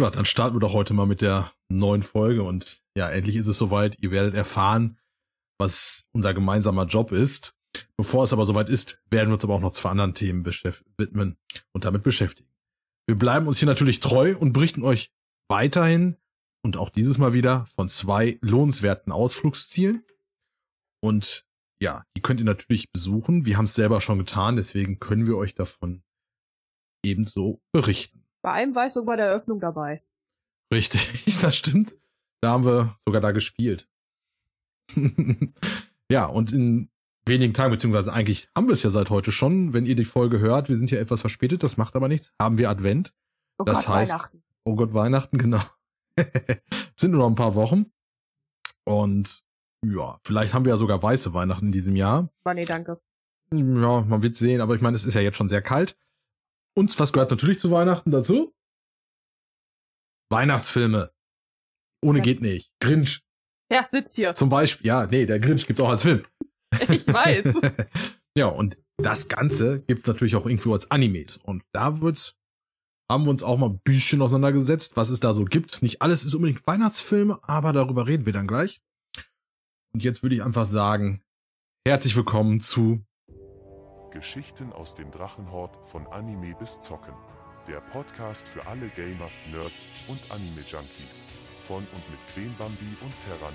[0.00, 3.46] Ja, dann starten wir doch heute mal mit der neuen Folge und ja, endlich ist
[3.46, 3.98] es soweit.
[4.00, 4.98] Ihr werdet erfahren,
[5.58, 7.54] was unser gemeinsamer Job ist.
[7.96, 11.36] Bevor es aber soweit ist, werden wir uns aber auch noch zwei anderen Themen widmen
[11.72, 12.48] und damit beschäftigen.
[13.06, 15.10] Wir bleiben uns hier natürlich treu und berichten euch
[15.48, 16.16] weiterhin
[16.64, 20.04] und auch dieses Mal wieder von zwei lohnenswerten Ausflugszielen.
[21.02, 21.46] Und
[21.80, 23.44] ja, die könnt ihr natürlich besuchen.
[23.44, 26.02] Wir haben es selber schon getan, deswegen können wir euch davon
[27.04, 28.21] ebenso berichten.
[28.42, 30.02] Bei einem war ich sogar bei der Eröffnung dabei.
[30.72, 31.96] Richtig, das stimmt.
[32.40, 33.88] Da haben wir sogar da gespielt.
[36.10, 36.88] ja, und in
[37.24, 40.40] wenigen Tagen, beziehungsweise eigentlich haben wir es ja seit heute schon, wenn ihr die Folge
[40.40, 43.14] hört, wir sind ja etwas verspätet, das macht aber nichts, haben wir Advent.
[43.58, 44.42] Oh das Gott, heißt, Weihnachten.
[44.64, 45.62] oh Gott, Weihnachten, genau.
[46.98, 47.92] sind nur noch ein paar Wochen.
[48.84, 49.44] Und
[49.86, 52.28] ja, vielleicht haben wir ja sogar weiße Weihnachten in diesem Jahr.
[52.42, 53.00] Aber nee, danke.
[53.52, 55.96] Ja, man wird sehen, aber ich meine, es ist ja jetzt schon sehr kalt.
[56.74, 58.54] Und was gehört natürlich zu Weihnachten dazu?
[60.30, 61.12] Weihnachtsfilme.
[62.04, 62.24] Ohne Ja.
[62.24, 62.72] geht nicht.
[62.80, 63.22] Grinch
[63.70, 64.34] Ja, sitzt hier.
[64.34, 64.86] zum Beispiel.
[64.86, 66.24] Ja, nee, der Grinch gibt auch als Film.
[66.88, 67.60] Ich weiß.
[68.36, 71.36] ja, und das Ganze gibt's natürlich auch irgendwo als Animes.
[71.36, 72.34] Und da wird's,
[73.10, 75.82] haben wir uns auch mal ein bisschen auseinandergesetzt, was es da so gibt.
[75.82, 78.80] Nicht alles ist unbedingt Weihnachtsfilme, aber darüber reden wir dann gleich.
[79.92, 81.22] Und jetzt würde ich einfach sagen,
[81.86, 83.04] herzlich willkommen zu
[84.12, 87.14] Geschichten aus dem Drachenhort von Anime bis Zocken.
[87.66, 91.24] Der Podcast für alle Gamer, Nerds und Anime-Junkies.
[91.66, 93.54] Von und mit Queen Bambi und Terranum.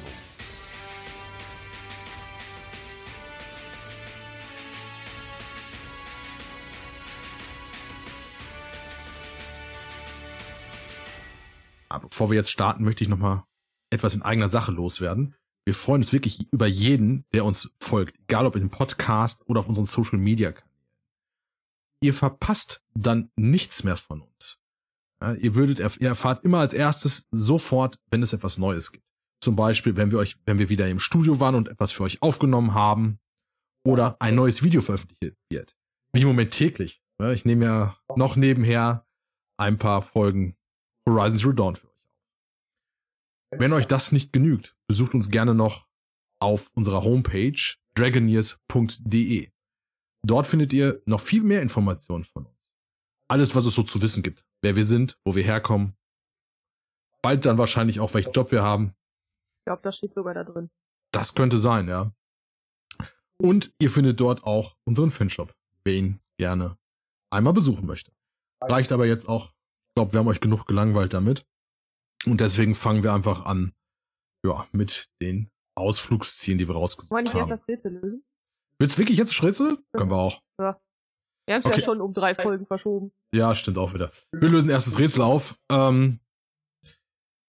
[11.89, 13.45] Aber bevor wir jetzt starten, möchte ich noch mal
[13.91, 15.35] etwas in eigener Sache loswerden.
[15.67, 19.59] Wir freuen uns wirklich über jeden, der uns folgt, egal ob in dem Podcast oder
[19.59, 20.53] auf unseren Social Media.
[22.01, 24.61] Ihr verpasst dann nichts mehr von uns.
[25.19, 29.03] Ja, ihr würdet, ihr erfahrt immer als erstes sofort, wenn es etwas Neues gibt.
[29.41, 32.21] Zum Beispiel, wenn wir euch, wenn wir wieder im Studio waren und etwas für euch
[32.21, 33.19] aufgenommen haben
[33.83, 35.75] oder ein neues Video veröffentlicht wird.
[36.13, 37.01] Wie im Moment täglich.
[37.19, 39.05] Ja, ich nehme ja noch nebenher
[39.57, 40.55] ein paar Folgen
[41.05, 41.96] Horizon Zero für euch.
[43.51, 45.87] Wenn euch das nicht genügt, besucht uns gerne noch
[46.39, 47.59] auf unserer Homepage
[47.95, 49.51] dragoneers.de.
[50.25, 52.57] Dort findet ihr noch viel mehr Informationen von uns.
[53.29, 54.45] Alles, was es so zu wissen gibt.
[54.61, 55.95] Wer wir sind, wo wir herkommen.
[57.21, 58.95] Bald dann wahrscheinlich auch, welchen Job wir haben.
[59.59, 60.69] Ich glaube, das steht sogar da drin.
[61.11, 62.13] Das könnte sein, ja.
[63.41, 65.53] Und ihr findet dort auch unseren Fanshop,
[65.83, 66.77] wer ihn gerne
[67.29, 68.11] einmal besuchen möchte.
[68.61, 69.51] Reicht aber jetzt auch.
[69.89, 71.45] Ich glaube, wir haben euch genug gelangweilt damit.
[72.25, 73.73] Und deswegen fangen wir einfach an,
[74.45, 77.49] ja, mit den Ausflugszielen, die wir Wollen rausgesucht nicht erst haben.
[77.49, 78.23] das Rätsel lösen?
[78.79, 79.77] Wird's wirklich jetzt Rätsel?
[79.93, 80.41] Können wir auch.
[80.57, 80.65] Wir
[81.55, 81.79] haben es Okay.
[81.79, 83.11] ja schon um drei Folgen verschoben.
[83.33, 84.11] Ja, stimmt auch wieder.
[84.33, 85.57] Wir lösen erstes Rätsel auf.
[85.71, 86.19] Ähm,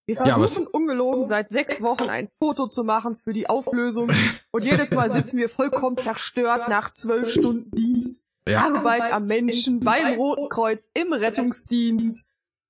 [0.07, 4.11] Wir Ja, versuchen ungelogen seit sechs Wochen ein Foto zu machen für die Auflösung.
[4.53, 8.25] Und jedes Mal sitzen wir vollkommen zerstört nach zwölf Stunden Dienst.
[8.49, 12.25] ja, Arbeit am Menschen beim Roten Kreuz im Rettungsdienst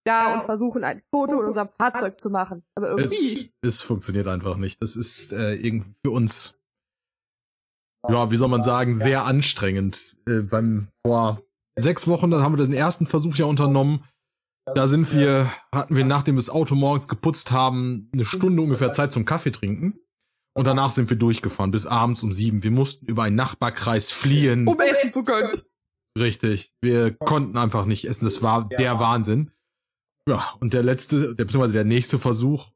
[0.09, 2.63] da und versuchen ein Foto in unserem Fahrzeug zu machen.
[2.75, 4.81] Aber es, irgendwie, es funktioniert einfach nicht.
[4.81, 6.59] Das ist äh, irgendwie für uns,
[8.09, 10.17] ja, wie soll man sagen, sehr anstrengend.
[10.27, 11.43] Äh, beim vor
[11.77, 14.05] sechs Wochen, dann haben wir den ersten Versuch ja unternommen.
[14.75, 18.93] Da sind wir, hatten wir, nachdem wir das Auto morgens geputzt haben, eine Stunde ungefähr
[18.93, 19.99] Zeit zum Kaffee trinken.
[20.55, 22.63] Und danach sind wir durchgefahren bis abends um sieben.
[22.65, 24.67] Wir mussten über einen Nachbarkreis fliehen.
[24.67, 25.53] um essen zu können.
[26.19, 26.75] Richtig.
[26.83, 28.25] Wir konnten einfach nicht essen.
[28.25, 29.53] Das war der Wahnsinn.
[30.29, 32.71] Ja, und der letzte, der, beziehungsweise der nächste Versuch,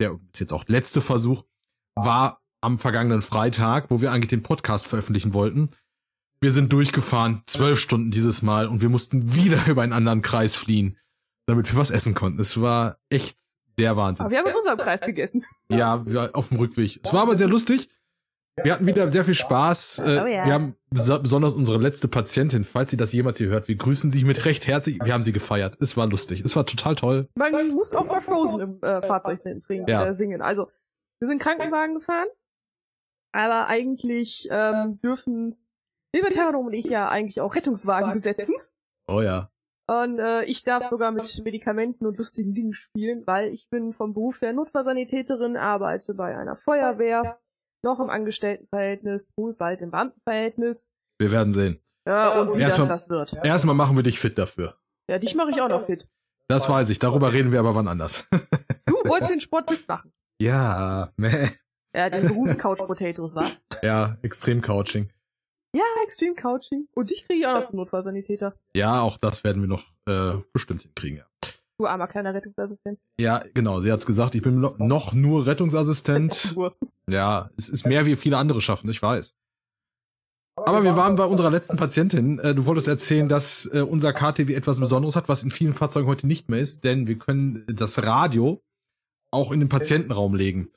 [0.00, 1.44] der ist jetzt auch letzte Versuch,
[1.94, 5.70] war am vergangenen Freitag, wo wir eigentlich den Podcast veröffentlichen wollten.
[6.40, 10.56] Wir sind durchgefahren, zwölf Stunden dieses Mal, und wir mussten wieder über einen anderen Kreis
[10.56, 10.98] fliehen,
[11.46, 12.40] damit wir was essen konnten.
[12.40, 13.38] Es war echt
[13.78, 14.26] der Wahnsinn.
[14.26, 15.42] Aber wir haben in unserem Kreis gegessen.
[15.68, 17.00] Ja, wir, auf dem Rückweg.
[17.02, 17.88] Es war aber sehr lustig.
[18.62, 19.98] Wir hatten wieder sehr viel Spaß.
[19.98, 20.46] Äh, Oh ja.
[20.46, 24.10] Wir haben bes- besonders unsere letzte Patientin, falls sie das jemals hier hört, wir grüßen
[24.12, 24.98] sie mit recht herzlich.
[25.02, 25.76] Wir haben sie gefeiert.
[25.80, 26.42] Es war lustig.
[26.44, 27.28] Es war total toll.
[27.34, 30.06] Man muss auch mal Frozen im äh, Fahrzeug singen, trinken, Ja.
[30.06, 30.40] äh, singen.
[30.40, 30.70] Also,
[31.20, 32.28] wir sind Krankenwagen gefahren,
[33.32, 35.56] aber eigentlich ähm, dürfen
[36.14, 38.54] Liebe Terranum und ich ja eigentlich auch Rettungswagen besetzen.
[39.08, 39.50] Oh ja.
[39.88, 44.14] Und äh, ich darf sogar mit Medikamenten und lustigen Dingen spielen, weil ich bin vom
[44.14, 47.38] Beruf her Notfallsanitäterin, arbeite bei einer Feuerwehr,
[47.84, 50.90] noch im Angestelltenverhältnis, wohl bald im Beamtenverhältnis.
[51.20, 51.78] Wir werden sehen.
[52.08, 53.32] Ja, und wie das Erstmal- das wird.
[53.44, 54.76] Erstmal machen wir dich fit dafür.
[55.08, 56.08] Ja, dich mache ich auch noch fit.
[56.48, 56.98] Das weiß ich.
[56.98, 58.28] Darüber reden wir aber wann anders.
[58.86, 60.12] Du wolltest den Sport mitmachen.
[60.40, 61.48] ja, meh.
[61.94, 63.50] Ja, den Berufscouch Potatoes, war.
[63.82, 65.10] ja, extrem Couching.
[65.76, 66.88] Ja, Extreme Couching.
[66.94, 68.54] Und dich kriege ich auch noch zum Notfallsanitäter.
[68.74, 71.18] Ja, auch das werden wir noch äh, bestimmt hinkriegen.
[71.18, 71.26] Ja.
[71.78, 72.98] Du armer kleiner Rettungsassistent.
[73.18, 73.80] Ja, genau.
[73.80, 76.56] Sie hat's gesagt, ich bin noch- nur Rettungsassistent.
[77.06, 79.34] Ja, es ist mehr wie viele andere schaffen, ich weiß.
[80.56, 82.38] Aber wir waren bei unserer letzten Patientin.
[82.38, 86.06] Äh, Du wolltest erzählen, dass äh, unser KTW etwas Besonderes hat, was in vielen Fahrzeugen
[86.08, 88.62] heute nicht mehr ist, denn wir können das Radio
[89.30, 90.70] auch in den Patientenraum legen.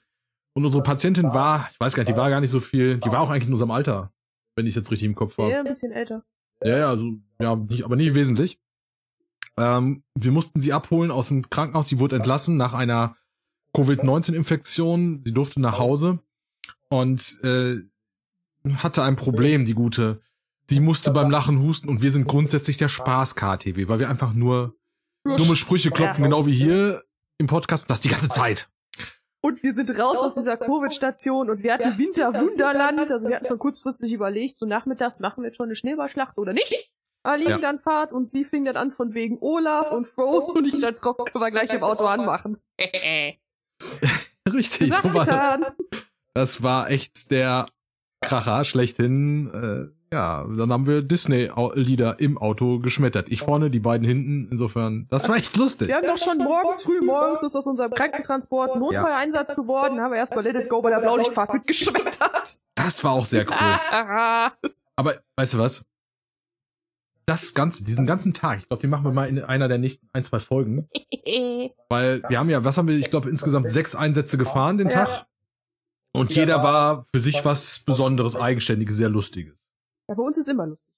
[0.53, 3.09] Und unsere Patientin war, ich weiß gar nicht, die war gar nicht so viel, die
[3.09, 4.11] war auch eigentlich in unserem Alter,
[4.57, 5.49] wenn ich jetzt richtig im Kopf war.
[5.49, 6.25] Ja, ein bisschen älter.
[6.61, 8.59] Ja, ja, also, ja, nicht, aber nicht wesentlich.
[9.57, 11.88] Ähm, wir mussten sie abholen aus dem Krankenhaus.
[11.88, 13.15] Sie wurde entlassen nach einer
[13.74, 15.21] Covid-19-Infektion.
[15.24, 16.19] Sie durfte nach Hause
[16.89, 17.77] und äh,
[18.75, 20.21] hatte ein Problem, die gute.
[20.69, 24.75] Sie musste beim Lachen husten und wir sind grundsätzlich der Spaß-KTW, weil wir einfach nur
[25.24, 27.04] dumme Sprüche klopfen, genau wie hier
[27.38, 27.83] im Podcast.
[27.83, 28.69] Und Das die ganze Zeit.
[29.39, 33.12] Und wir sind raus aus dieser Covid-Station und wir hatten Winterwunderland.
[33.12, 36.54] Also wir hatten schon kurzfristig überlegt, so nachmittags machen wir jetzt schon eine Schneeballschlacht oder
[36.54, 36.92] nicht.
[37.35, 37.57] Liegen Ja.
[37.57, 41.01] dann Fahrt und sie fing dann an von wegen Olaf und Frozen und ich dachte,
[41.01, 42.57] komm, können wir gleich im Auto anmachen.
[44.51, 45.59] Richtig, so war das.
[46.33, 47.67] Das war echt der
[48.21, 49.91] Kracher schlechthin.
[49.91, 53.27] Äh, ja, dann haben wir Disney-Lieder im Auto geschmettert.
[53.29, 54.47] Ich vorne, die beiden hinten.
[54.49, 55.89] Insofern, das war echt lustig.
[55.89, 60.11] Wir haben doch schon morgens, früh morgens ist aus unserem Krankentransport ein Notfalleinsatz geworden, haben
[60.11, 62.57] wir erstmal Let It Go bei der Blaulichtfahrt mitgeschmettert.
[62.75, 64.71] Das war auch sehr cool.
[64.95, 65.83] Aber weißt du was?
[67.27, 70.09] Das Ganze, diesen ganzen Tag, ich glaube, den machen wir mal in einer der nächsten
[70.13, 70.88] ein, zwei Folgen.
[71.89, 74.88] Weil wir haben ja, was haben wir, ich glaube, insgesamt sechs Einsätze gefahren den.
[74.88, 75.27] Tag.
[76.13, 79.59] Und jeder war für sich was Besonderes, Eigenständiges, sehr Lustiges.
[80.07, 80.94] Ja, bei uns ist immer lustig.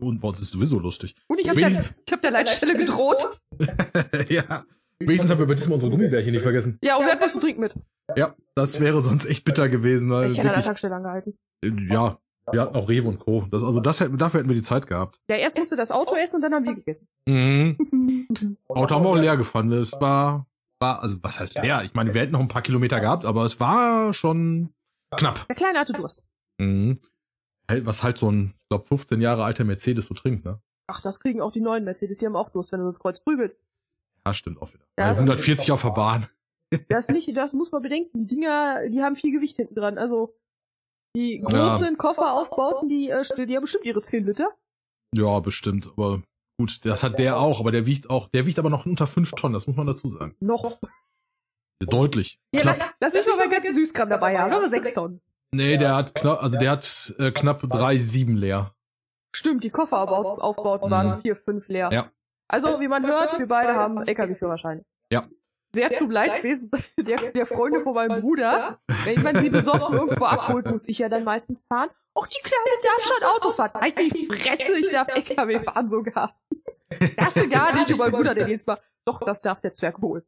[0.00, 1.14] Und bei uns ist es sowieso lustig.
[1.28, 3.28] Und ich habe der, ich hab der Leitstelle gedroht.
[4.30, 4.64] ja.
[4.98, 6.78] Wenigstens haben wir bei diesem unsere Gummibärchen nicht vergessen.
[6.82, 7.74] Ja, und wir hatten was zu trinken mit.
[8.16, 10.10] Ja, das wäre sonst echt bitter gewesen.
[10.10, 11.38] Weil Ich hätte an der Tankstelle angehalten.
[11.62, 12.18] ja,
[12.52, 13.46] wir hatten auch Rewe und Co.
[13.50, 15.20] Das, also das hätten, dafür hätten wir die Zeit gehabt.
[15.28, 17.08] Ja, erst musste das Auto essen und dann haben wir gegessen.
[17.26, 18.56] Mhm.
[18.68, 19.70] Auto haben wir auch leer gefahren.
[19.72, 20.46] Es war,
[20.78, 21.82] war, also was heißt leer?
[21.84, 24.72] Ich meine, wir hätten noch ein paar Kilometer gehabt, aber es war schon
[25.16, 25.46] knapp.
[25.48, 26.24] Der Kleine hatte Durst.
[26.58, 26.96] Mhm.
[27.82, 30.60] Was halt so ein, ich glaube, 15 Jahre alter Mercedes so trinkt, ne?
[30.88, 33.20] Ach, das kriegen auch die neuen Mercedes, die haben auch Durst, wenn du ins Kreuz
[33.20, 33.62] prügelst.
[34.26, 34.84] Ja, stimmt auch wieder.
[34.98, 36.26] Ja, Ja, das- 140 auf der Bahn.
[36.88, 38.26] Das nicht, das muss man bedenken.
[38.26, 39.98] Die Dinger, die haben viel Gewicht hinten dran.
[39.98, 40.36] Also,
[41.16, 44.48] die großen Kofferaufbauten, die, äh, die haben bestimmt ihre 10 Liter.
[45.14, 45.88] Ja, bestimmt.
[45.96, 46.22] Aber
[46.58, 49.32] gut, das hat der auch, aber der wiegt auch, der wiegt aber noch unter 5
[49.32, 50.36] Tonnen, das muss man dazu sagen.
[50.40, 50.78] Noch.
[51.80, 52.38] Deutlich.
[52.54, 52.78] Ja, Knapp.
[52.78, 54.52] la- lass mich mal meinen ganzen Süßkram dabei haben.
[54.52, 55.20] Aber 6 Tonnen.
[55.52, 58.74] Nee, der hat knapp, also der hat äh, knapp 3,7 leer.
[59.34, 60.92] Stimmt, die Kofferaufbauten Mhm.
[60.92, 61.90] waren 4, 5 leer.
[61.92, 62.10] Ja.
[62.48, 64.84] Also, wie man hört, wir beide haben LKW-Führerschein.
[65.10, 65.26] Ja.
[65.74, 68.80] Sehr zum Leidwesen der, der Freunde von meinem Bruder.
[69.04, 71.90] Wenn man sie besoffen irgendwo abholt, muss ich ja dann meistens fahren.
[72.14, 73.80] Och, die Kleine darf schon Auto fahren.
[73.80, 76.34] Halt die Fresse, ich darf LKW fahren sogar.
[77.16, 77.92] Das gar nicht.
[77.92, 80.24] Und mein Bruder, der jedes Mal, doch, das darf der Zwerg wohl.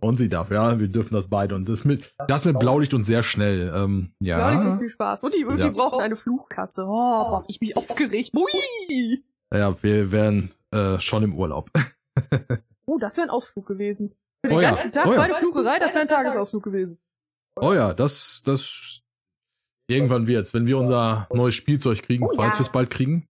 [0.00, 1.56] Und sie darf, ja, wir dürfen das beide.
[1.56, 3.72] Und das mit, das mit Blaulicht und sehr schnell.
[3.74, 5.24] Ähm, Ja, die macht viel Spaß.
[5.24, 5.64] Und die, und Ja.
[5.66, 6.84] die brauchen eine Fluchkasse.
[6.86, 8.30] Oh, ich mich aufgeregt.
[8.36, 9.24] Ui!
[9.52, 11.68] Ja, wir wären äh, schon im Urlaub.
[12.88, 14.14] Oh, das wäre ein Ausflug gewesen.
[14.46, 15.18] Für den Oh ja, ganzen Tag oh ja.
[15.18, 16.98] meine Flügerei, das wäre ein Tagesausflug gewesen.
[17.60, 19.00] Oh ja, das, das
[19.88, 22.60] irgendwann wird's, wenn wir unser neues Spielzeug kriegen, Oh falls ja.
[22.60, 23.26] wir es bald kriegen.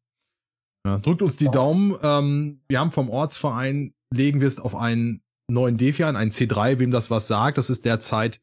[0.86, 1.96] Ja, drückt uns die Daumen.
[2.02, 6.78] Ähm, wir haben vom Ortsverein legen wir es auf einen neuen Defi an, einen C3,
[6.78, 7.58] wem das was sagt.
[7.58, 8.40] Das ist derzeit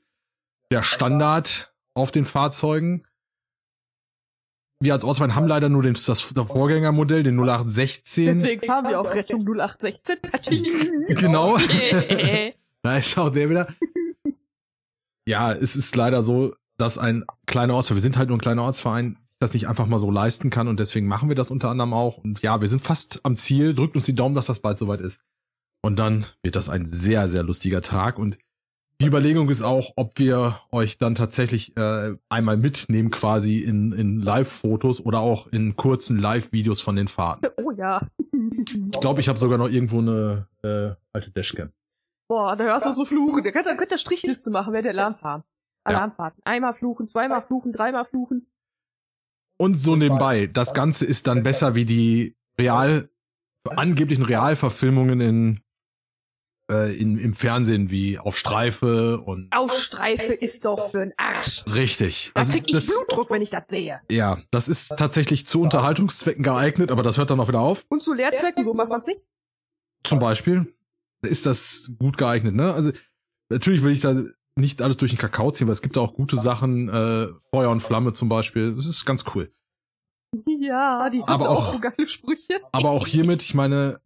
[0.71, 3.05] der Standard auf den Fahrzeugen.
[4.81, 8.25] Wir als Ortsverein haben leider nur den, das Vorgängermodell, den 0816.
[8.25, 10.17] Deswegen fahren wir auch Rettung 0816.
[11.15, 11.57] Genau.
[12.83, 13.67] Da ist auch der wieder.
[15.25, 18.63] Ja, es ist leider so, dass ein kleiner Ortsverein, wir sind halt nur ein kleiner
[18.63, 21.93] Ortsverein, das nicht einfach mal so leisten kann und deswegen machen wir das unter anderem
[21.93, 22.17] auch.
[22.17, 23.73] Und ja, wir sind fast am Ziel.
[23.73, 25.21] Drückt uns die Daumen, dass das bald soweit ist.
[25.81, 28.19] Und dann wird das ein sehr, sehr lustiger Tag.
[28.19, 28.37] Und
[29.01, 34.19] die Überlegung ist auch, ob wir euch dann tatsächlich äh, einmal mitnehmen, quasi in, in
[34.21, 37.47] Live-Fotos oder auch in kurzen Live-Videos von den Fahrten.
[37.57, 38.07] oh ja.
[38.91, 41.71] Ich glaube, ich habe sogar noch irgendwo eine äh, alte Dashcam.
[42.27, 43.43] Boah, da hörst du so fluchen.
[43.43, 45.43] Der könnte, könnte Strichliste machen, wer der Alarmfahren.
[45.87, 45.97] Ja.
[45.97, 46.41] Alarmfahrten.
[46.45, 48.47] Einmal fluchen, zweimal fluchen, dreimal fluchen.
[49.57, 53.09] Und so nebenbei, das Ganze ist dann besser wie die real,
[53.69, 55.59] angeblichen Realverfilmungen in,
[56.71, 61.63] äh, in, im Fernsehen, wie auf Streife und Aufstreife ist doch für ein Arsch.
[61.73, 62.31] richtig.
[62.33, 64.01] Da Also krieg ich das, Blutdruck, wenn ich das sehe.
[64.09, 67.85] ja, das ist tatsächlich zu Unterhaltungszwecken geeignet, aber das hört dann auch wieder auf.
[67.89, 69.21] Und zu Lehrzwecken, so macht man's nicht.
[70.03, 70.73] Zum Beispiel
[71.23, 72.73] ist das gut geeignet, ne?
[72.73, 72.91] Also
[73.49, 74.23] natürlich will ich da
[74.55, 77.69] nicht alles durch den Kakao ziehen, weil es gibt da auch gute Sachen, äh, Feuer
[77.71, 78.75] und Flamme zum Beispiel.
[78.75, 79.51] Das ist ganz cool.
[80.47, 82.59] Ja, die haben auch auch- so geile Sprüche.
[82.71, 83.99] Aber auch hiermit, ich meine,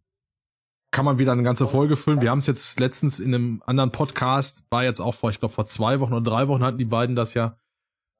[0.90, 2.20] kann man wieder eine ganze Folge füllen.
[2.20, 5.54] Wir haben es jetzt letztens in einem anderen Podcast, war jetzt auch vor, ich glaube
[5.54, 7.58] vor zwei Wochen oder drei Wochen hatten die beiden das ja.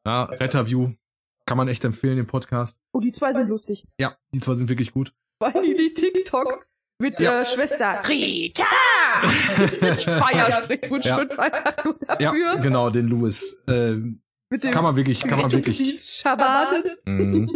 [0.07, 0.93] Ja, Retterview.
[1.47, 2.79] Kann man echt empfehlen, den Podcast.
[2.93, 3.87] Oh, die zwei sind lustig.
[3.99, 5.15] Ja, die zwei sind wirklich gut.
[5.41, 7.41] Weil die TikToks mit Ja.
[7.43, 8.65] äh, Schwester Rita.
[9.21, 10.57] feier Ja.
[10.57, 12.57] einfach nur Ja, dafür.
[12.63, 13.59] genau, den Louis.
[13.67, 15.79] Ähm, Mit dem kann man wirklich, kann man wirklich.
[17.05, 17.51] Mhm.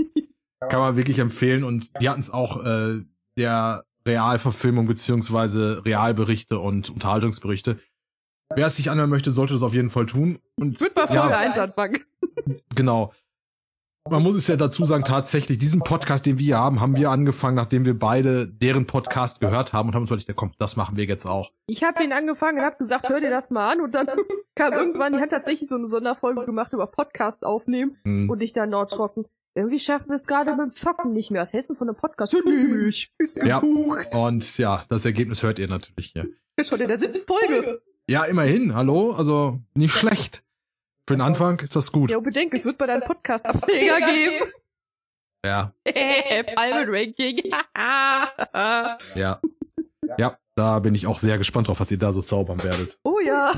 [0.60, 1.64] kann man wirklich empfehlen.
[1.64, 3.00] Und die hatten es auch äh,
[3.36, 7.78] der Realverfilmung beziehungsweise Realberichte und Unterhaltungsberichte.
[8.54, 10.38] Wer es sich anhören möchte, sollte das auf jeden Fall tun.
[10.56, 12.00] Und würde mal Folge ja, 1 anfangen.
[12.74, 13.12] Genau.
[14.10, 17.54] Man muss es ja dazu sagen, tatsächlich, diesen Podcast, den wir haben, haben wir angefangen,
[17.54, 20.96] nachdem wir beide deren Podcast gehört haben und haben uns überlegt, ja, komm, das machen
[20.96, 21.52] wir jetzt auch.
[21.68, 23.80] Ich habe ihn angefangen und habe gesagt, hör dir das mal an.
[23.80, 24.08] Und dann
[24.56, 27.96] kam irgendwann, die hat tatsächlich so eine Sonderfolge gemacht über Podcast aufnehmen.
[28.04, 28.28] Hm.
[28.28, 29.24] Und ich dann nordtrocken.
[29.54, 31.42] Irgendwie schaffen wir es gerade mit dem Zocken nicht mehr.
[31.42, 32.32] Was hältst du von einem Podcast?
[32.32, 33.12] Ja, nehme ich.
[33.18, 33.60] Ist Ja.
[33.60, 34.16] gebucht.
[34.16, 36.26] Und ja, das Ergebnis hört ihr natürlich hier.
[36.60, 37.82] Schon in der siebten Folge.
[38.08, 40.42] Ja, immerhin, hallo, also nicht schlecht.
[41.12, 42.10] Für den Anfang ist das gut.
[42.10, 44.50] Ja, und bedenk, es wird bei deinem Podcast Ableger geben.
[45.44, 47.52] Ja, Palmen-Ranking.
[47.76, 49.40] ja.
[50.16, 52.98] Ja, da bin ich auch sehr gespannt drauf, was ihr da so zaubern werdet.
[53.04, 53.52] oh ja.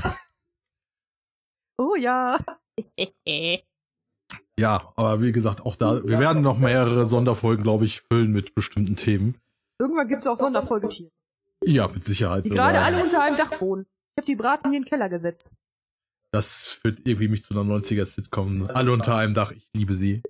[1.77, 2.39] Oh ja.
[4.59, 8.53] Ja, aber wie gesagt, auch da, wir werden noch mehrere Sonderfolgen, glaube ich, füllen mit
[8.53, 9.39] bestimmten Themen.
[9.79, 11.09] Irgendwann gibt's auch Sonderfolgetiere.
[11.63, 12.47] Ja, mit Sicherheit.
[12.47, 13.85] Die gerade alle unter einem Dach wohnen.
[14.17, 15.53] Ich habe die Braten hier in den Keller gesetzt.
[16.31, 18.69] Das führt irgendwie mich zu einer 90er-Sitcom.
[18.73, 20.21] Alle unter einem Dach, ich liebe sie.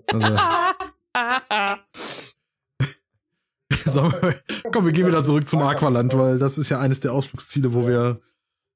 [3.86, 4.12] Also,
[4.72, 7.88] komm, wir gehen wieder zurück zum Aqualand, weil das ist ja eines der Ausflugsziele, wo
[7.88, 8.22] wir.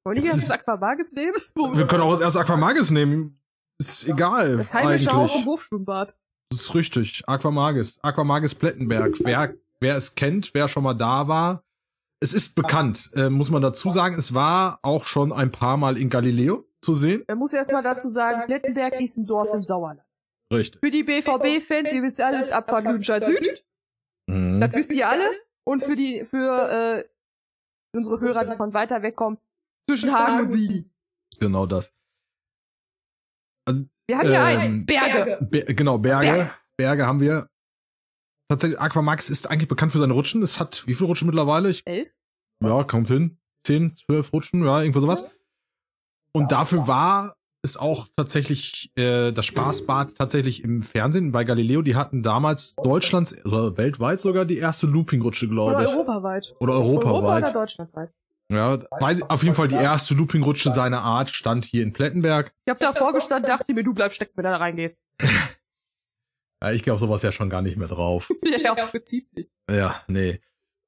[0.03, 1.35] Wollen wir Das erst Aquamages nehmen?
[1.55, 3.39] Wir können auch erst Aquamagis nehmen.
[3.79, 4.57] Ist egal.
[4.57, 5.45] Das heimische Haus im.
[5.45, 6.17] Hofschwimmbad.
[6.49, 7.23] Das ist richtig.
[7.27, 7.99] Aquamagis.
[8.01, 9.15] Aquamagis Plettenberg.
[9.23, 11.63] Wer, wer es kennt, wer schon mal da war.
[12.21, 14.15] Es ist bekannt, äh, muss man dazu sagen.
[14.15, 17.23] Es war auch schon ein paar Mal in Galileo zu sehen.
[17.27, 20.01] Man muss erst mal dazu sagen, Plettenberg ist ein Dorf im Sauerland.
[20.51, 20.79] Richtig.
[20.83, 23.63] Für die BVB-Fans, ihr wisst alles, Abfahrt Lüdenscheid Süd.
[24.27, 24.59] Mhm.
[24.61, 25.29] Das wisst ihr alle.
[25.65, 27.09] Und für die, für äh,
[27.95, 29.37] unsere Hörer, die von weiter weg kommen,
[29.87, 30.91] zwischen Hagen und Siegen.
[31.39, 31.93] Genau das.
[34.07, 34.85] Wir haben hier Ähm, einen.
[34.85, 35.37] Berge.
[35.41, 36.25] Be genau, Berge.
[36.25, 36.53] Berge.
[36.77, 37.49] Berge haben wir.
[38.49, 40.41] Tatsächlich, Aquamax ist eigentlich bekannt für seine Rutschen.
[40.41, 41.69] Es hat wie viele Rutschen mittlerweile?
[41.69, 42.11] Ich, Elf?
[42.63, 43.37] ja, kommt hin.
[43.63, 45.29] Zehn, zwölf Rutschen, ja, irgendwo sowas.
[46.31, 51.81] Und dafür war es auch tatsächlich äh, das Spaßbad tatsächlich im Fernsehen bei Galileo.
[51.81, 55.89] Die hatten damals Deutschlands oder weltweit sogar die erste Loopingrutsche, glaube Oder ich.
[55.89, 56.55] europaweit.
[56.59, 57.43] Oder Europa europaweit.
[57.43, 58.09] oder deutschlandweit.
[58.51, 62.53] ja, weiß, ich- auf jeden Fall die erste Loopingrutsche seiner Art stand hier in Plettenberg.
[62.65, 65.01] Ich hab davor gestanden, dachte mir, du bleibst stecken, wenn du da reingehst.
[66.61, 68.29] Ja, ich gehe auf sowas ja schon gar nicht mehr drauf.
[68.43, 69.49] ja, im Prinzip nicht.
[69.71, 70.41] Ja, nee.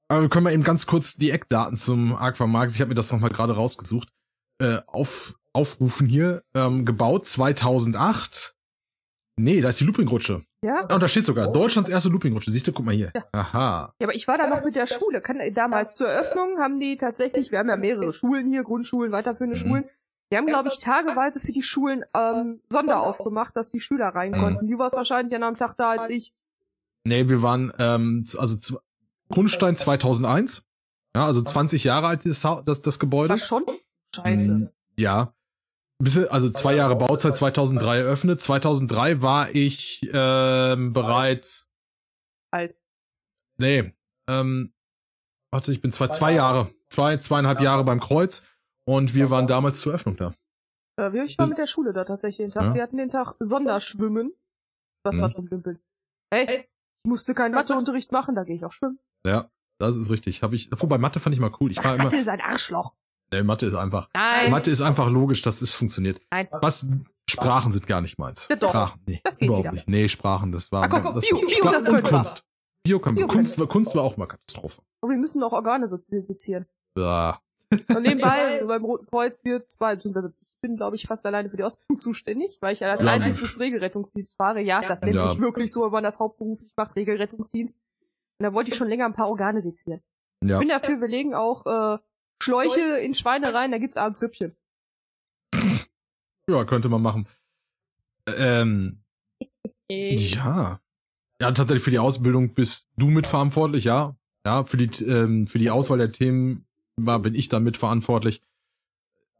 [0.09, 3.09] Aber wir können mal eben ganz kurz die Eckdaten zum Aquamarkt, ich habe mir das
[3.11, 4.09] nochmal gerade rausgesucht,
[4.61, 6.43] äh, auf, aufrufen hier.
[6.53, 8.55] Ähm, gebaut 2008.
[9.37, 10.43] Nee, da ist die Loopingrutsche.
[10.63, 10.83] Ja?
[10.93, 12.51] Oh, da steht sogar, Deutschlands erste Loopingrutsche.
[12.51, 13.11] Siehst du, guck mal hier.
[13.31, 13.93] Aha.
[13.99, 15.19] Ja, aber ich war da noch mit der Schule.
[15.21, 19.57] Kann, damals zur Eröffnung haben die tatsächlich, wir haben ja mehrere Schulen hier, Grundschulen, weiterführende
[19.57, 19.61] Mhm.
[19.61, 19.83] Schulen.
[20.31, 24.31] Die haben, glaube ich, tageweise für die Schulen ähm, Sonder aufgemacht, dass die Schüler rein
[24.31, 24.35] Mhm.
[24.39, 24.67] konnten.
[24.67, 26.33] Du warst wahrscheinlich an einem Tag da als ich.
[27.03, 28.79] Nee, wir waren, ähm, also
[29.29, 30.63] Grundstein 2001.
[31.15, 33.29] Ja, also 20 Jahre alt das, Hau- das, das Gebäude.
[33.29, 33.63] War schon?
[34.15, 34.51] Scheiße.
[34.51, 35.33] Mm, Ja.
[35.99, 38.41] Bisschen, also zwei Jahre Bauzeit, 2003 eröffnet.
[38.41, 41.69] 2003 war ich ähm, bereits.
[42.51, 42.75] Alt.
[43.59, 43.93] Nee.
[44.27, 44.73] Ähm,
[45.53, 48.43] warte, ich bin zwei, zwei Jahre, zwei, zweieinhalb Jahre beim Kreuz
[48.87, 50.33] und wir waren damals zur Öffnung da.
[50.99, 52.63] Äh, wir- ich war mit der Schule da tatsächlich den Tag.
[52.63, 52.73] Ja.
[52.73, 54.33] Wir hatten den Tag Sonderschwimmen.
[55.03, 55.21] Das Mhm.
[55.21, 55.79] war zum Dümpeln.
[56.33, 56.67] Hey,
[57.03, 58.99] ich musste keinen Matheunterricht machen, da gehe ich auch schwimmen.
[59.25, 60.41] Ja, das ist richtig.
[60.41, 60.69] Habe ich.
[60.75, 61.69] Wobei Mathe fand ich mal cool.
[61.71, 62.05] Ich war immer.
[62.05, 62.95] Mathe ist ein Arschloch.
[63.33, 64.09] Nee, Mathe ist einfach.
[64.13, 64.51] Nein.
[64.51, 66.19] Mathe ist einfach logisch, dass es funktioniert.
[66.31, 66.47] Nein.
[66.51, 66.89] Was
[67.29, 68.47] Sprachen sind gar nicht meins.
[68.49, 68.69] Ja, doch.
[68.71, 69.71] Sprachen, nee, Das geht überhaupt wieder.
[69.73, 69.87] nicht.
[69.87, 72.03] Nee, Sprachen, das war Ah, komm, komm, das Bio, Bio, Spra- das und.
[72.03, 72.43] Kunst.
[72.83, 73.15] Bio, wir.
[73.15, 74.81] Bio Kunst, war, Kunst war auch mal Katastrophe.
[75.01, 76.65] Aber wir müssen noch Organe so sezieren.
[76.97, 77.39] Ja.
[77.71, 79.95] Und nebenbei, beim Roten Kreuz wird zwei,
[80.61, 83.11] bin, glaube ich, fast alleine für die Ausbildung zuständig, weil ich als Ja.
[83.11, 84.59] einziges Regelrettungsdienst fahre.
[84.61, 85.29] Ja, das nennt Ja.
[85.29, 87.77] sich wirklich so, wenn man das hauptberuflich macht, Regelrettungsdienst.
[88.39, 90.01] Und da wollte ich schon länger ein paar Organe sezieren.
[90.43, 90.55] Ja.
[90.55, 91.97] Ich bin dafür, wir legen auch äh,
[92.41, 94.55] Schläuche in Schweine rein, da gibt's abends Rippchen.
[96.49, 97.27] Ja, könnte man machen.
[98.27, 99.03] Ähm,
[99.89, 100.79] ja.
[101.39, 104.15] Ja, tatsächlich für die Ausbildung bist du mitverantwortlich, ja.
[104.45, 106.65] Ja, für die, ähm, für die Auswahl der Themen
[106.97, 108.41] war, bin ich da mitverantwortlich.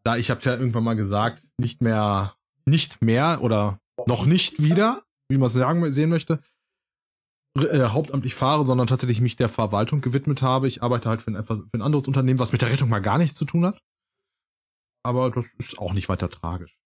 [0.04, 5.04] Da ich hab's ja irgendwann mal gesagt, nicht mehr, nicht mehr oder noch nicht wieder,
[5.30, 6.40] wie man es sagen, sehen möchte.
[7.58, 10.68] Äh, hauptamtlich fahre, sondern tatsächlich mich der Verwaltung gewidmet habe.
[10.68, 13.18] Ich arbeite halt für ein, für ein anderes Unternehmen, was mit der Rettung mal gar
[13.18, 13.80] nichts zu tun hat.
[15.04, 16.78] Aber das ist auch nicht weiter tragisch.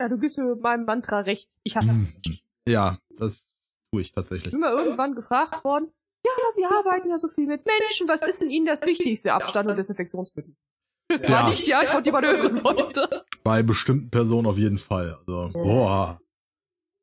[0.00, 1.50] Ja, du gibst mir mit meinem Mantra recht.
[1.62, 2.08] Ich hasse Hm.
[2.24, 2.38] es.
[2.66, 3.50] Ja, das
[3.92, 4.50] tue ich Ich tatsächlich.
[4.52, 5.92] bin mal irgendwann gefragt worden,
[6.26, 9.34] ja, Sie arbeiten ja so viel mit Menschen, was ist denn Ihnen das Wichtigste?
[9.34, 10.54] Abstand und Desinfektionsmittel.
[11.08, 11.42] Das Ja.
[11.42, 13.22] war nicht die Antwort, die man hören wollte.
[13.42, 15.14] Bei bestimmten Personen auf jeden Fall.
[15.18, 16.18] Also, boah.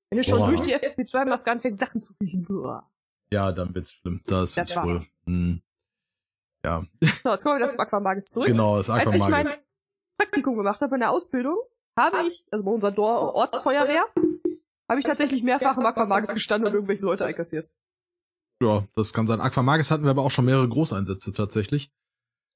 [0.09, 0.47] Wenn du schon Boah.
[0.47, 2.43] durch die FFP2-Maske anfängst, Sachen zu riechen.
[2.45, 2.89] Boah.
[3.33, 4.21] Ja, dann wird's schlimm.
[4.25, 4.88] Das, Das ist war's.
[4.89, 5.05] wohl.
[5.25, 5.61] Hm.
[6.65, 8.47] Ja, So, jetzt kommen wir wieder zum Aquamagis zurück.
[8.47, 9.61] genau, das Als ich mein Aquamagis.
[10.17, 11.57] Praktikum gemacht habe in der Ausbildung,
[11.97, 14.03] habe ich, also bei unserer Dor Ortsfeuerwehr,
[14.88, 17.69] habe ich tatsächlich mehrfach im Aquamagis gestanden und irgendwelche Leute einkassiert.
[18.61, 19.41] Ja, das kann sein.
[19.41, 21.91] Aquamagis hatten wir aber auch schon mehrere Großeinsätze tatsächlich.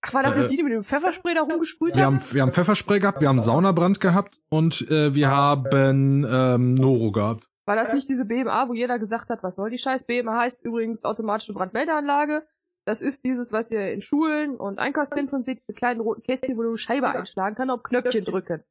[0.02, 2.20] Ach, war das Äh, nicht die, die mit dem Pfefferspray da rumgesprüht Wir haben?
[2.20, 7.12] haben, wir haben Pfefferspray gehabt, wir haben Saunabrand gehabt und äh, wir haben ähm, Noro
[7.12, 7.50] gehabt.
[7.66, 10.64] War das nicht diese BMA, wo jeder gesagt hat, was soll die scheiß BMA heißt
[10.64, 12.46] übrigens automatische Brandmeldeanlage.
[12.86, 16.62] Das ist dieses, was ihr in Schulen und Einkaufszentren seht, diese kleinen roten Kästchen, wo
[16.62, 18.64] du Scheibe einschlagen kannst, auf Knöpfchen drücken.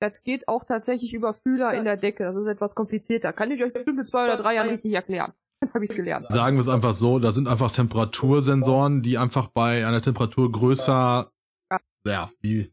[0.00, 2.24] Das geht auch tatsächlich über Fühler in der Decke.
[2.24, 3.32] Das ist etwas komplizierter.
[3.32, 5.32] Kann ich euch bestimmt in zwei oder drei Jahren richtig erklären.
[5.74, 6.26] Habe ich's gelernt.
[6.28, 11.30] Sagen wir es einfach so, da sind einfach Temperatursensoren, die einfach bei einer Temperatur größer,
[12.04, 12.68] ja, wie,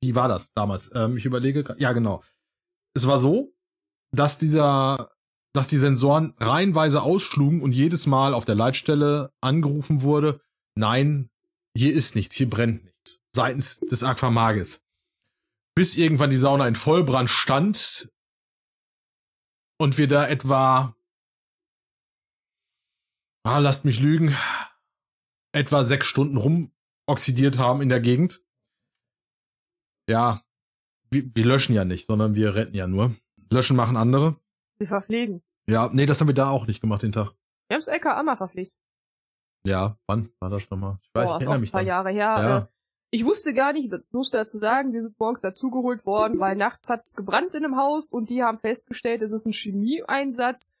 [0.00, 0.90] wie war das damals?
[0.94, 2.22] Ähm, ich überlege, ja genau.
[2.94, 3.52] Es war so,
[4.12, 5.12] dass dieser,
[5.52, 10.40] dass die Sensoren reihenweise ausschlugen und jedes Mal auf der Leitstelle angerufen wurde,
[10.74, 11.30] nein,
[11.76, 13.20] hier ist nichts, hier brennt nichts.
[13.34, 14.82] Seitens des Aquamagis.
[15.74, 18.10] Bis irgendwann die Sauna in Vollbrand stand
[19.78, 20.94] und wir da etwa
[23.44, 24.36] ah, lasst mich lügen,
[25.52, 28.42] etwa sechs Stunden rumoxidiert haben in der Gegend.
[30.08, 30.44] Ja,
[31.10, 33.14] wir, wir löschen ja nicht, sondern wir retten ja nur.
[33.52, 34.36] Löschen machen andere.
[34.78, 35.42] Wir verpflegen.
[35.68, 37.32] Ja, nee, das haben wir da auch nicht gemacht den Tag.
[37.68, 38.72] Wir haben das LKA mal verpflegt.
[39.66, 40.98] Ja, wann war das nochmal?
[41.02, 41.86] Ich weiß, Boah, ich erinnere ein mich paar dran.
[41.88, 42.18] Jahre her.
[42.20, 42.58] Ja.
[42.58, 42.66] Äh,
[43.12, 47.00] Ich wusste gar nicht, bloß dazu sagen, wir sind morgens dazugeholt worden, weil nachts hat
[47.04, 50.72] es gebrannt in einem Haus und die haben festgestellt, es ist ein Chemieeinsatz.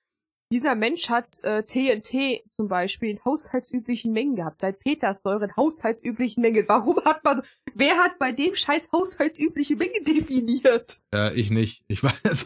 [0.52, 6.42] Dieser Mensch hat äh, TNT zum Beispiel in haushaltsüblichen Mengen gehabt, seit Peterssäure in haushaltsüblichen
[6.42, 6.68] Mengen.
[6.68, 7.40] Warum hat man,
[7.74, 10.98] wer hat bei dem Scheiß haushaltsübliche Menge definiert?
[11.14, 11.84] Äh, ich nicht.
[11.88, 12.44] Ich weiß,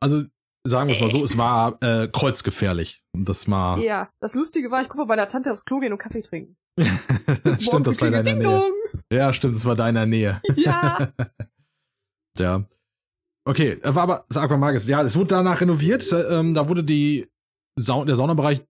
[0.00, 0.22] also
[0.64, 3.02] sagen wir es mal so, es war äh, kreuzgefährlich.
[3.12, 3.80] Das mal.
[3.80, 6.22] Ja, das Lustige war, ich gucke mal bei der Tante aufs Klo gehen und Kaffee
[6.22, 6.56] trinken.
[7.60, 8.70] Stimmt, das war in deiner Nähe.
[9.12, 10.40] Ja, stimmt, das war deiner Nähe.
[10.56, 11.08] Ja.
[12.38, 12.64] Ja.
[13.44, 14.86] Okay, war aber das Aquamagis.
[14.86, 16.10] Ja, es wurde danach renoviert.
[16.12, 17.28] äh, Ähm, da wurde die
[17.76, 18.64] Sau der Saunabereich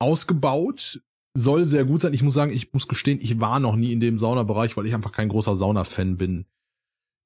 [0.00, 1.00] ausgebaut.
[1.34, 2.12] Soll sehr gut sein.
[2.12, 4.94] Ich muss sagen, ich muss gestehen, ich war noch nie in dem Saunabereich, weil ich
[4.94, 6.46] einfach kein großer Sauna-Fan bin.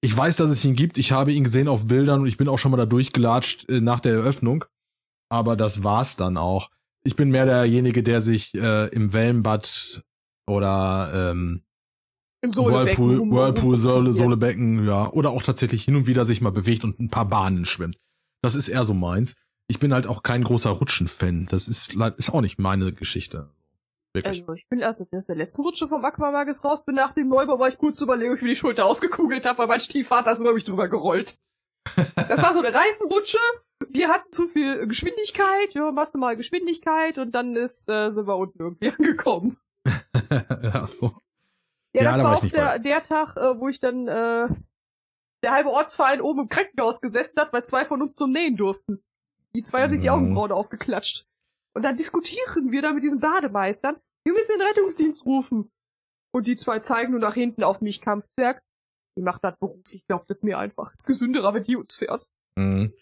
[0.01, 0.99] Ich weiß, dass es ihn gibt.
[0.99, 3.81] Ich habe ihn gesehen auf Bildern und ich bin auch schon mal da durchgelatscht äh,
[3.81, 4.65] nach der Eröffnung.
[5.29, 6.71] Aber das war's dann auch.
[7.03, 10.05] Ich bin mehr derjenige, der sich äh, im Wellenbad
[10.49, 11.63] oder ähm,
[12.43, 14.15] Im Whirlpool, Whirlpool, Sohle, rumzitiert.
[14.15, 15.11] Sohlebecken, ja.
[15.11, 17.99] Oder auch tatsächlich hin und wieder sich mal bewegt und ein paar Bahnen schwimmt.
[18.43, 19.35] Das ist eher so meins.
[19.69, 21.47] Ich bin halt auch kein großer Rutschen-Fan.
[21.51, 23.51] Das ist, ist auch nicht meine Geschichte.
[24.17, 24.43] Wirklich.
[24.43, 27.59] Also, ich bin erst aus der letzten Rutsche vom Aquamagis raus, bin nach dem Neubau,
[27.59, 30.41] war ich kurz überlegen, ob ich mir die Schulter ausgekugelt habe, weil mein Stiefvater ist
[30.41, 31.37] über mich drüber gerollt.
[32.29, 33.39] Das war so eine Reifenrutsche.
[33.91, 38.27] Wir hatten zu viel Geschwindigkeit, ja, machst du mal Geschwindigkeit und dann ist, äh, sind
[38.27, 39.59] wir unten irgendwie angekommen.
[40.73, 41.21] Ach so.
[41.95, 44.49] Ja, Ja, das da war war auch der, der Tag, äh, wo ich dann, äh,
[45.43, 49.03] der halbe Ortsverein oben im Krankenhaus gesessen hat, weil zwei von uns zum Nähen durften.
[49.57, 50.13] Die zwei sich die Mhm.
[50.15, 51.25] Augenbrauen aufgeklatscht.
[51.75, 53.97] Und dann diskutieren wir da mit diesen Bademeistern.
[54.25, 55.71] Wir müssen den Rettungsdienst rufen.
[56.35, 58.61] Und die zwei zeigen nur nach hinten auf mich Kampfzwerg.
[59.19, 60.93] Die macht das beruflich, glaubt es mir einfach.
[60.95, 62.27] Ist gesünderer, wenn die uns fährt.
[62.59, 62.93] Mhm.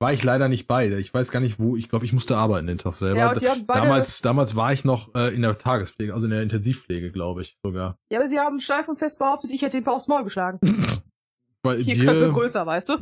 [0.00, 0.88] War ich leider nicht bei.
[0.88, 1.76] Ich weiß gar nicht wo.
[1.76, 3.18] Ich glaube, ich musste arbeiten den Tag selber.
[3.20, 6.26] Ja, und die haben beide- damals, damals war ich noch äh, in der Tagespflege, also
[6.26, 7.96] in der Intensivpflege, glaube ich sogar.
[8.10, 10.58] Ja, aber sie haben steif und fest behauptet, ich hätte den aufs Maul geschlagen.
[11.62, 12.96] Bei Hier Köpfe dir, größer, weißt du?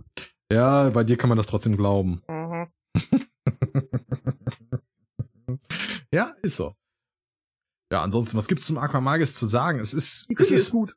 [0.52, 2.22] ja, bei dir kann man das trotzdem glauben.
[2.28, 2.68] Mhm.
[6.12, 6.76] Ja, ist so.
[7.92, 9.80] Ja, ansonsten, was gibt's zum Aquamagis zu sagen?
[9.80, 10.96] Es ist, es ist ist, gut.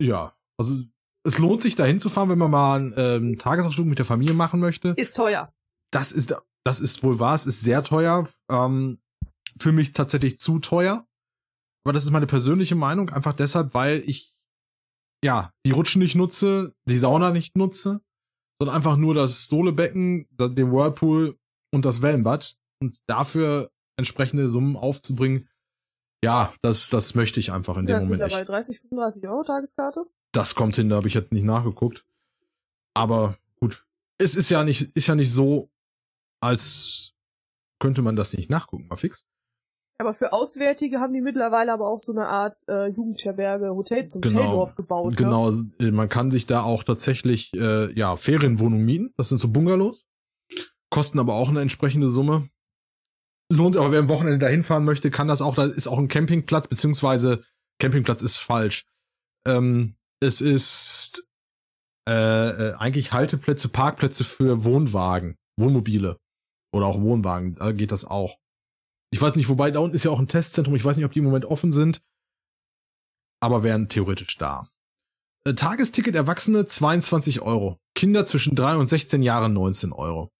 [0.00, 0.82] ja, also
[1.24, 4.34] es lohnt sich dahin zu fahren, wenn man mal einen ähm, Tagesausflug mit der Familie
[4.34, 4.90] machen möchte.
[4.96, 5.52] Ist teuer.
[5.92, 8.28] Das ist, das ist wohl wahr, es ist sehr teuer.
[8.48, 9.00] Ähm,
[9.60, 11.06] für mich tatsächlich zu teuer.
[11.84, 14.36] Aber das ist meine persönliche Meinung, einfach deshalb, weil ich
[15.24, 18.00] ja die Rutschen nicht nutze, die Sauna nicht nutze,
[18.62, 21.36] sondern einfach nur das Sohlebecken, den Whirlpool
[21.72, 25.48] und das Wellenbad und dafür entsprechende Summen aufzubringen.
[26.24, 28.48] Ja, das, das möchte ich einfach in Ja, dem Moment nicht.
[28.48, 30.04] 30, 35 Euro Tageskarte.
[30.30, 32.06] Das kommt hin, da habe ich jetzt nicht nachgeguckt.
[32.94, 33.84] Aber gut,
[34.18, 35.68] es ist ja nicht, ist ja nicht so,
[36.40, 37.14] als
[37.80, 39.26] könnte man das nicht nachgucken, mal fix.
[39.98, 44.20] Aber für Auswärtige haben die mittlerweile aber auch so eine Art äh, Jugendherberge, Hotel zum
[44.22, 44.40] Genau.
[44.40, 45.10] Hoteldorf gebaut.
[45.10, 45.16] Ne?
[45.16, 49.12] Genau, äh, man kann sich da auch tatsächlich äh, ja Ferienwohnungen mieten.
[49.16, 50.06] Das sind so Bungalows,
[50.90, 52.48] kosten aber auch eine entsprechende Summe.
[53.52, 55.54] Lohnt sich, aber wer am Wochenende da hinfahren möchte, kann das auch.
[55.54, 57.44] Da ist auch ein Campingplatz, beziehungsweise
[57.78, 58.86] Campingplatz ist falsch.
[59.46, 61.26] Ähm, es ist
[62.08, 62.12] äh,
[62.70, 66.16] äh, eigentlich Halteplätze, Parkplätze für Wohnwagen, Wohnmobile
[66.74, 67.54] oder auch Wohnwagen.
[67.56, 68.38] Da geht das auch.
[69.12, 70.74] Ich weiß nicht, wobei da unten ist ja auch ein Testzentrum.
[70.74, 72.02] Ich weiß nicht, ob die im Moment offen sind,
[73.40, 74.70] aber wären theoretisch da.
[75.44, 77.78] Äh, Tagesticket Erwachsene 22 Euro.
[77.94, 80.30] Kinder zwischen 3 und 16 Jahren 19 Euro.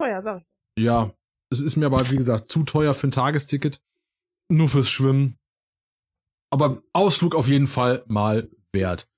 [0.00, 0.82] Teuer, sag ich.
[0.82, 1.14] Ja,
[1.50, 3.80] es ist mir aber, wie gesagt, zu teuer für ein Tagesticket.
[4.48, 5.38] Nur fürs Schwimmen.
[6.50, 9.08] Aber Ausflug auf jeden Fall mal wert.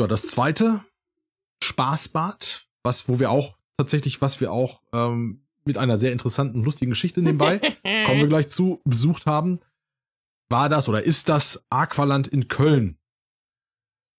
[0.00, 0.82] Ja, das zweite
[1.62, 6.90] Spaßbad, was, wo wir auch tatsächlich, was wir auch ähm, mit einer sehr interessanten, lustigen
[6.90, 7.58] Geschichte nebenbei,
[8.06, 9.60] kommen wir gleich zu, besucht haben,
[10.50, 12.98] war das oder ist das Aqualand in Köln.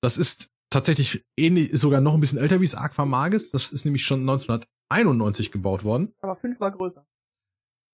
[0.01, 3.51] Das ist tatsächlich ähnlich, ist sogar noch ein bisschen älter wie das Aqua Magis.
[3.51, 6.13] Das ist nämlich schon 1991 gebaut worden.
[6.21, 7.05] Aber fünfmal größer.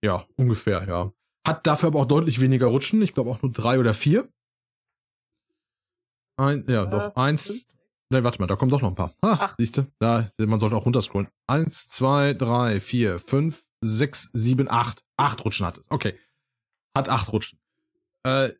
[0.03, 1.13] Ja, ungefähr, ja.
[1.45, 3.01] Hat dafür aber auch deutlich weniger Rutschen.
[3.01, 4.29] Ich glaube auch nur drei oder vier.
[6.37, 7.15] Ein, ja, Äh, doch.
[7.15, 7.47] Eins.
[7.47, 7.78] fünf.
[8.11, 9.13] Ne, warte mal, da kommen doch noch ein paar.
[9.21, 9.55] Ah, Acht.
[9.59, 9.85] siehst du?
[9.99, 11.29] Da, man sollte auch runterscrollen.
[11.47, 15.03] Eins, zwei, drei, vier, fünf, sechs, sieben, acht.
[15.17, 15.91] Acht Rutschen hat es.
[15.91, 16.17] Okay.
[16.97, 17.59] Hat acht Rutschen.
[18.23, 18.51] Äh,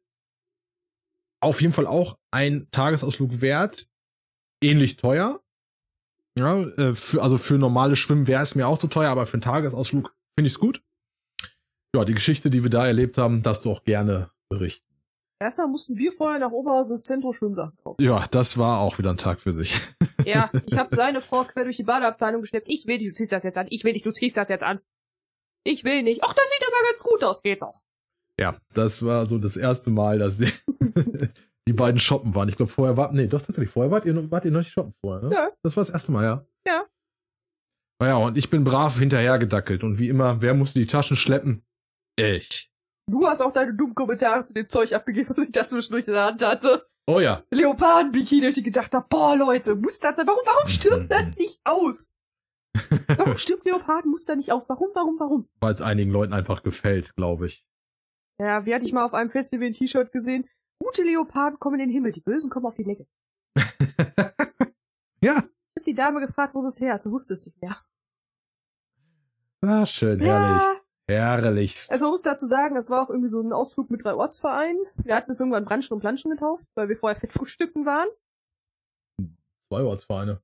[1.42, 3.88] auf jeden Fall auch ein Tagesausflug wert.
[4.62, 5.42] Ähnlich teuer.
[6.38, 9.34] Ja, äh, für, also für normale Schwimmen wäre es mir auch zu teuer, aber für
[9.34, 10.84] einen Tagesausflug finde ich es gut.
[11.96, 14.86] Ja, die Geschichte, die wir da erlebt haben, darfst du auch gerne berichten.
[15.42, 18.04] Erstmal mussten wir vorher nach Oberhausen ins Zentrum Schwimmsachen kaufen.
[18.04, 19.74] Ja, das war auch wieder ein Tag für sich.
[20.26, 22.68] Ja, ich habe seine Frau quer durch die Badeabteilung geschleppt.
[22.68, 23.68] Ich will nicht, du ziehst das jetzt an.
[23.70, 24.82] Ich will nicht, du ziehst das jetzt an.
[25.64, 26.22] Ich will nicht.
[26.24, 27.42] Ach, das sieht aber ganz gut aus.
[27.42, 27.82] Geht doch.
[28.38, 30.52] Ja, das war so das erste Mal, dass die,
[31.68, 32.50] die beiden shoppen waren.
[32.50, 34.94] Ich glaube, vorher war, nee, doch tatsächlich, vorher wart ihr, wart ihr noch nicht shoppen
[35.02, 35.36] vorher, ne?
[35.36, 35.50] Ja.
[35.64, 36.46] Das war das erste Mal, ja.
[36.68, 36.86] Ja.
[38.02, 41.66] Naja, und ich bin brav hinterhergedackelt und wie immer, wer musste die Taschen schleppen?
[42.18, 42.69] Ich.
[43.10, 46.14] Du hast auch deine dummen Kommentare zu dem Zeug abgegeben, was ich da zwischendurch in
[46.14, 46.86] der Hand hatte.
[47.08, 47.44] Oh ja.
[47.50, 50.28] Leoparden-Bikini, ich gedacht habe, boah, Leute, muss das sein?
[50.28, 52.16] Warum, warum stirbt das nicht aus?
[53.18, 54.70] Warum stirbt Leopardenmuster nicht aus?
[54.70, 55.50] Warum, warum, warum?
[55.60, 57.66] Weil es einigen Leuten einfach gefällt, glaube ich.
[58.40, 60.48] Ja, wie hatte ich mal auf einem Festival ein T-Shirt gesehen?
[60.78, 63.08] Gute Leoparden kommen in den Himmel, die Bösen kommen auf die Necke.
[65.22, 65.36] ja.
[65.36, 67.02] Ich hab die Dame gefragt, wo sie es her hat.
[67.02, 67.76] Sie wusste es nicht mehr.
[69.62, 70.64] Ah, schön, herrlich.
[71.10, 71.92] Herrlichst.
[71.92, 74.80] Also man muss dazu sagen, das war auch irgendwie so ein Ausflug mit drei Ortsvereinen.
[75.04, 78.08] Wir hatten es irgendwann Branchen und Planschen getauft, weil wir vorher Fettfrühstücken waren.
[79.72, 80.42] Zwei Ortsvereine.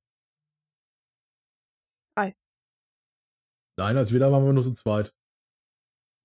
[2.17, 2.35] Drei.
[3.77, 5.13] Nein, als wir da waren wir nur zu zweit.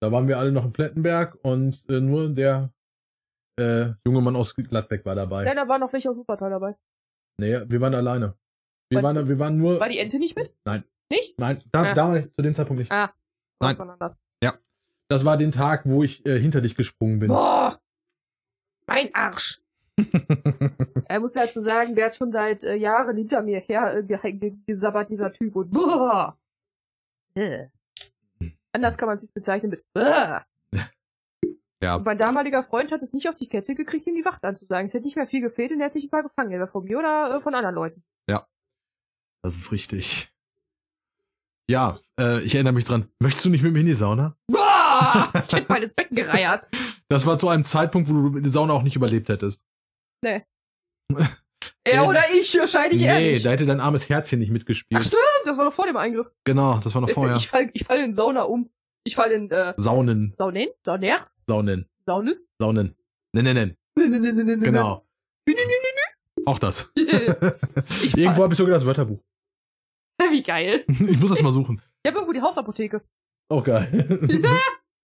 [0.02, 2.72] Da waren wir alle noch in Plettenberg und äh, nur der
[3.58, 5.44] äh, junge Mann aus Gladbeck war dabei.
[5.44, 6.76] Ja, da war noch welche aus Supertal dabei.
[7.38, 8.38] Nee, wir waren alleine.
[8.90, 9.78] Wir War- waren, wir waren nur.
[9.78, 10.54] War die Ente nicht mit?
[10.64, 10.84] Nein.
[11.10, 11.38] Nicht?
[11.38, 11.94] Nein, da, Ja.
[11.94, 12.92] da zu dem Zeitpunkt nicht.
[12.92, 13.12] Ah,
[13.60, 13.70] Nein.
[13.70, 14.22] das war anders.
[15.10, 17.28] Das war den Tag, wo ich äh, hinter dich gesprungen bin.
[17.28, 17.80] Boah!
[18.86, 19.60] Mein Arsch!
[21.08, 24.32] Er muss dazu sagen, der hat schon seit äh, Jahren hinter mir her äh, ge-
[24.34, 25.56] ge- gesabbert, dieser Typ.
[25.56, 26.38] Und boah!
[27.34, 27.66] Äh.
[28.70, 30.46] Anders kann man sich bezeichnen mit boah.
[31.82, 34.44] ja, Und mein damaliger Freund hat es nicht auf die Kette gekriegt, ihm die Wacht
[34.44, 34.86] anzusagen.
[34.86, 36.52] Es hätte nicht mehr viel gefehlt und er hat sich ein paar gefangen.
[36.52, 38.04] Entweder von mir oder äh, von anderen Leuten.
[39.42, 40.32] das ist richtig.
[41.68, 43.10] Ja, äh, ich erinnere mich dran.
[43.18, 44.36] Möchtest du nicht mit mir in die Sauna?
[44.46, 44.69] Boah!
[45.46, 46.68] Ich hätte mal ins Becken gereiert.
[47.08, 49.64] Das war zu einem Zeitpunkt, wo du die Sauna auch nicht überlebt hättest.
[51.84, 53.44] Er Äh, oder ich, wahrscheinlich er nee, nicht.
[53.44, 54.98] da hätte dein armes Herzchen nicht mitgespielt.
[55.00, 56.30] Ach stimmt, das war noch vor dem Eingriff.
[56.44, 57.36] Genau, das war noch vorher.
[57.36, 58.70] Ich fall, ich fall in Sauna um.
[59.04, 60.68] Ich fall in äh, Saunen, Saunen?
[60.84, 61.44] Sauners?
[61.46, 62.50] Saunen, Saunis?
[62.58, 62.96] Saunen.
[63.32, 64.60] Nein, nein, nein.
[64.60, 65.06] Genau.
[66.46, 66.90] Auch das.
[66.96, 69.20] Irgendwo habe ich sogar das Wörterbuch.
[70.30, 70.84] Wie geil.
[70.88, 71.80] Ich muss das mal suchen.
[72.02, 73.02] Ich habe irgendwo die Hausapotheke.
[73.48, 73.88] Oh, geil.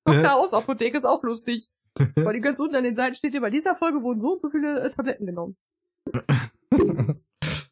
[0.06, 0.30] Dr.
[0.30, 1.68] Hausapotheke ist auch lustig.
[2.14, 4.50] Weil die ganz unten an den Seiten steht, bei dieser Folge wurden so und so
[4.50, 5.56] viele äh, Tabletten genommen.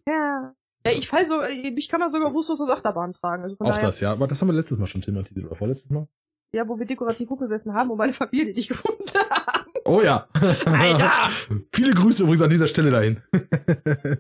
[0.07, 0.55] Ja.
[0.87, 3.43] Ja, ich fall so, äh, ich kann da sogar bewusstlos aus Achterbahn tragen.
[3.43, 4.13] Also Auch daher, das, ja.
[4.13, 6.07] Aber das haben wir letztes Mal schon thematisiert, oder vorletztes Mal?
[6.53, 9.71] Ja, wo wir dekorativ hochgesessen haben und meine Familie nicht gefunden haben.
[9.87, 10.29] Oh ja.
[10.67, 11.11] Alter!
[11.73, 13.23] Viele Grüße übrigens an dieser Stelle dahin.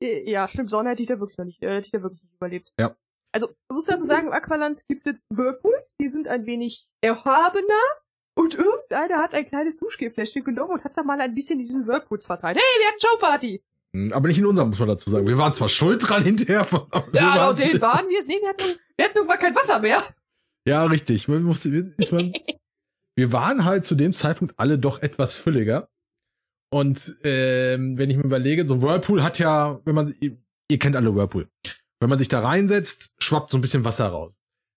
[0.00, 2.22] Äh, Ja, stimmt, Sonne hätte ich da wirklich noch nicht, äh, hätte ich da wirklich
[2.22, 2.72] nicht überlebt.
[2.78, 2.94] Ja.
[3.32, 7.74] Also, du musst dazu sagen, im Aqualand gibt es Whirlpools, die sind ein wenig erhabener
[8.34, 12.26] und irgendeiner hat ein kleines Duschgelfläschchen genommen und hat da mal ein bisschen diesen Whirlpools
[12.26, 12.56] verteilt.
[12.56, 13.62] Hey, wir hatten Showparty!
[13.94, 15.26] Hm, Aber nicht in unserem, muss man dazu sagen.
[15.26, 16.66] Wir waren zwar schuld dran hinterher.
[17.12, 17.80] Ja, laut denen nicht.
[17.82, 18.26] waren wir es.
[18.26, 20.02] Nee, wir hatten, wir hatten irgendwann kein Wasser mehr.
[20.66, 21.26] Ja, richtig.
[21.28, 22.32] Man musste, ist man,
[23.16, 25.88] wir waren halt zu dem Zeitpunkt alle doch etwas fülliger.
[26.70, 30.36] Und ähm, wenn ich mir überlege, so ein Whirlpool hat ja, wenn man, ihr,
[30.70, 31.48] ihr kennt alle Whirlpool.
[32.00, 34.32] Wenn man sich da reinsetzt, schwappt so ein bisschen Wasser raus.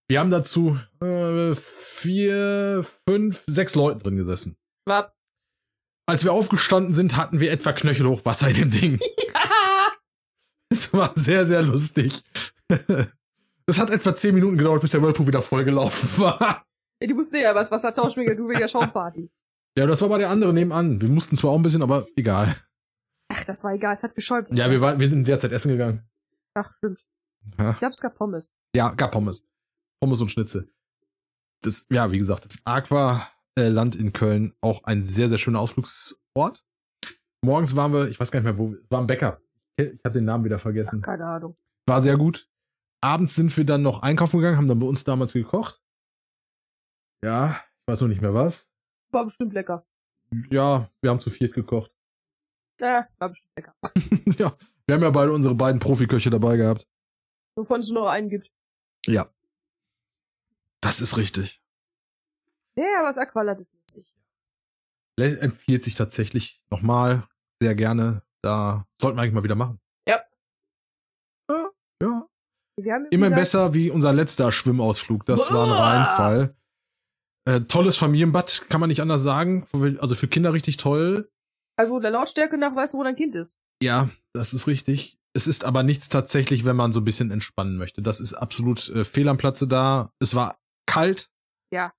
[0.10, 4.58] Wir haben dazu äh, vier, fünf, sechs Leuten drin gesessen.
[4.88, 5.16] Schwapp.
[6.08, 9.00] Als wir aufgestanden sind, hatten wir etwa knöchelhoch Wasser in dem Ding.
[9.34, 9.92] Ja.
[10.70, 12.24] Es war sehr, sehr lustig.
[13.66, 16.66] Es hat etwa zehn Minuten gedauert, bis der Whirlpool wieder vollgelaufen war.
[17.02, 19.30] Ja, die musste ja was Wasser tauschen wegen du wegen der Schaumparty.
[19.78, 21.02] Ja, das war bei der andere nebenan.
[21.02, 22.56] Wir mussten zwar auch ein bisschen, aber egal.
[23.32, 24.50] Ach, das war egal, es hat geschäumt.
[24.52, 26.10] Ja, wir, waren, wir sind derzeit essen gegangen.
[26.54, 27.02] Ach, stimmt.
[27.58, 28.54] Ja, Ich glaube, es gab Pommes.
[28.76, 29.44] ja gab Pommes.
[30.02, 30.72] Pommes und Schnitzel.
[31.64, 36.66] Das, ja, wie gesagt, das Aqua-Land in Köln, auch ein sehr, sehr schöner Ausflugsort.
[37.44, 39.42] Morgens waren wir, ich weiß gar nicht mehr, wo, war ein Bäcker.
[39.78, 41.02] Ich habe den Namen wieder vergessen.
[41.02, 41.56] Keine Ahnung.
[41.88, 42.48] War sehr gut.
[43.04, 45.82] Abends sind wir dann noch einkaufen gegangen, haben dann bei uns damals gekocht.
[47.24, 48.68] Ja, ich weiß noch nicht mehr was.
[49.12, 49.86] War bestimmt lecker.
[50.50, 51.92] Ja, wir haben zu viert gekocht.
[52.80, 53.76] Ja, war bestimmt lecker.
[54.40, 54.56] ja,
[54.88, 56.88] wir haben ja beide unsere beiden Profiköche dabei gehabt.
[57.56, 58.52] Wovon es nur noch einen gibt.
[59.06, 59.30] Ja.
[60.82, 61.62] Das ist richtig.
[62.76, 64.08] Ja, aber das Aqualat ist lustig.
[65.18, 67.28] Empfiehlt sich tatsächlich nochmal
[67.62, 68.24] sehr gerne.
[68.42, 69.80] Da sollten wir eigentlich mal wieder machen.
[70.08, 70.22] Ja.
[71.50, 72.28] Ja, ja.
[72.78, 75.26] Gesagt, besser wie unser letzter Schwimmausflug.
[75.26, 75.80] Das war ein Boah.
[75.80, 76.56] Reinfall.
[77.46, 79.68] Äh, tolles Familienbad, kann man nicht anders sagen.
[80.00, 81.30] Also für Kinder richtig toll.
[81.76, 83.58] Also der Lautstärke nach weißt du, wo dein Kind ist.
[83.82, 85.20] Ja, das ist richtig.
[85.34, 88.02] Es ist aber nichts tatsächlich, wenn man so ein bisschen entspannen möchte.
[88.02, 90.12] Das ist absolut äh, fehl am Platze da.
[90.20, 91.30] Es war kalt.
[91.72, 91.94] Ja.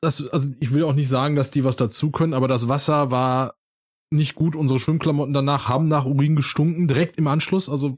[0.00, 3.10] Das, also ich will auch nicht sagen, dass die was dazu können, aber das Wasser
[3.10, 3.54] war
[4.10, 4.54] nicht gut.
[4.54, 7.68] Unsere Schwimmklamotten danach haben nach Urin gestunken, direkt im Anschluss.
[7.68, 7.96] Also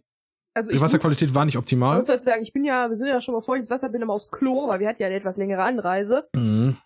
[0.54, 1.96] Also die ich Wasserqualität war nicht muss, optimal.
[1.98, 4.00] muss halt sagen, ich bin ja, wir sind ja schon mal vorhin ins Wasser, bin
[4.00, 6.28] immer aufs Klo, weil wir hatten ja eine etwas längere Anreise.
[6.35, 6.76] Mhm.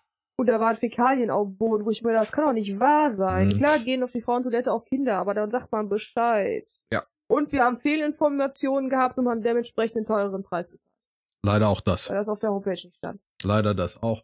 [0.41, 3.11] Und da waren Fäkalien auf dem Boden, wo ich mir das kann doch nicht wahr
[3.11, 3.47] sein.
[3.49, 3.57] Mhm.
[3.57, 6.65] Klar gehen auf die Frauentoilette auch Kinder, aber dann sagt man Bescheid.
[6.91, 7.03] Ja.
[7.27, 10.89] Und wir haben Fehlinformationen gehabt und haben dementsprechend einen teureren Preis bezahlt,
[11.45, 12.09] Leider auch das.
[12.09, 13.21] weil das auf der Homepage nicht stand.
[13.43, 14.23] Leider das auch.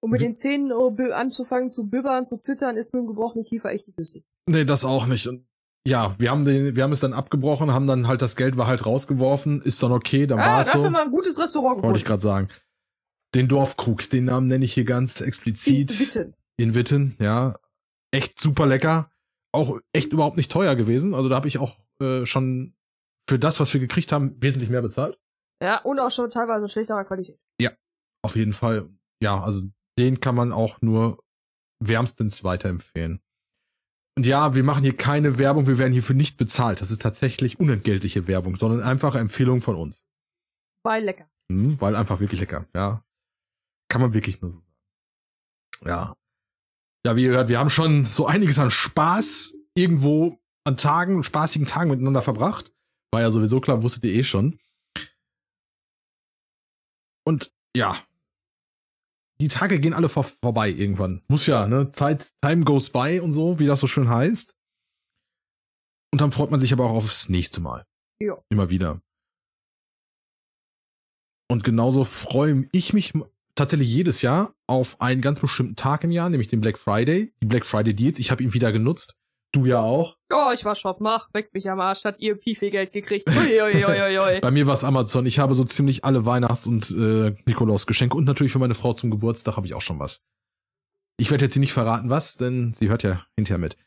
[0.00, 3.70] Und mit den Zähnen oh, anzufangen zu bibbern, zu zittern, ist mit dem gebrochenen Kiefer
[3.70, 4.24] echt nicht lustig.
[4.48, 5.26] Nee, das auch nicht.
[5.26, 5.46] Und
[5.86, 8.66] ja, wir haben den, wir haben es dann abgebrochen, haben dann halt das Geld war
[8.66, 10.90] halt rausgeworfen, ist dann okay, dann Ah, war es dafür so.
[10.90, 12.48] mal ein gutes Restaurant Wollte ich gerade sagen.
[13.34, 15.90] Den Dorfkrug, den Namen nenne ich hier ganz explizit.
[15.90, 16.34] In Witten.
[16.56, 17.54] In Witten, ja.
[18.10, 19.10] Echt super lecker.
[19.52, 21.14] Auch echt überhaupt nicht teuer gewesen.
[21.14, 22.74] Also da habe ich auch äh, schon
[23.28, 25.18] für das, was wir gekriegt haben, wesentlich mehr bezahlt.
[25.62, 27.38] Ja, und auch schon teilweise schlechterer Qualität.
[28.22, 28.88] Auf jeden Fall.
[29.22, 31.24] Ja, also den kann man auch nur
[31.80, 33.20] wärmstens weiterempfehlen.
[34.16, 36.80] Und ja, wir machen hier keine Werbung, wir werden hierfür nicht bezahlt.
[36.80, 40.04] Das ist tatsächlich unentgeltliche Werbung, sondern einfache Empfehlung von uns.
[40.84, 41.30] Weil lecker.
[41.50, 43.04] Hm, weil einfach wirklich lecker, ja.
[43.88, 44.74] Kann man wirklich nur so sagen.
[45.84, 46.14] Ja.
[47.06, 51.66] Ja, wie ihr hört, wir haben schon so einiges an Spaß irgendwo an Tagen, spaßigen
[51.66, 52.72] Tagen miteinander verbracht.
[53.12, 54.58] War ja sowieso klar, wusstet ihr eh schon.
[57.24, 57.96] Und ja.
[59.40, 61.22] Die Tage gehen alle vor vorbei irgendwann.
[61.28, 61.90] Muss ja, ne?
[61.92, 64.56] Zeit, time goes by und so, wie das so schön heißt.
[66.12, 67.86] Und dann freut man sich aber auch aufs nächste Mal.
[68.20, 68.36] Ja.
[68.48, 69.00] Immer wieder.
[71.50, 73.14] Und genauso freue ich mich
[73.58, 77.32] tatsächlich jedes Jahr auf einen ganz bestimmten Tag im Jahr, nämlich den Black Friday.
[77.42, 78.18] Die Black Friday Deals.
[78.18, 79.14] Ich habe ihn wieder genutzt.
[79.52, 80.16] Du ja auch.
[80.30, 83.26] Oh, ich war Shop, mach, weg mich am Arsch, hat ihr Pifi-Geld gekriegt.
[83.28, 84.40] Uiuiuiui.
[84.42, 85.24] Bei mir war es Amazon.
[85.24, 89.10] Ich habe so ziemlich alle Weihnachts- und äh, Nikolausgeschenke und natürlich für meine Frau zum
[89.10, 90.22] Geburtstag habe ich auch schon was.
[91.18, 93.78] Ich werde jetzt sie nicht verraten, was, denn sie hört ja hinterher mit.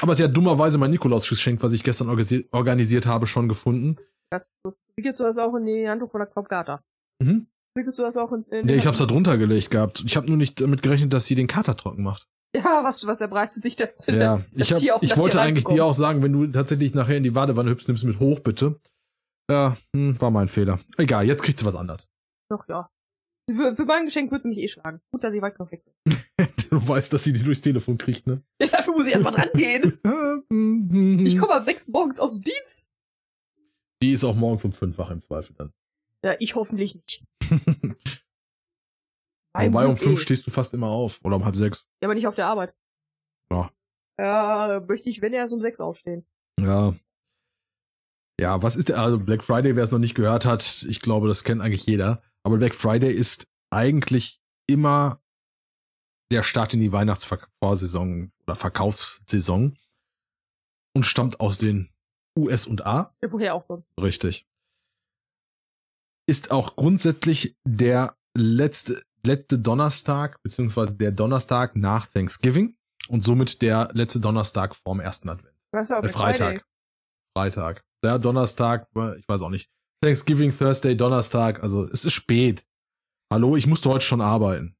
[0.00, 3.96] Aber sie hat dummerweise mein Nikolausgeschenk, was ich gestern organisi organisiert habe, schon gefunden.
[4.30, 6.82] das, das wickelst du das auch in die Handtuch von der Kopfgata.
[7.22, 7.46] Mhm.
[7.76, 10.02] Wickelst du das auch in, in Nee, ich hab's da drunter gelegt gehabt.
[10.06, 12.28] Ich habe nur nicht damit gerechnet, dass sie den Kater trocken macht.
[12.54, 14.20] Ja, was, was erbreistet sich das denn?
[14.20, 17.24] Ja, ich, hab, auf ich wollte eigentlich dir auch sagen, wenn du tatsächlich nachher in
[17.24, 18.80] die Badewanne hüpfst, nimmst du mit hoch, bitte.
[19.50, 20.78] Ja, hm, war mein Fehler.
[20.96, 22.08] Egal, jetzt kriegst du was anderes.
[22.48, 22.88] Doch, ja.
[23.50, 25.00] Für, für mein Geschenk würdest du mich eh schlagen.
[25.12, 26.16] Gut, dass ich weit weg bin.
[26.70, 28.42] du weißt, dass sie die durchs Telefon kriegt, ne?
[28.62, 29.98] Ja, dafür muss ich erstmal dran gehen.
[31.26, 31.88] Ich komme am 6.
[31.88, 32.88] morgens aus dem Dienst.
[34.00, 35.72] Die ist auch morgens um fünf wach im Zweifel dann.
[36.24, 37.22] Ja, ich hoffentlich nicht.
[39.54, 40.22] Wobei um fünf eh.
[40.22, 41.20] stehst du fast immer auf.
[41.22, 41.86] Oder um halb sechs.
[42.00, 42.74] Ja, aber nicht auf der Arbeit.
[43.52, 43.70] Ja.
[44.18, 46.26] Ja, möchte ich, wenn erst um 6 aufstehen.
[46.58, 46.94] Ja.
[48.40, 51.28] Ja, was ist der, also Black Friday, wer es noch nicht gehört hat, ich glaube,
[51.28, 52.22] das kennt eigentlich jeder.
[52.42, 55.20] Aber Black Friday ist eigentlich immer
[56.32, 59.78] der Start in die Weihnachtsvorsaison oder Verkaufssaison
[60.96, 61.90] und stammt aus den
[62.36, 63.14] US und A.
[63.22, 63.92] Ja, woher auch sonst.
[64.00, 64.46] Richtig.
[66.26, 72.76] Ist auch grundsätzlich der letzte, letzte Donnerstag, beziehungsweise der Donnerstag nach Thanksgiving
[73.08, 75.54] und somit der letzte Donnerstag vorm ersten Advent.
[75.72, 76.48] Was auch Äh, Freitag.
[76.48, 76.62] Friday?
[77.36, 77.84] Freitag.
[78.02, 79.70] Der Donnerstag, äh, ich weiß auch nicht.
[80.02, 82.64] Thanksgiving, Thursday, Donnerstag, also es ist spät.
[83.32, 84.76] Hallo, ich musste heute schon arbeiten.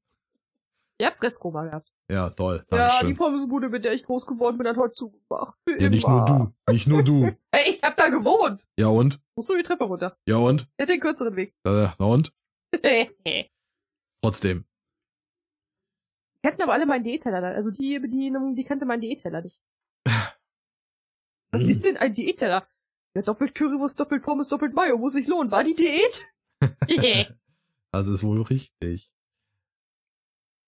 [0.99, 1.91] Ihr habt Fresskoma gehabt.
[2.07, 2.57] Ja, toll.
[2.57, 3.17] Ja, die Dankeschön.
[3.17, 5.57] Pommesbude, mit der ich groß geworden bin, hat heute zugemacht.
[5.67, 6.53] Für Ja, nicht nur immer.
[6.67, 6.71] du.
[6.73, 7.35] Nicht nur du.
[7.51, 8.67] Hey, ich hab da gewohnt.
[8.77, 9.19] Ja und?
[9.35, 10.15] Musst du die Treppe runter.
[10.27, 10.67] Ja und?
[10.77, 11.55] Er hat den kürzeren Weg.
[11.65, 12.31] Äh, na und?
[12.75, 13.49] die
[14.21, 14.65] Trotzdem.
[16.43, 17.41] kannten aber alle meinen Diätteller.
[17.55, 19.59] Also die Bedienung, die kannte meinen Diätteller nicht.
[21.51, 21.69] Was Hm.
[21.69, 22.67] ist denn ein Diätteller?
[23.15, 25.49] Ja, doppelt Currywurst, doppelt Pommes, doppelt Mayo, muss sich lohnen.
[25.49, 26.25] War die Diät?
[27.91, 29.09] Das ist wohl richtig.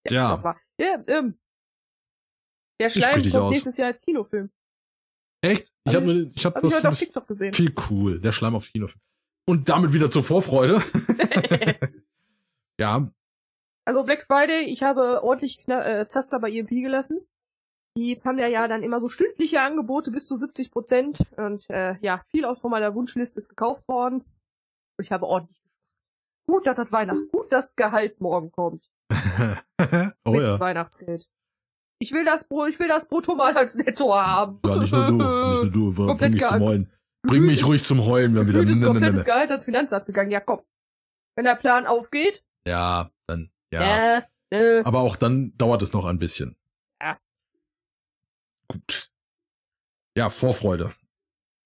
[0.10, 0.56] Ja, Tja.
[0.80, 1.38] Ja, ähm.
[2.80, 3.52] Der Schleim kommt aus.
[3.52, 4.52] nächstes Jahr als Kinofilm.
[5.42, 5.72] Echt?
[5.86, 7.54] Ich Also, habe ich Hab ich das heute auf TikTok gesehen.
[7.54, 8.20] viel cool.
[8.20, 8.88] Der Schleim auf Kino.
[9.48, 10.82] Und damit wieder zur Vorfreude.
[12.80, 13.10] ja,
[13.86, 17.26] Also Black Friday, ich habe ordentlich Kna äh, Zaster bei EMP gelassen.
[17.98, 21.20] Die haben ja, ja dann immer so stündliche Angebote bis zu 70 Prozent.
[21.38, 24.20] Und äh, ja, viel auch von meiner Wunschliste ist gekauft worden.
[24.98, 25.58] Und ich habe ordentlich.
[26.48, 28.90] Gut, dass das Weihnachten, gut, dass Gehalt morgen kommt.
[30.26, 30.60] oh mit ja.
[30.60, 31.28] Weihnachtsgeld.
[32.00, 34.60] Ich will das Brot, ich will das Brutto mal als Netto haben.
[34.66, 35.14] Ja, nicht nur du.
[35.14, 36.16] Nicht nur du.
[36.18, 36.92] Bring mich zum Heulen.
[37.24, 38.64] Bring mich ruhig zum Heulen, wenn wieder.
[38.64, 39.26] Ne, ne, ne, komplettes ne.
[39.26, 40.32] Gehalt ans Finanzamt gegangen.
[40.32, 40.62] Ja, komm.
[41.36, 44.18] Wenn der Plan aufgeht, Ja, dann, ja.
[44.18, 46.56] äh, äh, Aber auch dann dauert es noch ein bisschen.
[47.02, 47.20] Ja.
[48.68, 49.12] Gut.
[50.16, 50.94] Ja, Vorfreude.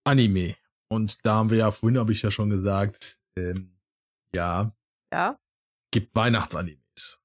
[0.04, 0.56] Anime.
[0.90, 3.78] Und da haben wir ja, vorhin habe ich ja schon gesagt, ähm,
[4.34, 4.74] ja,
[5.14, 5.40] ja.
[5.92, 7.22] gibt Weihnachtsanimes.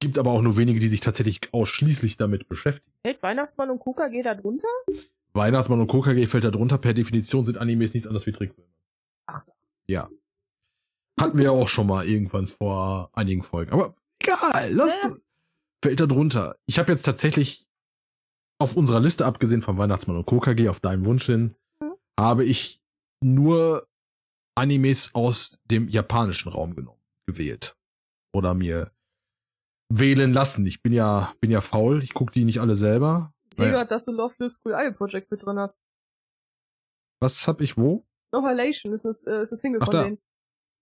[0.00, 2.92] Gibt aber auch nur wenige, die sich tatsächlich ausschließlich damit beschäftigen.
[3.04, 4.66] Hält Weihnachtsmann und Kuka geht da drunter?
[5.32, 6.76] Weihnachtsmann und KKG fällt da drunter.
[6.78, 8.70] Per Definition sind Animes nichts anderes wie Trickfilme.
[9.26, 9.52] Ach so.
[9.86, 10.10] Ja.
[11.20, 13.72] Hatten wir ja auch schon mal irgendwann vor einigen Folgen.
[13.72, 15.02] Aber egal, lasst.
[15.04, 15.14] Ja.
[15.82, 16.56] Fällt da drunter.
[16.66, 17.66] Ich habe jetzt tatsächlich
[18.58, 21.94] auf unserer Liste, abgesehen vom Weihnachtsmann und KKG, auf deinem Wunsch hin, Mhm.
[22.18, 22.80] habe ich
[23.22, 23.86] nur
[24.54, 27.76] Animes aus dem japanischen Raum genommen, gewählt.
[28.34, 28.90] Oder mir
[29.92, 30.64] wählen lassen.
[30.66, 32.02] Ich bin ja, bin ja faul.
[32.02, 33.32] Ich gucke die nicht alle selber.
[33.50, 33.78] Ich sehe Naja.
[33.78, 35.78] gerade, dass du Love Live School Idol Project mit drin hast.
[37.20, 38.04] Was hab ich wo?
[38.34, 40.04] Novellation ist das, äh, ist das Single Ach, von da.
[40.04, 40.18] denen.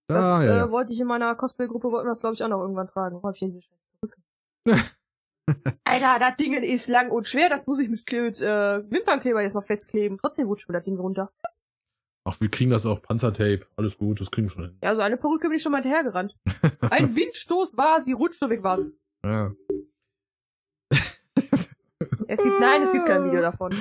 [0.07, 0.65] Das Ah, ja, ja.
[0.65, 3.17] Äh, wollte ich in meiner Cosplay-Gruppe, wollten wir das glaube ich auch noch irgendwann tragen.
[3.17, 3.77] Oh, hab ich diese scheiß.
[5.83, 9.53] Alter, das Ding ist lang und schwer, das muss ich mit, mit äh, Wimpernkleber jetzt
[9.53, 10.17] mal festkleben.
[10.17, 11.29] Trotzdem rutscht mir das Ding runter.
[12.23, 13.65] Ach, wir kriegen das auch Panzertape.
[13.75, 14.77] Alles gut, das kriegen wir schon hin.
[14.83, 16.35] Ja, so eine Perücke bin ich schon mal hinterhergerannt.
[16.91, 18.91] Ein Windstoß war, sie rutschte weg war sie.
[19.23, 19.51] Ja.
[22.27, 23.75] Es gibt, nein, es gibt kein Video davon.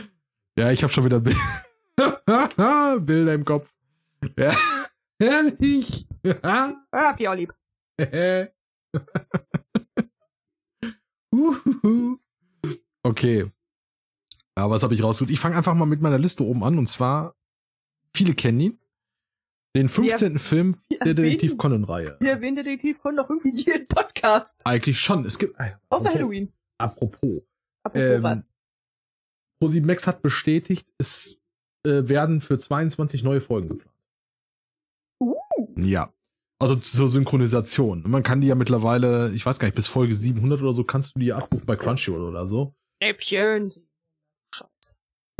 [0.59, 1.37] Ja, ich habe schon wieder Bi-
[3.07, 3.72] Bilder im Kopf.
[4.38, 4.53] Ja,
[5.20, 6.07] herrlich.
[6.22, 7.50] Ja, habt ihr auch lieb.
[13.03, 13.50] Okay.
[14.55, 15.31] Aber was habe ich rausgesucht?
[15.31, 16.79] Ich fange einfach mal mit meiner Liste oben an.
[16.79, 17.35] Und zwar,
[18.20, 18.78] viele kennen ihn.
[19.74, 20.38] Den 15.
[20.38, 22.16] Film wir der Detektiv Conan-Reihe.
[22.20, 24.66] Wir erwähnen Detektiv Con doch irgendwie jeden Podcast.
[24.66, 25.24] Eigentlich schon.
[25.24, 25.59] Es gibt.
[25.59, 26.52] äh, Außer apropos- Halloween.
[26.78, 27.42] Apropos.
[27.85, 28.56] Apropos Ähm, was.
[29.61, 31.40] ProSieben Max hat bestätigt, es
[31.87, 33.96] äh, werden für 22 neue Folgen geplant.
[35.22, 35.35] Uh.
[35.76, 36.12] Ja.
[36.59, 38.02] Also zur Synchronisation.
[38.06, 41.14] Man kann die ja mittlerweile, ich weiß gar nicht, bis Folge 700 oder so kannst
[41.14, 42.74] du die ja abrufen bei Crunchyroll oder so.
[43.02, 43.70] Schnäppchen.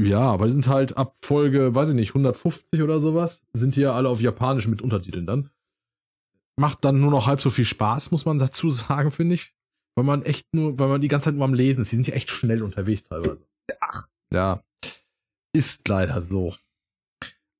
[0.00, 3.82] Ja, aber die sind halt ab Folge, weiß ich nicht, 150 oder sowas, sind die
[3.82, 5.50] ja alle auf Japanisch mit Untertiteln dann.
[6.58, 9.54] Macht dann nur noch halb so viel Spaß, muss man dazu sagen, finde ich.
[9.96, 11.92] Weil man echt nur, weil man die ganze Zeit nur am Lesen ist.
[11.92, 13.44] Die sind ja echt schnell unterwegs teilweise.
[13.80, 14.06] Ach.
[14.32, 14.62] Ja.
[15.52, 16.54] Ist leider so.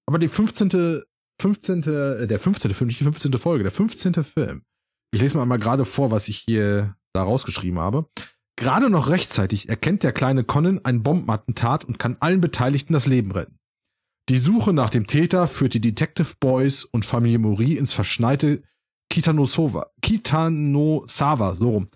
[0.07, 1.03] Aber die 15.
[1.41, 1.83] 15.
[1.83, 2.73] äh, der 15.
[2.73, 3.33] Film, nicht die 15.
[3.35, 4.15] Folge, der 15.
[4.25, 4.63] Film.
[5.13, 8.09] Ich lese mal einmal gerade vor, was ich hier da rausgeschrieben habe.
[8.61, 13.33] Gerade noch rechtzeitig erkennt der kleine Conan ein Bombenattentat und kann allen Beteiligten das Leben
[13.33, 13.57] retten.
[14.29, 18.63] Die Suche nach dem Täter führt die Detective Boys und Familie Mori ins verschneite
[19.09, 21.89] Kitanosawa, Kitanosawa, so rum,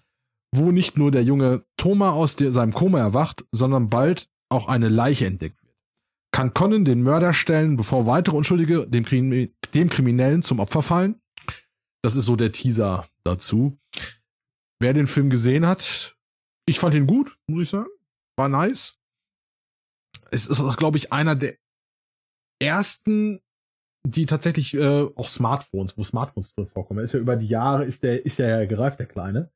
[0.56, 4.88] wo nicht nur der junge Thoma aus der, seinem Koma erwacht, sondern bald auch eine
[4.88, 5.76] Leiche entdeckt wird.
[6.32, 11.20] Kann Conan den Mörder stellen, bevor weitere Unschuldige dem, Krimi dem Kriminellen zum Opfer fallen?
[12.02, 13.78] Das ist so der Teaser dazu.
[14.80, 16.13] Wer den Film gesehen hat,
[16.66, 17.90] ich fand ihn gut, muss ich sagen.
[18.36, 18.98] War nice.
[20.30, 21.56] Es ist auch, glaube ich, einer der
[22.60, 23.40] ersten,
[24.06, 27.00] die tatsächlich äh, auch Smartphones, wo Smartphones drin vorkommen.
[27.00, 29.52] Er ist ja über die Jahre, ist der, ist ja gereift, der Kleine.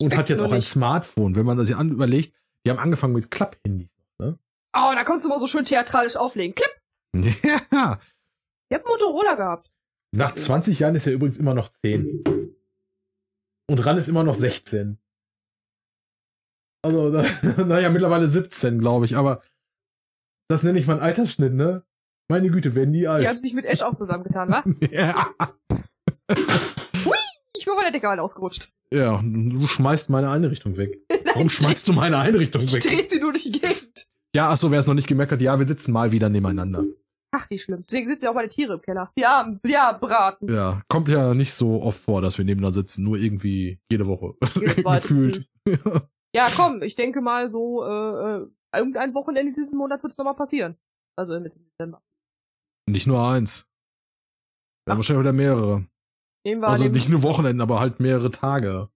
[0.00, 0.60] Und hat Wächst jetzt auch ein.
[0.60, 1.34] Smartphone.
[1.34, 2.34] Wenn man sich an überlegt,
[2.64, 3.88] die haben angefangen mit Klapp-Handys.
[4.20, 4.38] Ne?
[4.76, 6.54] Oh, da konntest du mal so schön theatralisch auflegen.
[6.54, 6.70] Klipp!
[7.72, 7.98] Ja,
[8.70, 9.70] Ihr habt Motorola gehabt.
[10.14, 12.22] Nach 20 Jahren ist er übrigens immer noch 10.
[13.70, 14.98] Und Ran ist immer noch 16.
[16.82, 17.10] Also,
[17.64, 19.42] naja, mittlerweile 17, glaube ich, aber
[20.48, 21.82] das nenne ich mal einen Altersschnitt, ne?
[22.30, 23.22] Meine Güte, werden die alt.
[23.24, 24.64] Die haben sich mit Ash auch zusammengetan, wa?
[24.90, 25.28] ja.
[27.56, 28.68] Ich bin von der Decke mal ausgerutscht.
[28.92, 30.98] ja, du schmeißt meine Einrichtung weg.
[31.24, 32.82] Warum ich schmeißt du meine Einrichtung Ich weg?
[32.82, 34.06] dreh sie nur durch die Gegend.
[34.34, 36.84] Ja, ach so, wer es noch nicht gemerkt hat, ja, wir sitzen mal wieder nebeneinander.
[37.32, 37.82] Ach, wie schlimm.
[37.82, 39.10] Deswegen sitzen ja auch meine Tiere im Keller.
[39.16, 40.52] Ja, ja, braten.
[40.52, 44.34] Ja, kommt ja nicht so oft vor, dass wir nebeneinander sitzen, nur irgendwie jede Woche.
[44.40, 45.46] Gefühlt.
[45.66, 46.08] Ja,
[46.54, 50.76] komm, ich denke mal so, äh, äh, irgendein Wochenende diesen Monat wird's nochmal passieren.
[51.16, 52.02] Also im Dezember.
[52.86, 53.68] nicht nur eins.
[54.84, 55.86] Wir haben wahrscheinlich wieder mehrere.
[56.44, 58.88] Nehmen wir Also nicht nur Wochenenden, aber halt mehrere Tage.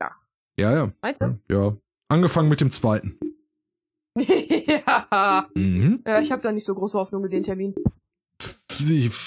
[0.00, 0.16] Ja.
[0.58, 0.92] Ja, ja.
[1.00, 1.38] Meinst du?
[1.48, 1.76] Ja.
[2.08, 3.18] Angefangen mit dem zweiten.
[4.18, 5.48] ja.
[5.54, 6.02] Mhm.
[6.06, 7.74] ja, ich habe da nicht so große Hoffnung in den Termin.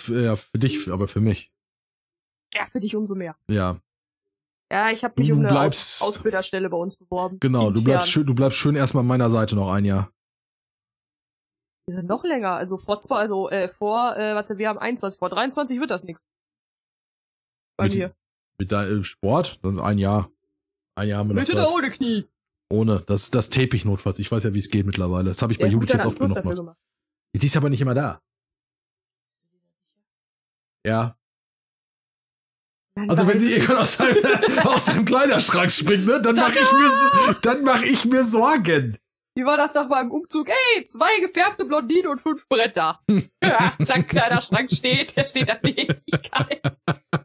[0.07, 1.51] Ja, für dich, aber für mich.
[2.53, 3.35] Ja, für dich umso mehr.
[3.49, 3.81] Ja,
[4.71, 7.39] Ja, ich habe mich Du um eine bleibst- Aus Ausbilderstelle bei uns beworben.
[7.41, 7.71] genau.
[7.71, 10.11] Du bleibst schön, du bleibst schön erstmal an meiner Seite noch ein Jahr.
[11.87, 12.51] Wir sind noch länger.
[12.53, 16.03] Also vor zwei, also äh, vor, äh, warte, wir haben 21, vor 23 wird das
[16.05, 16.25] nix.
[17.77, 18.15] Bei Mit- mir.
[18.59, 20.31] Mit deinem Sport, dann ein Jahr.
[20.95, 22.25] Ein Jahr haben wir noch Mit oder ohne Knie?
[22.69, 23.01] Ohne.
[23.07, 24.19] Das, das tape ich notfalls.
[24.19, 25.29] Ich weiß ja, wie es geht mittlerweile.
[25.29, 26.77] Das habe ich bei Ja, Judith gut, dann jetzt oft genug gemacht.
[27.35, 28.21] Die ist aber nicht immer da.
[30.85, 31.17] Ja.
[32.95, 34.17] Also wenn sie irgendwann aus seinem,
[34.65, 38.97] aus seinem Kleiderschrank springt, ne, dann mache ich mir, dann mach ich mir Sorgen.
[39.33, 40.49] Wie war das doch beim Umzug?
[40.49, 42.99] Ey, zwei gefärbte Blondine und fünf Bretter.
[43.43, 45.15] ja, zack, Kleiderschrank steht.
[45.15, 46.61] Der steht da für Ewigkeit.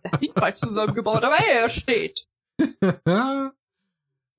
[0.03, 2.29] Das Ding falsch zusammengebaut, aber er steht.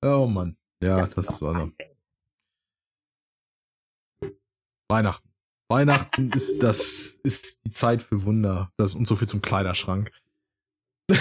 [0.02, 0.56] oh Mann.
[0.82, 1.94] Ja, das doch war noch ey.
[4.88, 5.28] Weihnachten.
[5.70, 8.72] Weihnachten ist das, ist die Zeit für Wunder.
[8.78, 10.10] Das und so viel zum Kleiderschrank.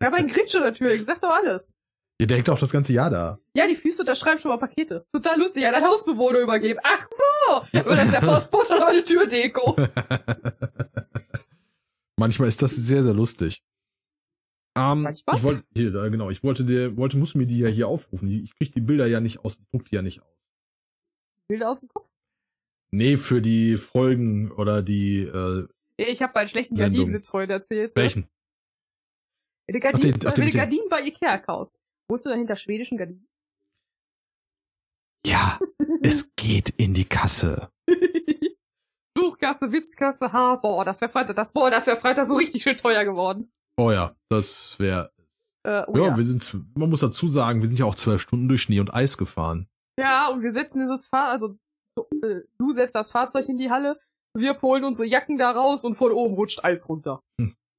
[0.00, 1.04] Ja, mein Gritsche natürlich.
[1.04, 1.74] Sag doch alles.
[2.18, 3.38] Ihr denkt auch das ganze Jahr da.
[3.54, 5.04] Ja, die Füße unterschreiben schon mal Pakete.
[5.12, 6.80] Total lustig, an einen Hausbewohner übergeben.
[6.82, 7.78] Ach so!
[7.80, 9.76] Aber das ist der Postbote oder eine Türdeko.
[12.16, 13.62] Manchmal ist das sehr, sehr lustig.
[14.76, 15.36] Ähm, Manchmal?
[15.36, 18.28] ich wollte, hier, da, genau, ich wollte dir, wollte, muss mir die ja hier aufrufen.
[18.30, 20.38] Ich krieg die Bilder ja nicht aus, druck die ja nicht aus.
[21.48, 22.08] Bilder auf dem Kopf.
[22.92, 26.76] Nee, für die Folgen oder die, äh, Ich habe meinen schlechten.
[26.76, 27.94] Gardinenwitz vorhin erzählt.
[27.94, 28.02] ne?
[28.02, 28.28] welchen?
[29.68, 31.76] Wenn du Ach, Gardinen, den- ach, wenn den- du Gardinen bei Ikea kaufst,
[32.08, 33.26] wohnst du dahinter schwedischen Gardinen?
[35.26, 35.58] Ja,
[36.02, 37.68] es geht in die Kasse.
[39.14, 42.76] Buchkasse, Witzkasse, ha, boah, das wäre Freitag, das, boah, das wäre Freitag so richtig schön
[42.76, 43.50] teuer geworden.
[43.78, 45.10] Oh ja, das wäre.
[45.66, 48.20] Äh, oh Ja, ja, wir sind, man muss dazu sagen, wir sind ja auch zwölf
[48.22, 49.66] Stunden durch Schnee und Eis gefahren.
[49.98, 51.56] ja, und wir setzen dieses Fahr, also
[51.96, 53.98] du, äh, du setzt das Fahrzeug in die Halle,
[54.36, 57.20] wir holen unsere Jacken da raus und von oben rutscht Eis runter.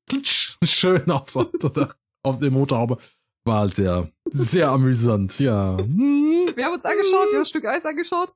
[0.09, 1.93] Klitsch, Schön aufs Auto, da,
[2.23, 2.97] auf der Motorhaube.
[3.45, 5.77] War halt sehr, sehr amüsant, ja.
[6.57, 8.33] Wir haben uns angeschaut, wir haben ein Stück Eis angeschaut.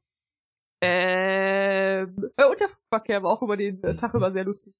[0.83, 4.73] Ähm, äh, und der Verkehr war auch über den äh, Tag über sehr lustig.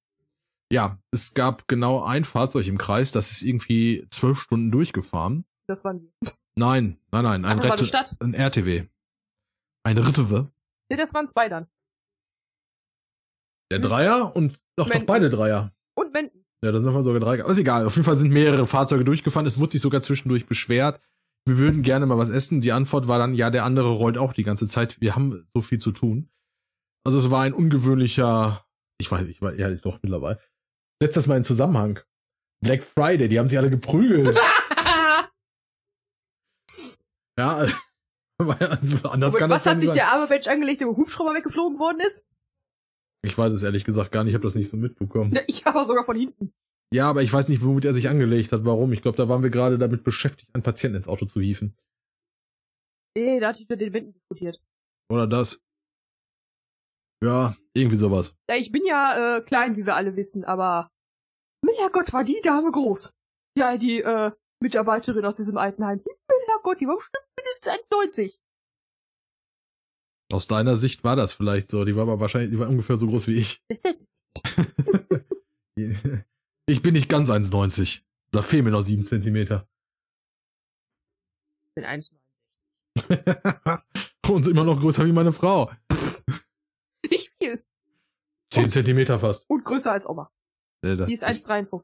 [0.72, 5.44] Ja, es gab genau ein Fahrzeug im Kreis, das ist irgendwie zwölf Stunden durchgefahren.
[5.66, 6.32] Das waren wir.
[6.56, 8.16] Nein, nein, nein, ein, Ach, Rette, Stadt.
[8.20, 8.86] ein RTW.
[9.84, 10.50] Ein Rittewe.
[10.88, 11.66] Nee, das waren zwei dann.
[13.70, 15.72] Der Dreier und doch, doch beide Dreier.
[15.94, 16.41] Und Menden.
[16.64, 17.40] Ja, dann sind wir sogar drei.
[17.40, 17.86] Aber ist egal.
[17.86, 19.46] Auf jeden Fall sind mehrere Fahrzeuge durchgefahren.
[19.46, 21.00] Es wurde sich sogar zwischendurch beschwert.
[21.44, 22.60] Wir würden gerne mal was essen.
[22.60, 25.00] Die Antwort war dann, ja, der andere rollt auch die ganze Zeit.
[25.00, 26.30] Wir haben so viel zu tun.
[27.04, 28.64] Also es war ein ungewöhnlicher,
[29.00, 30.38] ich weiß, ich war ehrlich doch mittlerweile.
[31.02, 31.98] Setz das mal in Zusammenhang.
[32.62, 34.28] Black Friday, die haben sich alle geprügelt.
[37.36, 37.74] ja, also,
[38.60, 39.96] also anders Aber kann was das ja hat nicht sich sein.
[39.96, 42.24] der arme Mensch angelegt, der dem Hubschrauber weggeflogen worden ist?
[43.24, 44.32] Ich weiß es ehrlich gesagt gar nicht.
[44.32, 45.38] Ich habe das nicht so mitbekommen.
[45.46, 46.52] Ich aber sogar von hinten.
[46.92, 48.64] Ja, aber ich weiß nicht, womit er sich angelegt hat.
[48.64, 48.92] Warum?
[48.92, 51.74] Ich glaube, da waren wir gerade damit beschäftigt, einen Patienten ins Auto zu hieven.
[53.16, 54.60] Nee, da hatte ich mit den Wänden diskutiert.
[55.10, 55.60] Oder das.
[57.24, 58.34] Ja, irgendwie sowas.
[58.50, 60.90] Ja, ich bin ja äh, klein, wie wir alle wissen, aber
[61.92, 63.12] Gott, war die Dame groß.
[63.56, 66.02] Ja, die äh, Mitarbeiterin aus diesem Altenheim.
[66.62, 68.38] Gott, die war bestimmt mindestens 1,90.
[70.32, 71.84] Aus deiner Sicht war das vielleicht so.
[71.84, 73.62] Die war aber wahrscheinlich, die war ungefähr so groß wie ich.
[76.66, 78.00] ich bin nicht ganz 1,90.
[78.30, 79.68] Da fehlen mir noch 7 Zentimeter.
[81.66, 83.82] Ich bin 1,90.
[84.30, 85.70] Und immer noch größer wie meine Frau.
[87.10, 87.62] Nicht viel.
[88.54, 89.44] 10 Zentimeter fast.
[89.50, 90.30] Und größer als Oma.
[90.82, 91.82] Äh, das Die ist 1,53.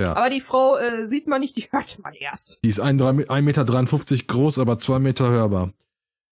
[0.00, 0.14] Ja.
[0.16, 2.58] Aber die Frau äh, sieht man nicht, die hört man erst.
[2.64, 3.64] die ist 1,53 Meter
[4.26, 5.72] groß, aber 2 Meter hörbar.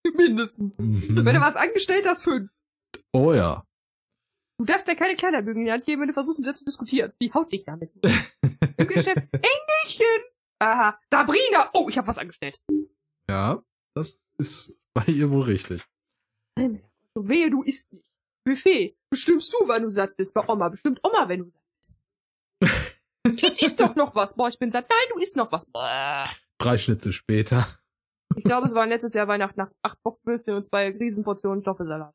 [0.14, 0.78] Mindestens.
[0.78, 1.24] Mhm.
[1.24, 2.50] Wenn du was angestellt hast, fünf.
[3.12, 3.64] Oh ja.
[4.58, 6.64] Du darfst ja keine Kleiderbügel in die Hand geben, wenn du versuchst, mit dir zu
[6.64, 7.12] diskutieren.
[7.20, 7.90] Die haut dich damit.
[8.76, 9.22] Im Geschäft.
[9.32, 10.22] Engelchen!
[10.60, 10.98] Aha.
[11.10, 11.70] Sabrina!
[11.72, 12.60] Oh, ich habe was angestellt.
[13.28, 13.62] Ja,
[13.94, 15.84] das ist bei ihr wohl richtig.
[16.56, 18.04] So wehe, du isst nicht.
[18.44, 18.96] Buffet.
[19.10, 20.34] Bestimmst du, wann du satt bist.
[20.34, 20.68] Bei Oma.
[20.68, 22.02] Bestimmt Oma, wenn du satt bist.
[23.36, 24.34] kind isst doch noch was.
[24.34, 24.88] Boah, ich bin satt.
[24.88, 25.66] Nein, du isst noch was.
[25.66, 26.24] Boah.
[26.58, 27.66] Drei Schnitze später.
[28.36, 32.14] Ich glaube, es waren letztes Jahr Weihnachten nach acht Bockbürstchen und zwei Riesenportionen Kartoffelsalat.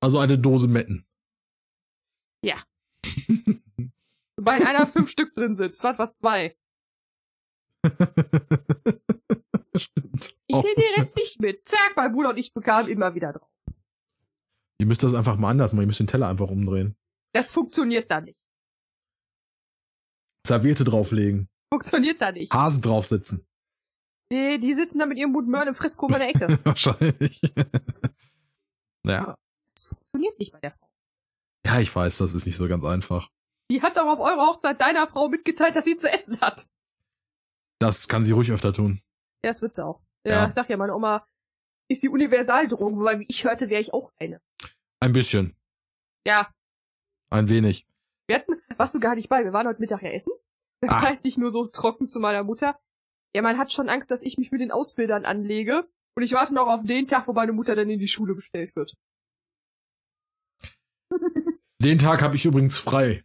[0.00, 1.06] Also eine Dose Metten.
[2.42, 2.62] Ja.
[4.36, 5.70] Wobei in einer fünf Stück drin sind.
[5.70, 6.56] Es waren fast zwei.
[9.76, 10.36] Stimmt.
[10.46, 11.64] Ich nehme den Rest nicht mit.
[11.64, 13.50] Zack, mein Bruder und ich bekamen immer wieder drauf.
[14.78, 15.82] Ihr müsst das einfach mal anders machen.
[15.84, 16.96] Ihr müsst den Teller einfach umdrehen.
[17.32, 18.38] Das funktioniert da nicht.
[20.46, 21.48] Serviette drauflegen.
[21.72, 22.52] Funktioniert da nicht.
[22.52, 23.46] Hasen draufsetzen.
[24.32, 26.58] Die, die sitzen da mit ihrem Mut Möhren im Fresskorb in der Ecke.
[26.64, 27.40] Wahrscheinlich.
[29.06, 29.36] ja.
[29.74, 30.88] Das funktioniert nicht bei der Frau.
[31.66, 33.28] Ja, ich weiß, das ist nicht so ganz einfach.
[33.70, 36.66] Die hat doch auf eurer Hochzeit deiner Frau mitgeteilt, dass sie zu essen hat.
[37.80, 39.00] Das kann sie ruhig öfter tun.
[39.44, 40.00] Ja, das wird sie auch.
[40.26, 40.46] Ja, Ja.
[40.46, 41.26] ich sag ja, meine Oma
[41.90, 44.40] ist die Universaldrohung, wobei, wie ich hörte, wäre ich auch eine.
[45.00, 45.56] Ein bisschen.
[46.26, 46.50] Ja,
[47.30, 47.86] Ein wenig.
[48.28, 50.32] wir hatten, warst du gar nicht bei, wir waren heute Mittag ja essen.
[50.80, 52.78] Da meinte ich nur so trocken zu meiner Mutter.
[53.34, 55.86] Ja, man hat schon Angst, dass ich mich mit den Ausbildern anlege.
[56.16, 58.76] Und ich warte noch auf den Tag, wo meine Mutter dann in die Schule bestellt
[58.76, 58.94] wird.
[61.82, 63.24] Den Tag habe ich übrigens frei.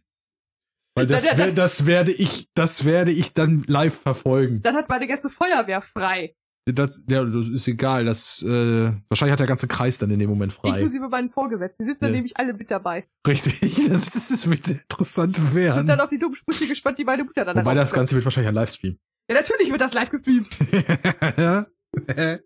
[0.96, 4.60] Weil das, ja, wer- das werde ich, das werde ich dann live verfolgen.
[4.62, 6.34] Dann hat meine ganze Feuerwehr frei.
[6.66, 8.04] Das, ja, das ist egal.
[8.04, 10.70] Das, äh, wahrscheinlich hat der ganze Kreis dann in dem Moment frei.
[10.70, 11.84] Inklusive meinen Vorgesetzten.
[11.84, 12.16] Die sitzen dann Ja.
[12.16, 13.08] nämlich alle mit dabei.
[13.26, 13.60] Richtig.
[13.90, 15.86] Das, das, das wird sehr interessant Ich bin werden.
[15.86, 17.92] dann auf die dummen Sprüche gespannt, die meine Mutter dann Wobei das.
[17.92, 18.98] Ganze wird wahrscheinlich ein Livestream.
[19.30, 20.48] Ja, natürlich wird das live gestreamt.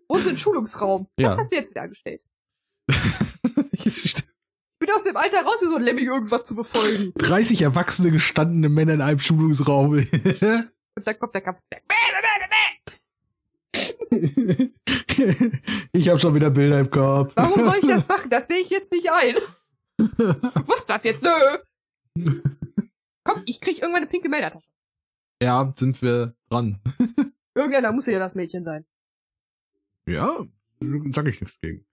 [0.07, 1.07] Und im Schulungsraum.
[1.17, 1.31] Ja.
[1.31, 2.21] Was hat sie jetzt wieder angestellt?
[4.77, 7.13] Ich bin aus dem Alter raus, wie so ein Lemming irgendwas zu befolgen.
[7.17, 9.91] 30 erwachsene gestandene Männer in einem Schulungsraum.
[9.93, 11.81] Und dann kommt der Kampfzwerg.
[15.93, 17.31] Ich habe schon wieder Bilder im Kopf.
[17.35, 18.29] Warum soll ich das machen?
[18.29, 19.35] Das sehe ich jetzt nicht ein.
[20.67, 22.29] Machst das jetzt, nö.
[23.23, 24.67] Komm, ich krieg irgendwann eine pinke Meldertasche.
[25.41, 26.79] Ja, sind wir dran.
[27.55, 28.85] Irgendeiner muss ja das Mädchen sein.
[30.07, 30.29] Ja,
[30.79, 31.85] sag ich nichts gegen.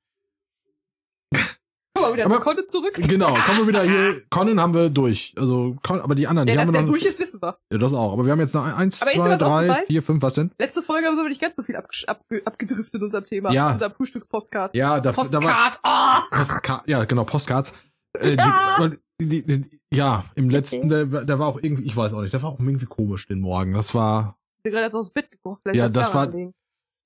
[1.94, 2.94] Komm mal wieder Aber- zu Content zurück.
[2.94, 4.22] Genau, kommen wir wieder hier.
[4.30, 5.34] Conan haben wir durch.
[5.36, 6.92] Also, Con- aber die anderen, Ja, die dass haben der wir noch.
[6.92, 7.59] durch ist, wissen wir.
[7.70, 8.12] Ja, das auch.
[8.14, 10.50] Aber wir haben jetzt noch eins, zwei, drei, vier, fünf, was denn?
[10.59, 13.53] Letzte Folge haben wir nicht ganz so viel abgesch- abge abgedriftet in unserem Thema.
[13.53, 13.68] Ja.
[13.68, 14.74] In unserem Frühstückspostcard.
[14.74, 15.24] Ja, da, da war.
[15.24, 15.80] Postcard.
[15.82, 16.22] Ah!
[16.30, 17.72] Postcard, ja, genau, Postcards.
[18.18, 18.90] Äh, Ja.
[19.20, 22.32] die, die, die, ja, im letzten, der, der war auch irgendwie, ich weiß auch nicht,
[22.32, 23.74] der war auch irgendwie komisch den Morgen.
[23.74, 25.30] Das war, bin gerade erst aus dem Bett.
[25.42, 26.26] Vielleicht Ja, das war-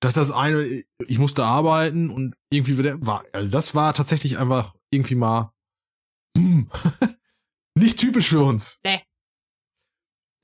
[0.03, 4.39] das ist das eine, ich musste arbeiten und irgendwie wieder, war, also das war tatsächlich
[4.39, 5.53] einfach irgendwie mal,
[6.37, 6.71] hm,
[7.79, 8.79] nicht typisch für uns.
[8.85, 9.03] Nee.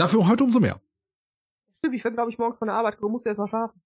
[0.00, 0.80] Dafür heute umso mehr.
[1.78, 3.80] Stimmt, ich bin, glaube ich, morgens von der Arbeit gekommen, musste erst mal schlafen.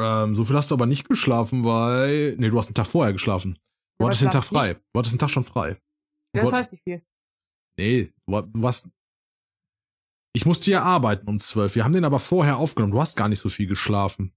[0.00, 3.12] Ähm, so viel hast du aber nicht geschlafen, weil, nee, du hast einen Tag vorher
[3.12, 3.54] geschlafen.
[3.98, 4.74] Du Ja, hattest den Tag frei.
[4.74, 5.78] Du hattest den Tag schon frei.
[6.34, 7.04] Ja, das heißt nicht viel.
[7.78, 8.88] Nee, du warst.
[10.32, 11.74] Ich musste ja arbeiten um zwölf.
[11.74, 12.92] Wir haben den aber vorher aufgenommen.
[12.92, 14.32] Du hast gar nicht so viel geschlafen.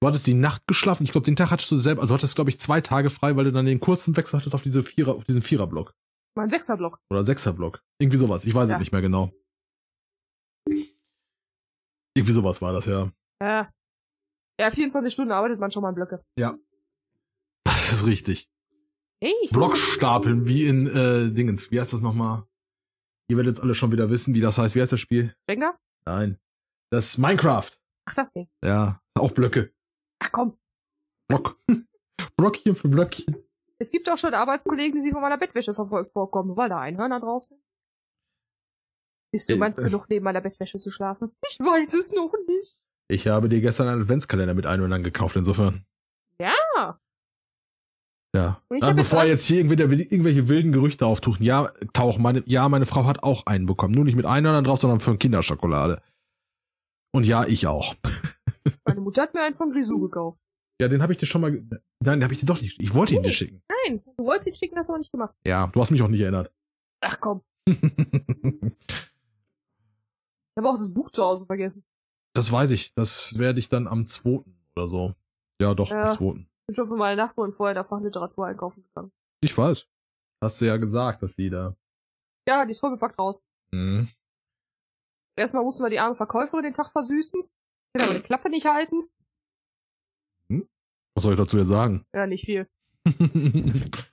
[0.00, 1.04] Du hattest die Nacht geschlafen.
[1.04, 3.36] Ich glaube, den Tag hattest du selber, also du hattest, glaube ich, zwei Tage frei,
[3.36, 5.94] weil du dann den kurzen Wechsel hattest auf diese Vierer, auf diesen Viererblock.
[6.36, 6.98] Mein Sechserblock.
[7.10, 7.80] Oder Sechserblock.
[7.98, 8.44] Irgendwie sowas.
[8.44, 8.76] Ich weiß Ja.
[8.76, 9.32] es nicht mehr genau.
[12.16, 13.10] Irgendwie sowas war das, ja.
[13.42, 13.70] Ja.
[14.60, 16.22] Ja, 24 Stunden arbeitet man schon mal in Blöcke.
[17.64, 18.48] Das ist richtig.
[19.20, 21.70] Hey, Blockstapeln, wie in, äh, Dingens.
[21.70, 22.46] Wie heißt das nochmal?
[23.28, 24.74] Ihr werdet jetzt alle schon wieder wissen, wie das heißt.
[24.74, 25.34] Wie heißt das Spiel?
[25.48, 25.78] Jenga?
[26.06, 26.38] Nein.
[26.90, 27.70] Das ist Minecraft.
[28.06, 28.48] Ach, das Ding.
[28.64, 29.00] Ja.
[29.14, 29.72] Auch Blöcke.
[30.20, 30.58] Ach komm.
[31.28, 31.58] Block.
[32.36, 33.36] Blockchen für Blöckchen.
[33.78, 37.20] Es gibt auch schon Arbeitskollegen, die sich von meiner Bettwäsche verfolgt vorkommen, weil da Einhörner
[37.20, 37.56] draußen.
[39.32, 39.84] Bist du Äh, meinst äh.
[39.84, 41.34] genug neben meiner Bettwäsche zu schlafen?
[41.48, 42.76] Ich weiß es noch nicht.
[43.08, 45.84] Ich habe dir gestern einen Adventskalender mit Einhörnern gekauft, insofern.
[46.38, 46.98] Ja.
[48.34, 48.60] Ja.
[48.70, 51.44] Jetzt bevor an- jetzt hier irgendwelche, irgendwelche wilden Gerüchte auftauchen.
[51.44, 52.22] Ja, tauchen.
[52.22, 53.94] Meine, ja, meine Frau hat auch einen bekommen.
[53.94, 56.02] Nur nicht mit Einhörnern drauf, sondern für Kinderschokolade.
[57.12, 57.94] Und ja, ich auch.
[58.84, 60.40] Meine Mutter hat mir einen von Grisou gekauft.
[60.80, 61.52] Ja, den habe ich dir schon mal.
[61.52, 62.80] Nein, den habe ich dir doch nicht.
[62.82, 63.62] Ich wollte ihn dir schicken.
[63.86, 65.34] Nein, du wolltest ihn schicken, hast du aber nicht gemacht.
[65.46, 66.50] Ja, du hast mich auch nicht erinnert.
[67.00, 67.42] Ach komm.
[70.56, 71.84] Ich habe auch das Buch zu Hause vergessen.
[72.34, 72.94] das weiß ich.
[72.94, 74.44] Das werde ich dann am 2.
[74.76, 75.14] oder so.
[75.60, 76.04] Ja, doch, Ja.
[76.04, 76.46] am 2.
[76.64, 79.12] Ich bin schon für meine Nachbarin vorher der Fachliteratur einkaufen gegangen.
[79.42, 79.86] Ich weiß.
[80.42, 81.76] Hast du ja gesagt, dass sie da.
[82.48, 83.42] Ja, die ist vollgepackt raus.
[83.70, 84.08] Hm.
[85.36, 87.42] Erstmal mussten wir die arme Verkäuferin den Tag versüßen.
[87.42, 89.10] Ich kann aber die Klappe nicht halten.
[91.14, 92.06] Was soll ich dazu jetzt sagen?
[92.14, 92.68] Ja, nicht viel.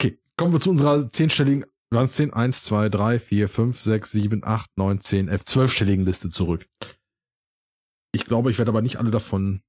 [0.00, 4.10] Okay, kommen wir zu unserer zehnstelligen, waren es 10, 1, 2, 3, 4, 5, 6,
[4.12, 6.68] 7, 8, 9, 10, 11, 12-stelligen Liste zurück.
[8.14, 9.62] Ich glaube, ich werde aber nicht alle davon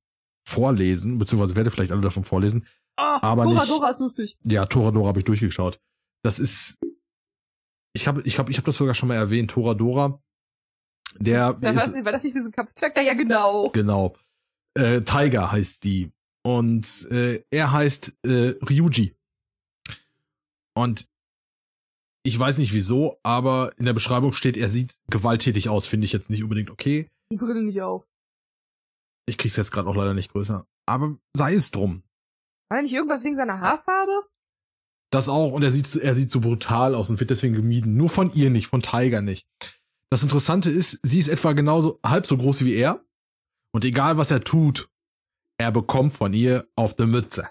[0.47, 2.67] vorlesen, beziehungsweise werde vielleicht alle davon vorlesen.
[2.97, 4.37] Ah, Aber Dora, nicht- Dora ist lustig.
[4.43, 5.79] Ja, Toradora habe ich durchgeschaut.
[6.23, 6.79] Das ist,
[7.93, 9.51] ich habe, ich habe, ich habe das sogar schon mal erwähnt.
[9.51, 10.21] Toradora,
[11.17, 12.95] der, Ja, jetzt- das nicht, war das nicht diesen Kampfzwerg?
[12.95, 13.69] Ja, ja, genau.
[13.71, 14.15] genau,
[14.77, 16.11] äh, Tiger heißt die
[16.45, 19.15] und äh, er heißt äh, Ryuji.
[20.77, 21.07] Und
[22.23, 25.85] ich weiß nicht wieso, aber in der Beschreibung steht, er sieht gewalttätig aus.
[25.87, 27.09] Finde ich jetzt nicht unbedingt okay.
[27.31, 28.07] Die Brille nicht auf.
[29.27, 30.67] Ich krieg's jetzt gerade auch leider nicht größer.
[30.87, 32.03] Aber sei es drum.
[32.69, 34.27] War nicht irgendwas wegen seiner Haarfarbe?
[35.11, 37.95] Das auch, und er sieht, so- er sieht so brutal aus und wird deswegen gemieden.
[37.95, 39.47] Nur von ihr nicht, von Tiger nicht.
[40.11, 43.03] Das Interessante ist, sie ist etwa genauso halb so groß wie er.
[43.73, 44.89] Und egal was er tut,
[45.57, 47.49] er bekommt von ihr auf der Mütze.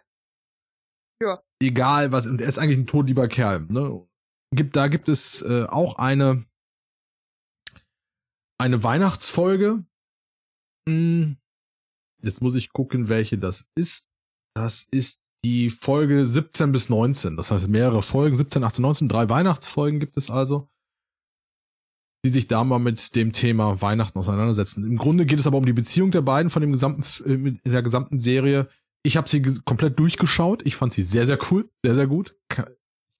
[1.23, 1.43] Ja.
[1.61, 3.61] Egal was, und er ist eigentlich ein todlieber Kerl.
[3.69, 4.07] Ne?
[4.55, 6.45] Gibt, da gibt es äh, auch eine,
[8.59, 9.85] eine Weihnachtsfolge.
[10.89, 11.37] Hm,
[12.25, 14.11] jetzt muss ich gucken, welche das ist.
[14.57, 17.37] Das ist die Folge 17 bis 19.
[17.37, 20.71] Das heißt mehrere Folgen, 17, 18, 19, drei Weihnachtsfolgen gibt es also,
[22.25, 24.85] die sich da mal mit dem Thema Weihnachten auseinandersetzen.
[24.85, 27.73] Im Grunde geht es aber um die Beziehung der beiden von dem gesamten, äh, in
[27.73, 28.69] der gesamten Serie.
[29.05, 30.67] Ich habe sie komplett durchgeschaut.
[30.67, 32.35] Ich fand sie sehr, sehr cool, sehr, sehr gut.
[32.51, 32.57] Ich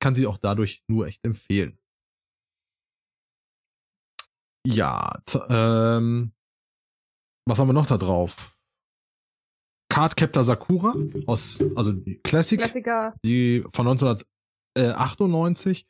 [0.01, 1.79] kann sie auch dadurch nur echt empfehlen.
[4.67, 6.33] Ja, ähm,
[7.47, 8.57] was haben wir noch da drauf?
[9.95, 10.93] Cardcaptor Sakura
[11.27, 13.15] aus, also die Classic, Klassiker.
[13.25, 15.87] die von 1998.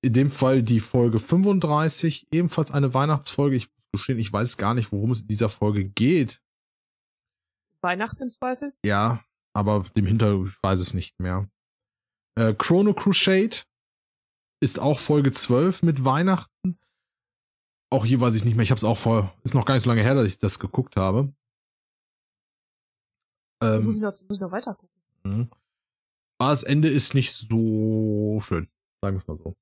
[0.00, 3.56] In dem Fall die Folge 35, ebenfalls eine Weihnachtsfolge.
[3.56, 6.40] Ich muss gestehen, ich weiß gar nicht, worum es in dieser Folge geht.
[7.82, 8.72] Weihnachten im Zweifel.
[8.82, 9.22] Ja,
[9.54, 11.50] aber dem Hintergrund, ich weiß es nicht mehr.
[12.38, 13.58] Äh, Chrono Crusade
[14.62, 16.78] ist auch Folge 12 mit Weihnachten.
[17.90, 18.64] Auch hier weiß ich nicht mehr.
[18.64, 20.58] Ich habe es auch vor, ist noch gar nicht so lange her, dass ich das
[20.58, 21.30] geguckt habe.
[23.60, 25.00] Ähm, muss, ich noch, muss ich noch weiter gucken.
[25.24, 25.50] mhm.
[26.38, 28.68] aber das Ende ist nicht so schön.
[29.02, 29.54] Sagen wir es mal so.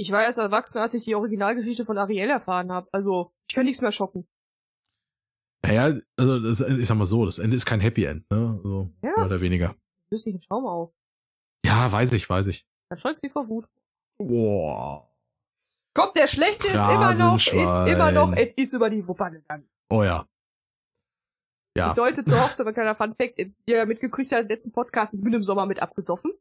[0.00, 2.88] Ich war erst erwachsen, als ich die Originalgeschichte von Ariel erfahren habe.
[2.92, 4.28] Also, ich kann nichts mehr schocken.
[5.64, 8.54] Naja, also das, ich sag mal so, das Ende ist kein Happy End, ne?
[8.56, 9.12] Also, Ja.
[9.16, 9.74] mehr oder weniger.
[10.10, 10.92] Einen Schaum auf.
[11.66, 12.64] Ja, weiß ich, weiß ich.
[12.90, 13.66] Dann schreckt sie vor Wut.
[14.18, 15.10] Boah.
[15.94, 19.68] Kommt, der Schlechte ist immer noch, ist immer noch, es ist über die Wupper gegangen.
[19.90, 20.26] Oh ja.
[21.78, 21.86] Ja.
[21.88, 25.22] Ich sollte zur Hochzeit, ein kleiner Fun Fact, ihr mitgekriegt habt, im letzten Podcast, ich
[25.22, 26.32] bin im Sommer mit abgesoffen.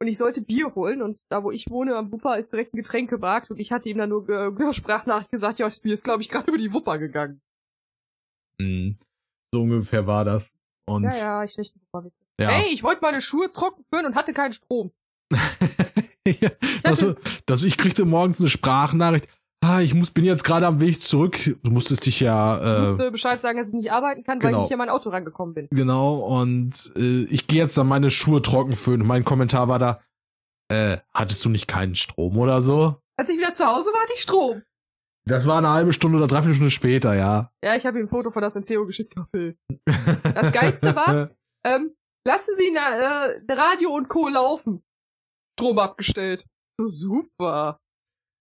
[0.00, 2.78] Und ich sollte Bier holen und da, wo ich wohne, am Wupper, ist direkt ein
[2.78, 6.20] Getränkemarkt und ich hatte ihm dann nur äh, Sprachnachricht gesagt, ja, das Bier ist, glaube
[6.20, 7.40] ich, gerade über die Wupper gegangen.
[8.58, 8.96] Mhm.
[9.54, 10.52] So ungefähr war das.
[10.86, 12.16] Und Ja, ja, ich schlechte Wupperwitze.
[12.40, 12.48] ja.
[12.48, 14.90] Hey, ich wollte meine Schuhe trocken führen und hatte keinen Strom.
[16.26, 16.50] ja,
[16.82, 17.14] das, war-
[17.46, 19.28] das, ich kriegte morgens eine Sprachnachricht.
[19.66, 21.38] Ah, ich muss, bin jetzt gerade am Weg zurück.
[21.62, 24.50] Du musstest dich Ich ja, äh, musste Bescheid sagen, dass ich nicht arbeiten kann, weil
[24.50, 24.58] genau.
[24.58, 25.68] ich nicht an mein Auto rangekommen bin.
[25.70, 29.06] genau, und äh, ich gehe jetzt dann meine Schuhe trocken föhnen.
[29.06, 30.02] Mein Kommentar war da,
[30.70, 32.96] äh, hattest du nicht keinen Strom oder so?
[33.16, 34.62] Als ich wieder zu Hause war, hatte ich Strom.
[35.26, 37.50] Das war eine halbe Stunde oder dreiviertel Stunde später, ja.
[37.64, 39.56] Ja, ich habe ihm ein Foto von das Senseo geschickt, Phil.
[40.34, 41.30] Das Geilste war,
[41.64, 41.94] ähm,
[42.26, 44.28] lassen Sie na, äh, Radio und Co.
[44.28, 44.84] laufen.
[45.58, 46.44] Strom abgestellt.
[46.78, 47.80] So super.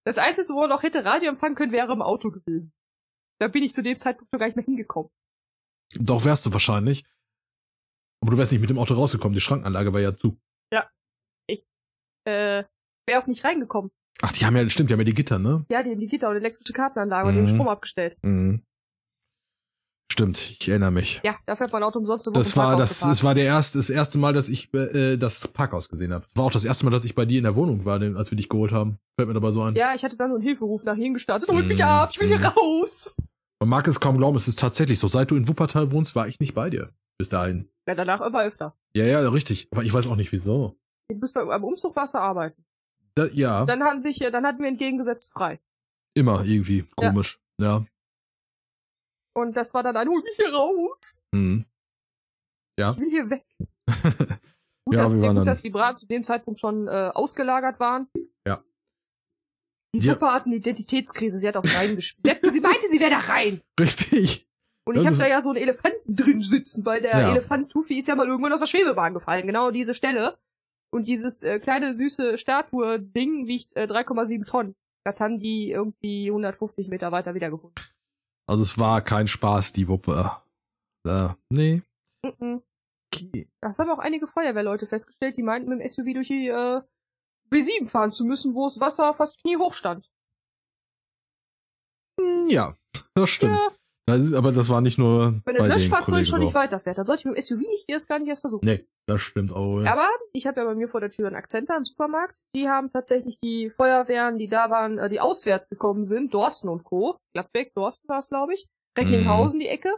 [0.05, 2.73] Das Einzige, wo er noch hätte Radio empfangen können, wäre im Auto gewesen.
[3.39, 5.09] Da bin ich zu dem Zeitpunkt noch gar nicht mehr hingekommen.
[5.95, 7.05] Doch wärst du wahrscheinlich.
[8.21, 9.33] Aber du wärst nicht mit dem Auto rausgekommen.
[9.33, 10.37] Die Schrankanlage war ja zu.
[12.25, 12.63] Äh,
[13.05, 13.91] wäre auch nicht reingekommen.
[14.21, 15.65] Ach, die haben ja, stimmt, die haben ja die Gitter, ne?
[15.69, 17.55] Ja, die haben die Gitter und elektrische Kartenanlage und den Mhm.
[17.55, 18.17] Strom abgestellt.
[18.23, 18.63] Mhm.
[20.13, 21.21] Stimmt, ich erinnere mich.
[21.23, 24.19] Ja, dafür hat mein Auto umsonst Das war das, das war der erste, das erste
[24.19, 26.23] Mal, dass ich äh, das Parkhaus gesehen habe.
[26.35, 28.35] War auch das erste Mal, dass ich bei dir in der Wohnung war, als wir
[28.35, 28.99] dich geholt haben.
[29.15, 29.73] Fällt mir dabei so ein.
[29.75, 31.49] Ja, ich hatte dann so einen Hilferuf nach ihm gestartet.
[31.49, 31.85] Holt mich Mhm.
[31.85, 32.45] ab, ich will hier Mhm.
[32.45, 33.15] raus.
[33.59, 35.07] Man mag es kaum glauben, es ist tatsächlich so.
[35.07, 36.91] Seit du in Wuppertal wohnst, war ich nicht bei dir.
[37.17, 37.67] Bis dahin.
[37.87, 38.75] Ja, danach immer öfter.
[38.95, 39.67] Ja, ja, richtig.
[39.71, 40.75] Aber ich weiß auch nicht wieso.
[41.09, 42.63] Du bist beim, Umzug warst du arbeiten.
[43.15, 45.59] Da, ja, Dann hatten sich, äh, dann hatten wir entgegengesetzt frei.
[46.15, 47.39] immer irgendwie komisch.
[47.59, 47.83] Ja.
[49.35, 51.23] Und das war dann ein, hol mich hier raus.
[51.33, 51.65] Mhm.
[52.79, 52.91] Ja.
[52.91, 53.45] Ich will hier weg.
[54.85, 58.07] Gut, Ja, dass, wir gut dass die Braten zu dem Zeitpunkt schon äh, ausgelagert waren.
[58.45, 58.63] Ja.
[59.95, 60.13] Die Ja.
[60.15, 61.37] Puppe hatte eine Identitätskrise.
[61.37, 62.39] Sie hat auf rein gespielt.
[62.51, 63.61] Sie, meinte, sie wäre da rein.
[63.79, 64.47] Richtig.
[64.85, 67.31] Und ich Das habe da ja so einen Elefanten drin sitzen, weil der Ja.
[67.31, 69.47] Elefant Tufi ist ja mal irgendwann aus der Schwebebahn gefallen.
[69.47, 70.37] Genau diese Stelle.
[70.91, 74.75] Und dieses äh, kleine süße Statue-Ding wiegt äh, 3,7 Tonnen.
[75.05, 77.81] Das haben die irgendwie 150 Meter weiter wiedergefunden.
[78.47, 80.31] Also es war kein Spaß, die Wuppe.
[81.07, 81.81] Äh, nee.
[82.23, 82.61] Mhm.
[83.13, 83.47] Okay.
[83.61, 86.81] Das haben auch einige Feuerwehrleute festgestellt, die meinten, mit dem SUV durch die äh,
[87.51, 90.09] B7 fahren zu müssen, wo das Wasser fast kniehoch stand.
[92.19, 92.75] Hm, Ja,
[93.15, 93.53] das stimmt.
[93.55, 93.69] Ja,
[94.05, 96.45] Das ist, aber das war nicht nur wenn das Löschfahrzeug schon so.
[96.45, 98.65] nicht weiterfährt, dann sollte ich mit dem SUV nicht erst gar nicht erst versuchen.
[98.65, 99.79] Nee, das stimmt auch.
[99.79, 99.93] Ja.
[99.93, 102.39] Aber ich habe ja bei mir vor der Tür einen Akzenter im Supermarkt.
[102.53, 106.83] Die haben tatsächlich die Feuerwehren, die da waren, äh, die auswärts gekommen sind, Dorsten und
[106.83, 107.17] Co.
[107.33, 108.67] Gladbeck, Dorsten war es, glaube ich.
[108.97, 109.89] Recklinghausen die Ecke.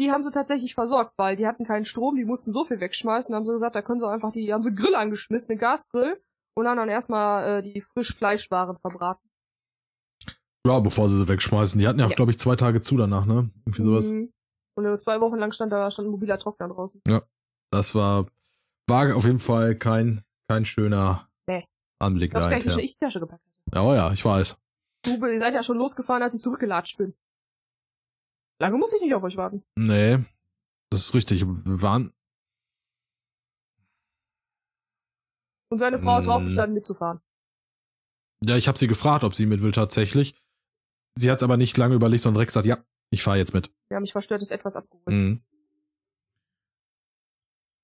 [0.00, 3.34] Die haben sie tatsächlich versorgt, weil die hatten keinen Strom, die mussten so viel wegschmeißen.
[3.34, 6.20] Haben sie gesagt, da können sie einfach die, haben sie Grill angeschmissen, eine Gasgrill.
[6.56, 9.28] Und haben dann erstmal äh, die frisch Fleischwaren verbraten.
[10.66, 11.78] Ja, bevor sie sie wegschmeißen.
[11.78, 12.16] Die hatten ja auch, Ja.
[12.16, 13.50] glaube ich, zwei Tage zu danach, ne?
[13.64, 14.10] Irgendwie sowas.
[14.10, 14.32] Mhm.
[14.76, 17.00] Und zwei Wochen lang stand da stand ein mobiler Trockner draußen.
[17.70, 18.26] Das war,
[18.86, 21.66] war auf jeden Fall kein, kein schöner Nee.
[21.98, 22.78] Anblick Ich gleich dahinter.
[22.80, 23.42] in die Tasche gepackt.
[23.74, 24.56] Ja, oh ja, ich weiß.
[25.04, 27.14] Du, ihr seid ja schon losgefahren, als ich zurückgelatscht bin.
[28.60, 29.62] Lange muss ich nicht auf euch warten.
[29.76, 30.18] Nee,
[30.90, 31.44] das ist richtig.
[31.46, 32.12] Wir waren,
[35.70, 37.20] Und seine Frau hat draufgestanden, mitzufahren.
[38.42, 40.34] ja, ich habe sie gefragt, ob sie mit will tatsächlich.
[41.18, 42.78] Sie hat aber nicht lange überlegt, sondern direkt gesagt, ja,
[43.10, 43.72] ich fahre jetzt mit.
[43.90, 45.08] Ja, mich verstört ist etwas abgeholt.
[45.08, 45.42] Mhm.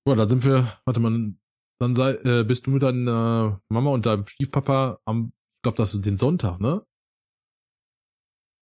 [0.05, 1.33] Boah, da sind wir, warte mal,
[1.79, 5.93] dann sei, äh, bist du mit deiner Mama und deinem Stiefpapa am, ich glaube, das
[5.93, 6.85] ist den Sonntag, ne?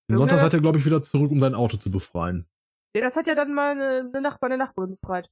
[0.10, 0.18] Den Junge.
[0.18, 2.48] Sonntag seid ihr, glaube ich, wieder zurück, um dein Auto zu befreien.
[2.96, 5.30] Ja, das hat ja dann meine eine Nachbar, meine Nachbarin befreit.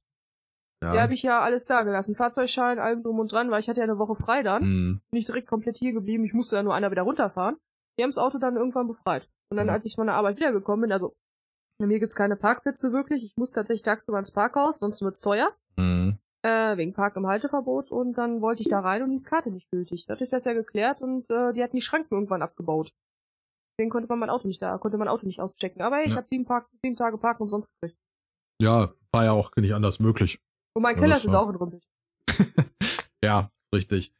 [0.82, 0.92] Ja.
[0.92, 2.14] Die habe ich ja alles da gelassen.
[2.14, 4.64] Fahrzeugschein, allem drum und dran, weil ich hatte ja eine Woche frei dann.
[4.64, 5.00] Mhm.
[5.10, 6.24] Bin ich direkt komplett hier geblieben.
[6.24, 7.56] Ich musste ja nur einer wieder runterfahren.
[7.98, 9.28] Die haben das Auto dann irgendwann befreit.
[9.50, 11.14] Und dann, als ich von der Arbeit wiedergekommen bin, also
[11.78, 13.22] bei mir gibt's keine Parkplätze wirklich.
[13.24, 15.54] Ich muss tatsächlich tagsüber ins Parkhaus, sonst wird's teuer.
[15.76, 16.18] Mhm.
[16.44, 17.90] Äh, wegen Park im Halteverbot.
[17.90, 20.06] Und dann wollte ich da rein und die ist Karte nicht gültig.
[20.06, 22.92] Da hatte ich das ja geklärt und äh, die hatten die Schranken irgendwann abgebaut.
[23.78, 25.82] Deswegen konnte man mein Auto nicht da, konnte mein Auto nicht auschecken.
[25.82, 26.16] Aber hey, ich Ja.
[26.16, 27.98] habe sieben, Park, sieben Tage Parken umsonst gekriegt.
[28.60, 30.38] Ja, war ja auch nicht anders möglich.
[30.74, 31.84] Und mein Keller ist war- auch entrümpelt.
[33.24, 34.12] Ja, richtig.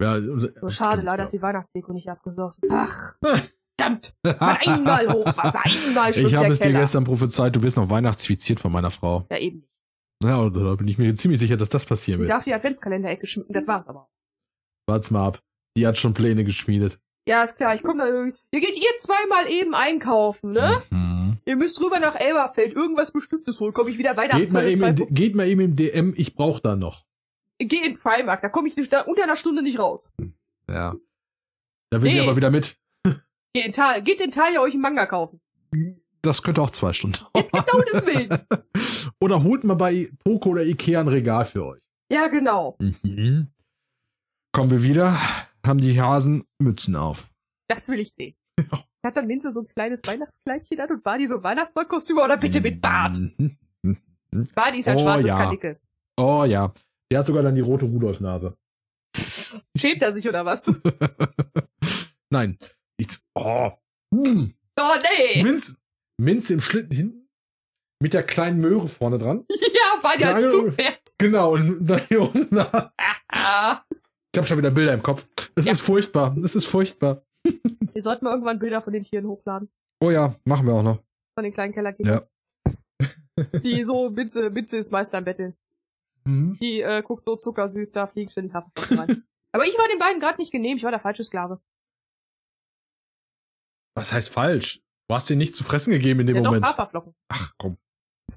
[0.00, 0.20] Ja,
[0.60, 2.68] So schade, leider ist die Weihnachtsdeko nicht abgesoffen.
[2.70, 4.14] Ach, verdammt.
[4.24, 8.70] Mal einmal Hochwasser, einmal Ich habe es dir gestern prophezeit, du wirst noch weihnachtsfiziert von
[8.72, 9.26] meiner Frau.
[9.30, 9.68] Ja, eben nicht.
[10.22, 12.30] Ja, da bin ich mir ziemlich sicher, dass das passieren Ich wird.
[12.30, 14.08] darf die Adventskalender-Ecke schmücken, das war's aber.
[14.88, 15.42] Wart's mal ab.
[15.76, 16.98] Die hat schon Pläne geschmiedet.
[17.28, 18.36] Ja, ist klar, ich komm da irgendwie.
[18.52, 20.80] Ihr geht ihr zweimal eben einkaufen, ne?
[20.90, 21.38] Mhm.
[21.44, 23.72] Ihr müsst rüber nach Elberfeld, irgendwas Bestimmtes holen.
[23.74, 25.14] Komm ich wieder Geht mal, eben in, Punkte.
[25.14, 27.04] geht mal eben im DM, ich brauch da noch.
[27.58, 30.12] Geh in Primark, da komme ich nicht, da, unter einer Stunde nicht raus.
[30.68, 30.94] Ja.
[31.90, 32.20] Da will Nee.
[32.20, 32.78] aber wieder mit.
[33.54, 35.40] Geht in Tal, geht in Tal ja euch einen Manga kaufen.
[36.22, 38.38] Das könnte auch zwei Stunden Jetzt genau deswegen.
[39.20, 41.80] Oder holt mal bei Poco oder Ikea ein Regal für euch.
[42.12, 42.76] Ja, genau.
[42.78, 43.48] Mhm.
[44.52, 45.16] Kommen wir wieder,
[45.64, 47.28] haben die Hasen Mützen auf.
[47.68, 48.34] Das will ich sehen.
[49.04, 52.60] Hat dann Minze so ein kleines Weihnachtskleidchen an und Bardi so ein Weihnachtsmannkostüm oder bitte
[52.60, 53.18] mit Bart.
[53.18, 53.56] Mhm.
[54.54, 55.36] Bardi ist ein Oh, schwarzes ja.
[55.38, 55.80] Kanickel.
[56.16, 56.72] Oh ja.
[57.10, 58.56] Der hat sogar dann die rote Rudolf-Nase.
[59.76, 60.66] Schämt er sich oder was?
[62.30, 62.58] Nein.
[62.98, 63.70] Ich, oh.
[64.14, 64.54] Hm.
[64.80, 65.42] Oh nee!
[65.42, 65.76] Minz,
[66.20, 67.28] Minze im Schlitten hinten.
[68.00, 69.44] Mit der kleinen Möhre vorne dran.
[69.78, 70.50] Ja, Bardi als Geil.
[70.50, 71.00] Zugpferd.
[71.18, 71.52] Genau.
[71.54, 72.56] Und dann hier unten.
[72.58, 75.26] Ich habe schon wieder Bilder im Kopf.
[75.54, 75.72] Es Ja.
[75.72, 76.36] ist furchtbar.
[76.44, 77.22] Es ist furchtbar.
[77.44, 79.70] Wir sollten mal irgendwann Bilder von den Tieren hochladen.
[80.02, 81.02] Oh ja, machen wir auch noch.
[81.36, 82.22] Von den kleinen Kellerkindern.
[83.62, 85.56] Die so, Bitze, Bitze ist Meister am Betteln.
[86.28, 86.58] Mhm.
[86.60, 89.24] Die äh, guckt so zuckersüß, da fliegen ständig Haferflocken rein.
[89.52, 91.60] Aber ich war den beiden gerade nicht genehm, ich war der falsche Sklave.
[93.96, 94.82] Was heißt falsch?
[95.08, 96.66] Du hast dir nichts zu fressen gegeben in dem ja, doch, Moment.
[96.66, 97.14] Haferflocken.
[97.28, 97.78] Ach komm.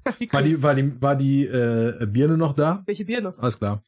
[0.30, 2.82] War die, war die, war die äh, Birne noch da?
[2.86, 3.34] Welche Birne?
[3.38, 3.84] Alles klar.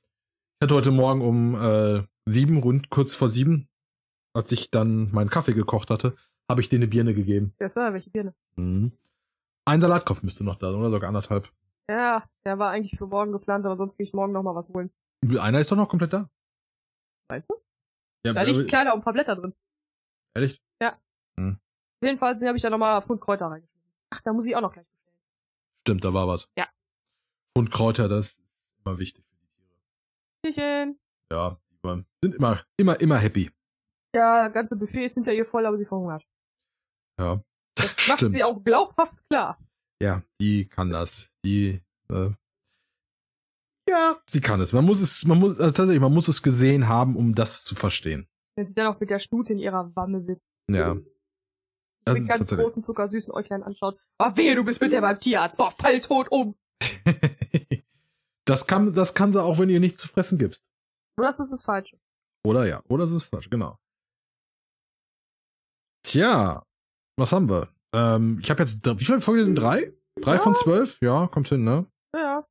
[0.60, 3.68] Ich hatte heute Morgen um äh, sieben, rund kurz vor sieben,
[4.32, 6.14] als ich dann meinen Kaffee gekocht hatte,
[6.48, 7.54] habe ich dir eine Birne gegeben.
[7.58, 8.34] Ja, Sir, welche Birne?
[8.54, 8.92] Mhm.
[9.64, 11.50] Ein Salatkopf müsste noch da sein, oder sogar anderthalb.
[11.90, 14.70] Ja, der war eigentlich für morgen geplant, aber sonst gehe ich morgen noch mal was
[14.70, 14.90] holen.
[15.38, 16.28] Einer ist doch noch komplett da.
[17.28, 17.54] Weißt du?
[18.26, 19.54] Ja, Da liegt ein kleiner und ein paar Blätter drin.
[20.34, 20.60] ehrlich?
[22.02, 23.90] Jedenfalls habe ich da noch mal Pfund Kräuter reingeschmissen.
[24.10, 25.16] Ach, da muss ich auch noch gleich bestellen.
[25.86, 26.50] Stimmt, da war was.
[26.58, 26.66] Ja.
[27.56, 28.42] Und Kräuter, das ist
[28.84, 30.52] immer wichtig für die Tiere.
[30.54, 31.00] Tierchen.
[31.32, 33.50] Ja, die sind immer, immer, immer happy.
[34.14, 36.26] Ja, das ganze Buffet ist hinter ihr voll, aber sie verhungert.
[37.18, 37.40] Ja.
[37.74, 38.36] Das macht Stimmt.
[38.36, 39.56] sie auch glaubhaft klar.
[40.02, 41.32] Ja, die kann das.
[41.44, 41.80] Die,
[42.10, 42.30] äh,
[43.88, 44.72] ja, sie kann es.
[44.72, 47.74] Man muss es, man muss, also tatsächlich, man muss es gesehen haben, um das zu
[47.74, 48.26] verstehen.
[48.56, 50.52] Wenn sie dann auch mit der Stute in ihrer Wamme sitzt.
[50.70, 50.96] Ja.
[52.04, 53.98] Das mit ganz großen, zuckersüßen Äuglein anschaut.
[54.18, 55.56] Oh, wehe, du bist mit der beim Tierarzt.
[55.56, 56.54] Boah, fall tot um.
[58.44, 60.66] das kann, das kann sie auch, wenn ihr nichts zu fressen gibst.
[61.16, 61.98] Oder das ist das Falsche.
[62.44, 63.78] Oder ja, oder so ist das, genau.
[66.02, 66.62] Tja,
[67.16, 67.73] was haben wir?
[67.94, 69.92] Ähm, ich habe jetzt, wie viele Folgen sind drei?
[70.20, 70.40] Drei Ja.
[70.40, 71.00] von zwölf?
[71.00, 71.86] Ja, kommt hin, ne?
[72.14, 72.46] Ja.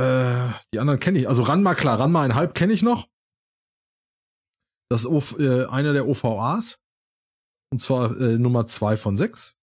[0.00, 1.28] Äh, die anderen kenne ich.
[1.28, 3.08] Also Ranma, klar, Ranma ein Halb kenne ich noch.
[4.90, 6.80] Das ist OV, äh, einer der OVAs.
[7.72, 9.58] Und zwar äh, Nummer zwei von sechs.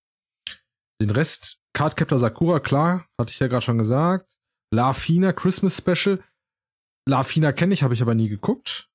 [1.01, 4.38] Den Rest, Cardcaptor Sakura, klar, hatte ich ja gerade schon gesagt.
[4.74, 6.24] La Fina Christmas Special.
[7.07, 8.89] La Fina kenne ich, habe ich aber nie geguckt.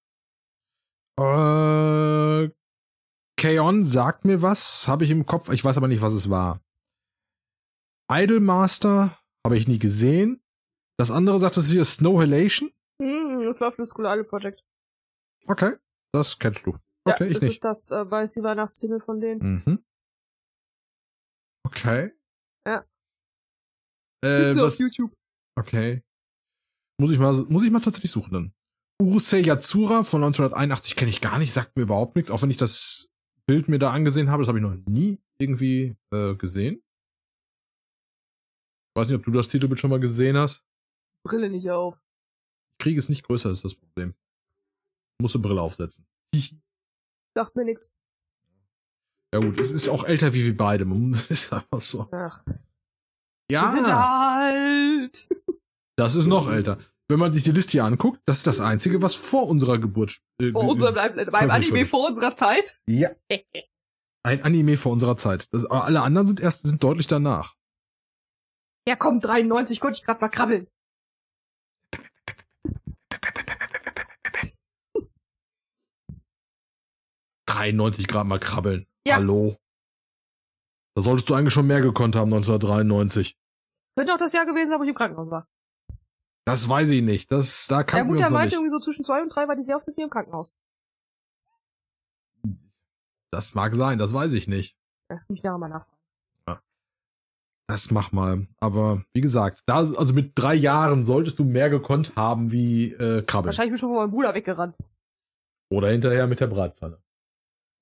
[1.18, 1.22] Äh,
[3.39, 6.61] K-On sagt mir was, habe ich im Kopf, ich weiß aber nicht, was es war.
[8.11, 10.41] Idolmaster habe ich nie gesehen.
[10.99, 12.70] Das andere sagt es hier Snow Halation.
[13.03, 14.64] Hm, das war für das School Idol Project.
[15.47, 15.76] Okay,
[16.12, 16.72] das kennst du.
[17.07, 17.53] Ja, Okay, ich das nicht.
[17.55, 19.62] ist das äh, weiße Weihnachtssingle von denen.
[19.66, 19.84] Mhm.
[21.66, 22.12] Okay.
[22.66, 22.84] Ja.
[24.24, 25.12] Äh, Gibt's was, auf YouTube.
[25.59, 26.03] okay.
[26.99, 28.53] Muss ich mal, muss ich mal tatsächlich suchen dann.
[29.03, 32.57] Urusei Yatsura von 1981 kenne ich gar nicht, sagt mir überhaupt nichts, auch wenn ich
[32.57, 33.11] das
[33.47, 36.83] Bild mir da angesehen habe, das habe ich noch nie irgendwie äh, gesehen.
[38.97, 40.65] Weiß nicht, ob du das Titelbild schon mal gesehen hast.
[41.25, 42.03] Brille nicht auf.
[42.79, 44.15] Ich kriege es nicht größer, ist das Problem.
[45.21, 46.07] Musst du Brille aufsetzen.
[47.37, 47.95] Sagt mir nix.
[49.35, 50.87] Ja gut, es ist auch älter wie wir beide.
[51.13, 52.09] Das ist einfach so.
[52.13, 52.43] Ach,
[53.51, 53.63] Ja.
[53.65, 55.29] wir sind alt.
[55.97, 56.79] Das ist noch älter.
[57.09, 60.19] Wenn man sich die Liste hier anguckt, das ist das Einzige, was vor unserer Geburt.
[60.41, 62.81] Äh, Vor unserem, beim Anime vor unserer Zeit.
[62.87, 63.11] Ja.
[64.25, 65.47] Ein Anime vor unserer Zeit.
[65.53, 67.55] Das, aber alle anderen sind erst sind deutlich danach.
[68.89, 70.67] Ja, komm, 93, konnte ich gerade mal krabbeln.
[77.47, 78.87] 93 Grad mal krabbeln.
[79.07, 79.17] Ja.
[79.17, 79.57] Hallo.
[80.97, 83.37] Da solltest du eigentlich schon mehr gekonnt haben, 1993.
[83.97, 85.49] Könnte auch das Jahr gewesen sein, wo ich im Krankenhaus war.
[86.47, 87.31] Das weiß ich nicht.
[87.33, 89.63] Das, da wir Mutter uns noch meinte irgendwie so zwischen zwei und drei war die
[89.63, 90.55] sehr oft mit mir im Krankenhaus.
[93.33, 94.79] Das mag sein, das weiß ich nicht.
[95.11, 95.97] Ja, ich nachher mal nachfragen.
[97.69, 98.47] Das mach mal.
[98.61, 103.23] Aber wie gesagt, da, also mit drei Jahren solltest du mehr gekonnt haben wie äh,
[103.23, 103.47] Krabbeln.
[103.47, 104.77] Wahrscheinlich bin ich schon von meinem Bruder weggerannt.
[105.69, 107.03] Oder hinterher mit der Bratpfanne.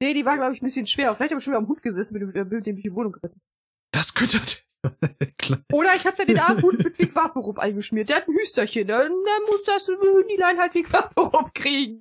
[0.01, 1.15] Nee, die war, glaube ich, ein bisschen schwer.
[1.15, 2.95] Vielleicht habe ich schon wieder am Hut gesessen mit dem äh, Bild, dem ich die
[2.95, 3.41] Wohnung geritten.
[3.95, 4.40] Das könnte.
[5.72, 8.11] Oder ich habe da den armen Hut mit Vic Vaporub eingeschmiert.
[8.11, 8.86] Der hat ein Hüsterchen.
[8.86, 12.01] Dann, dann muss das Hündilein halt Vic Vaporub kriegen.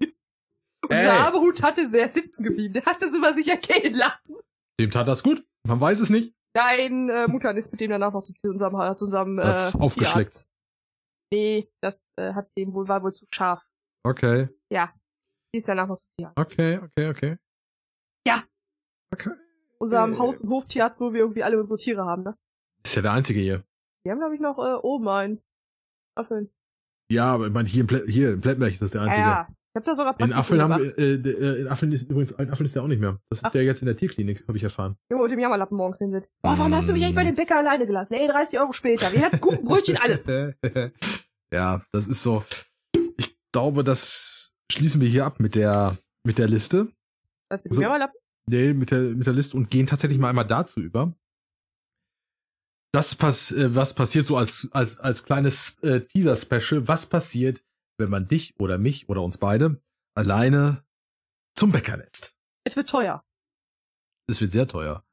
[0.81, 0.99] Und Ey.
[0.99, 2.73] dieser arme Hut hatte sehr sitzen geblieben.
[2.73, 4.35] Der hat das über sich ergehen lassen.
[4.79, 5.45] Dem tat das gut.
[5.65, 6.33] Man weiß es nicht.
[6.53, 9.75] Dein äh, Mutter ist mit dem danach noch zu, zu unserem, zu unserem äh, Hat's
[9.75, 10.13] aufgeschleckt.
[10.13, 10.49] Tierarzt.
[11.31, 13.65] Nee, das äh, hat dem wohl, war wohl zu scharf.
[14.03, 14.49] Okay.
[14.71, 16.51] Die ist danach noch zum Tierarzt.
[16.51, 17.37] Okay, okay, okay.
[18.27, 18.43] Ja.
[19.13, 19.31] Okay.
[19.84, 20.17] Unserem Äh.
[20.17, 22.36] Haus- und Hoftierarzt, wo wir irgendwie alle unsere Tiere haben, ne?
[22.86, 23.63] Ist ja der einzige hier.
[24.03, 25.39] Wir haben, glaube ich, noch äh, oben einen.
[26.15, 26.49] Affeln.
[27.11, 29.25] Ja, aber ich meine, hier im, Ple hier im Plettenberg ist das der Ja, einzige.
[29.25, 29.47] ja.
[29.49, 32.65] Ich hab da sogar In Affeln haben äh, äh, in Affeln ist übrigens, in Affeln
[32.65, 33.19] ist der auch nicht mehr.
[33.29, 33.51] Das ist Ach.
[33.51, 34.97] der jetzt in der Tierklinik, habe ich erfahren.
[35.09, 36.25] Junge, mit dem Jammerlappen morgens hin wird.
[36.43, 38.13] Boah, warum hast du mich eigentlich bei dem Bäcker alleine gelassen?
[38.13, 39.11] Ey, 30 Euro später.
[39.11, 40.27] Wir hatten guten Brötchen, alles.
[41.51, 42.43] ja, das ist so.
[43.17, 46.89] Ich glaube, das schließen wir hier ab mit der, mit der Liste.
[47.49, 47.81] Was mit dem So.
[47.81, 48.19] Jammerlappen?
[48.49, 51.13] Nee, mit der, mit der Liste und gehen tatsächlich mal einmal dazu über.
[52.93, 57.63] Das pass, äh, was passiert so als, als, als kleines äh, Teaser-Special, was passiert,
[57.97, 59.81] wenn man dich oder mich oder uns beide
[60.15, 60.83] alleine
[61.57, 62.35] zum Bäcker lässt?
[62.65, 63.25] Es wird teuer.
[64.29, 65.03] Es wird sehr teuer.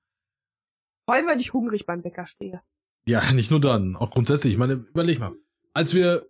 [1.08, 2.62] Vor allem, weil ich hungrig beim Bäcker stehe.
[3.06, 4.52] Ja, nicht nur dann, auch grundsätzlich.
[4.52, 5.34] Ich meine, überleg mal.
[5.72, 6.28] Als wir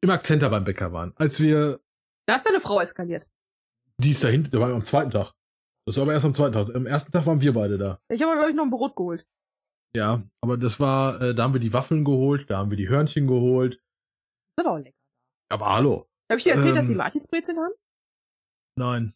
[0.00, 1.80] im Akzenter beim Bäcker waren, als wir,
[2.26, 3.28] Da ist deine Frau eskaliert.
[3.98, 5.32] die ist dahinter, da waren wir am zweiten Tag.
[5.86, 6.74] Das war aber erst am zweiten Tag.
[6.74, 8.00] Am ersten Tag waren wir beide da.
[8.08, 9.24] Ich habe, glaube ich, noch ein Brot geholt.
[9.94, 12.88] Ja, aber das war, äh, da haben wir die Waffeln geholt, da haben wir die
[12.88, 13.74] Hörnchen geholt.
[14.56, 14.96] Das ist aber auch lecker.
[15.48, 16.08] Aber hallo.
[16.30, 16.92] Habe ich dir erzählt, dass Ähm.
[16.92, 17.72] die Martinsbrezeln haben?
[18.78, 19.14] Nein.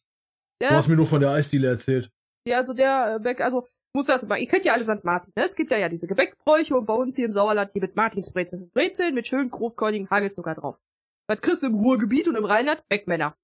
[0.61, 2.11] Du Ja, hast mir nur von der Eisdiele erzählt.
[2.47, 5.05] ja also der äh, Bäcker, also muss das mal, ihr kennt ja alle St.
[5.05, 5.43] Martin, ne?
[5.45, 8.61] Es gibt ja ja diese Gebäckbräuche und bei uns hier im Sauerland die mit Martinsbrezeln.
[8.61, 10.81] Sind Brezeln mit schön grobkornigen Hagelzucker drauf.
[11.29, 12.83] Was kriegst du im Ruhrgebiet und im Rheinland?
[12.89, 13.37] Bäckmänner.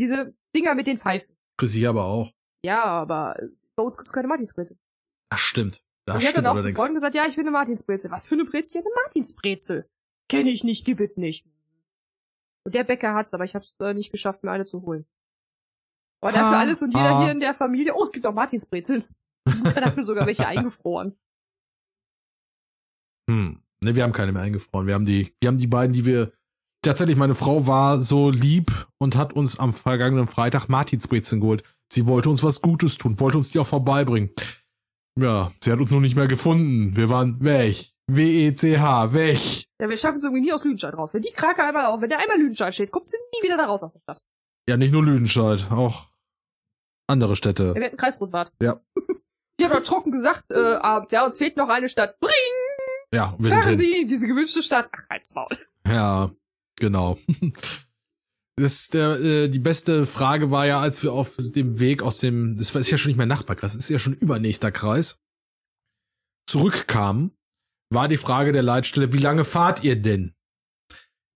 [0.00, 1.36] Diese Dinger mit den Pfeifen.
[1.56, 2.32] Chris ich aber auch.
[2.64, 4.78] Ja, aber äh, bei uns kriegst du keine Martinsbrezel.
[5.30, 5.82] Das stimmt.
[6.06, 6.74] Das Und ich habe dann auch zu.
[6.74, 8.10] Freunden gesagt, ja, ich will eine Martinsbrezel.
[8.10, 8.80] Was für eine Brezel?
[8.80, 9.88] Eine Martinsbrezel.
[10.28, 11.46] Kenne ich nicht, gib es nicht.
[12.66, 15.06] Und der Bäcker hat's, aber ich habe es äh, nicht geschafft, mir eine zu holen.
[16.22, 17.22] Aber dafür alles und jeder ha.
[17.22, 19.04] hier in der Familie, oh, es gibt auch Martinsbrezeln.
[19.48, 21.18] Die Mutter hat mir sogar welche eingefroren.
[23.28, 23.62] Hm.
[23.82, 24.86] Ne, wir haben keine mehr eingefroren.
[24.86, 26.32] Wir haben die, wir haben die beiden, die wir.
[26.82, 31.62] Tatsächlich, meine Frau war so lieb und hat uns am vergangenen Freitag Martinsbrezeln geholt.
[31.94, 34.30] Sie wollte uns was Gutes tun, wollte uns die auch vorbeibringen.
[35.16, 36.96] Ja, sie hat uns nur nicht mehr gefunden.
[36.96, 37.92] Wir waren weg.
[38.08, 39.38] W-E-C-H, weg.
[39.80, 41.14] Ja, wir schaffen es irgendwie nie aus Lüdenscheid raus.
[41.14, 43.66] Wenn die Krake einmal auf, wenn der einmal Lüdenscheid steht, kommt sie nie wieder da
[43.66, 44.24] raus aus der Stadt.
[44.68, 46.08] Ja, nicht nur Lüdenscheid, auch
[47.06, 47.74] andere Städte.
[47.76, 48.52] Wir werden Kreisrundfahrt.
[48.60, 48.80] Ja.
[49.60, 52.18] Die haben doch trocken gesagt, äh, abends, ja, uns fehlt noch eine Stadt.
[52.18, 52.32] Bring!
[53.12, 53.78] Ja, wir sind Fahren drin.
[53.78, 54.90] Sie in diese gewünschte Stadt.
[54.90, 55.46] Ach, halt's Maul.
[55.86, 56.32] Ja,
[56.76, 57.18] genau.
[58.56, 62.56] Das der, äh, die beste Frage war ja, als wir auf dem Weg aus dem,
[62.56, 65.18] das ist ja schon nicht mehr Nachbarkreis, das ist ja schon übernächster Kreis,
[66.48, 67.32] zurückkamen,
[67.92, 70.34] war die Frage der Leitstelle, wie lange fahrt ihr denn?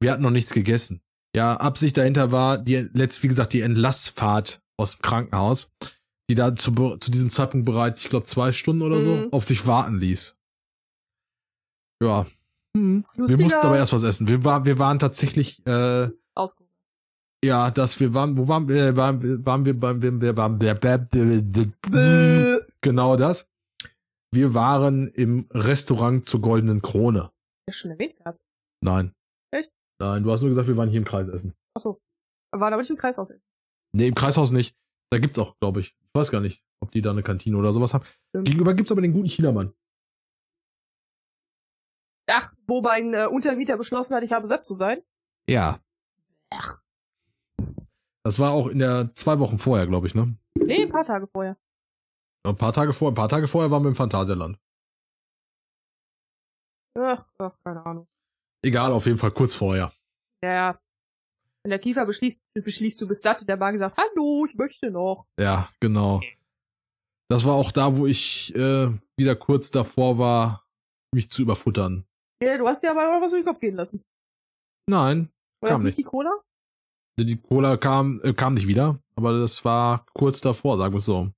[0.00, 1.02] Wir hatten noch nichts gegessen.
[1.34, 5.72] Ja, Absicht dahinter war, die, letzt, wie gesagt, die Entlassfahrt aus dem Krankenhaus,
[6.30, 9.32] die da zu, zu diesem Zeitpunkt bereits, ich glaube, zwei Stunden oder so, Mhm.
[9.32, 10.36] auf sich warten ließ.
[12.02, 12.26] Ja.
[12.76, 13.04] Hm.
[13.16, 14.28] Wir mussten aber erst was essen.
[14.28, 16.67] Wir, war, wir waren tatsächlich, äh, Ausgucken.
[17.44, 20.58] Ja, dass wir waren, wo waren wir, waren, wir- waren wir beim, wir, wir waren,
[22.80, 23.48] genau das.
[24.34, 27.30] Wir waren im Restaurant zur Goldenen Krone.
[27.68, 28.38] Ja, schon erwähnt gehabt.
[28.84, 29.14] Nein.
[29.54, 29.70] Echt?
[30.00, 31.54] Nein, du hast nur gesagt, wir waren hier im Kreis essen.
[31.76, 32.00] Achso.
[32.54, 33.32] War aber nicht im Kreis aus.
[33.94, 34.74] Nee, im Kreishaus nicht.
[35.10, 35.88] Da gibt's auch, glaube ich.
[36.00, 38.04] Ich weiß gar nicht, ob die da eine Kantine oder sowas haben.
[38.30, 38.46] Stimmt.
[38.48, 39.72] Gegenüber gibt's aber den guten Chinamann.
[42.30, 45.02] Ach, wo mein äh, Untermieter beschlossen hat, ich habe satt zu sein.
[45.48, 45.80] Ja.
[48.28, 50.36] Das war auch in der zwei Wochen vorher, glaube ich, ne?
[50.54, 51.56] Nee, ein paar Tage vorher.
[52.46, 54.58] Ein paar Tage vorher, ein paar Tage vorher waren wir im Phantasialand.
[56.98, 58.06] Ach, ach, keine Ahnung.
[58.62, 59.94] Egal, auf jeden Fall kurz vorher.
[60.44, 60.80] Ja, ja.
[61.62, 64.90] Wenn der Kiefer beschließt, beschließt, du bist satt, und der Magen sagt, hallo, ich möchte
[64.90, 65.24] noch.
[65.40, 66.20] Ja, genau.
[67.30, 70.66] Das war auch da, wo ich äh, wieder kurz davor war,
[71.14, 72.04] mich zu überfuttern.
[72.42, 74.02] Ja, du hast dir aber auch was durch den Kopf gehen lassen.
[74.86, 75.30] Nein,
[75.62, 75.98] War Kam das nicht nicht.
[76.00, 76.30] die Cola?
[77.24, 81.04] Die Cola kam, äh, kam nicht wieder, aber das war kurz davor, sagen wir es
[81.04, 81.30] so.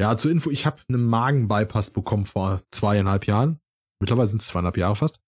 [0.00, 3.60] Ja, zur Info, ich habe einen Magenbypass bekommen vor zweieinhalb Jahren.
[4.00, 5.20] Mittlerweile sind es zweieinhalb Jahre fast.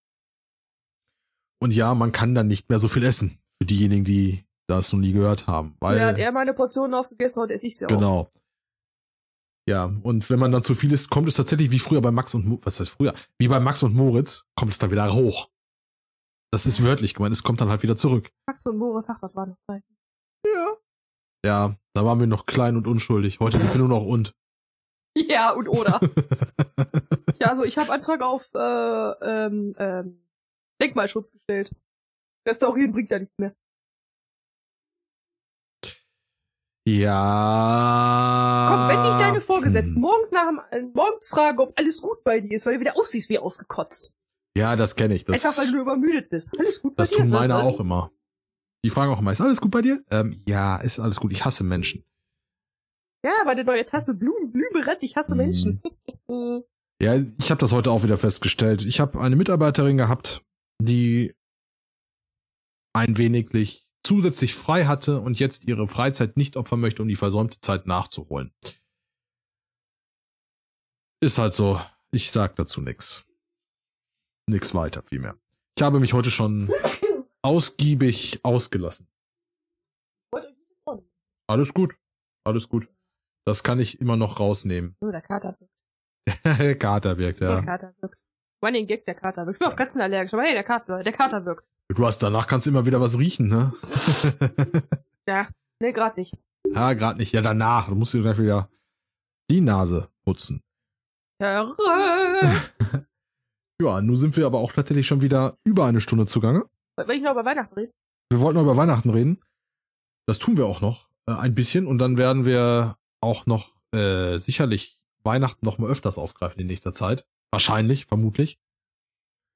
[1.63, 3.39] Und ja, man kann dann nicht mehr so viel essen.
[3.61, 5.77] Für diejenigen, die das noch nie gehört haben.
[5.81, 7.91] Weil, Ja, hat er meine Portionen aufgegessen, heute esse ich sie auch.
[7.91, 8.31] Genau.
[9.69, 12.35] Ja, und wenn man dann zu viel isst, kommt es tatsächlich wie früher bei Max
[12.35, 13.15] und Mo was heißt früher?
[13.39, 15.49] Wie bei Max und Moritz kommt es dann wieder hoch.
[16.55, 18.31] Das ist wörtlich gemeint, es kommt dann halt wieder zurück.
[18.47, 19.83] Max und Boris sagt, das war noch Zeit.
[20.47, 20.77] Ja.
[21.45, 23.41] Ja, da waren wir noch klein und unschuldig.
[23.41, 24.37] Heute sind wir nur noch und.
[25.17, 26.01] Ja, und oder.
[27.41, 30.25] ja, also ich habe Antrag auf äh, ähm, ähm,
[30.81, 31.73] Denkmalschutz gestellt.
[32.47, 33.55] Restaurieren bringt ja nichts mehr.
[36.87, 38.69] ja.
[38.71, 40.03] Komm, wenn dich deine Vorgesetzten Hm.
[40.03, 42.97] morgens nach dem, äh, morgens fragen, ob alles gut bei dir ist, weil du wieder
[42.97, 44.13] aussiehst wie ausgekotzt.
[44.57, 45.25] Ja, das kenne ich.
[45.25, 46.59] Das, Einfach weil du übermüdet bist.
[46.59, 47.23] Alles gut das bei dir.
[47.23, 47.65] tun meine Was?
[47.67, 48.13] auch immer.
[48.85, 50.05] Die fragen auch immer, ist alles gut bei dir?
[50.11, 51.33] Ähm, ja, ist alles gut.
[51.33, 52.05] Ich hasse Menschen.
[53.25, 55.35] Ja, aber die neue Tasse Blumen, Blümerett, ich hasse.
[55.35, 55.83] Menschen.
[57.01, 58.85] Ja, ich habe das heute auch wieder festgestellt.
[58.85, 60.45] Ich habe eine Mitarbeiterin gehabt,
[60.81, 61.35] die
[62.95, 67.61] ein wenig zusätzlich frei hatte und jetzt ihre Freizeit nicht opfern möchte, um die versäumte
[67.61, 68.53] Zeit nachzuholen.
[71.21, 71.81] Ist halt so.
[72.13, 73.27] Ich sag dazu nix.
[74.47, 75.37] Nix weiter, vielmehr.
[75.77, 76.71] Ich habe mich heute schon
[77.43, 79.09] ausgiebig ausgelassen.
[81.47, 81.95] Alles gut.
[82.45, 82.89] Alles gut.
[83.47, 84.97] Das kann ich immer noch rausnehmen.
[85.01, 85.73] Oh, der Kater wirkt.
[86.59, 87.63] Der Kater wirkt, Der ja.
[87.63, 88.19] Kater wirkt.
[88.65, 89.57] Running Gag, der Kater wirkt.
[89.57, 91.67] Ich bin auf Katzen allergisch, aber hey, der Kater, der Kater wirkt.
[91.95, 93.75] Du hast danach kannst du immer wieder was riechen, ne?
[95.29, 95.49] Ja,
[95.81, 96.35] nee, grad nicht.
[96.67, 97.33] ja, gerade nicht.
[97.33, 97.89] Ja, danach.
[97.89, 98.71] Du musst dir gleich wieder
[99.51, 100.63] die Nase putzen.
[103.85, 106.65] Ja, nun sind wir aber auch tatsächlich schon wieder über eine Stunde zugange.
[106.97, 107.93] Wenn ich noch über Weihnachten rede.
[108.31, 109.43] Wir wollten noch über Weihnachten reden.
[110.27, 114.39] Das tun wir auch noch äh, ein bisschen und dann werden wir auch noch äh,
[114.39, 117.27] sicherlich Weihnachten noch mal öfters aufgreifen in nächster Zeit.
[117.51, 118.59] Wahrscheinlich, vermutlich.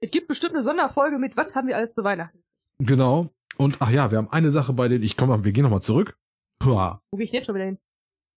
[0.00, 2.42] Es gibt bestimmt eine Sonderfolge mit, was haben wir alles zu Weihnachten?
[2.78, 3.30] Genau.
[3.56, 5.80] Und ach ja, wir haben eine Sache bei den, ich komme, wir gehen noch mal
[5.80, 6.18] zurück.
[6.62, 7.02] Hua.
[7.10, 7.78] Wo gehe ich jetzt schon wieder hin?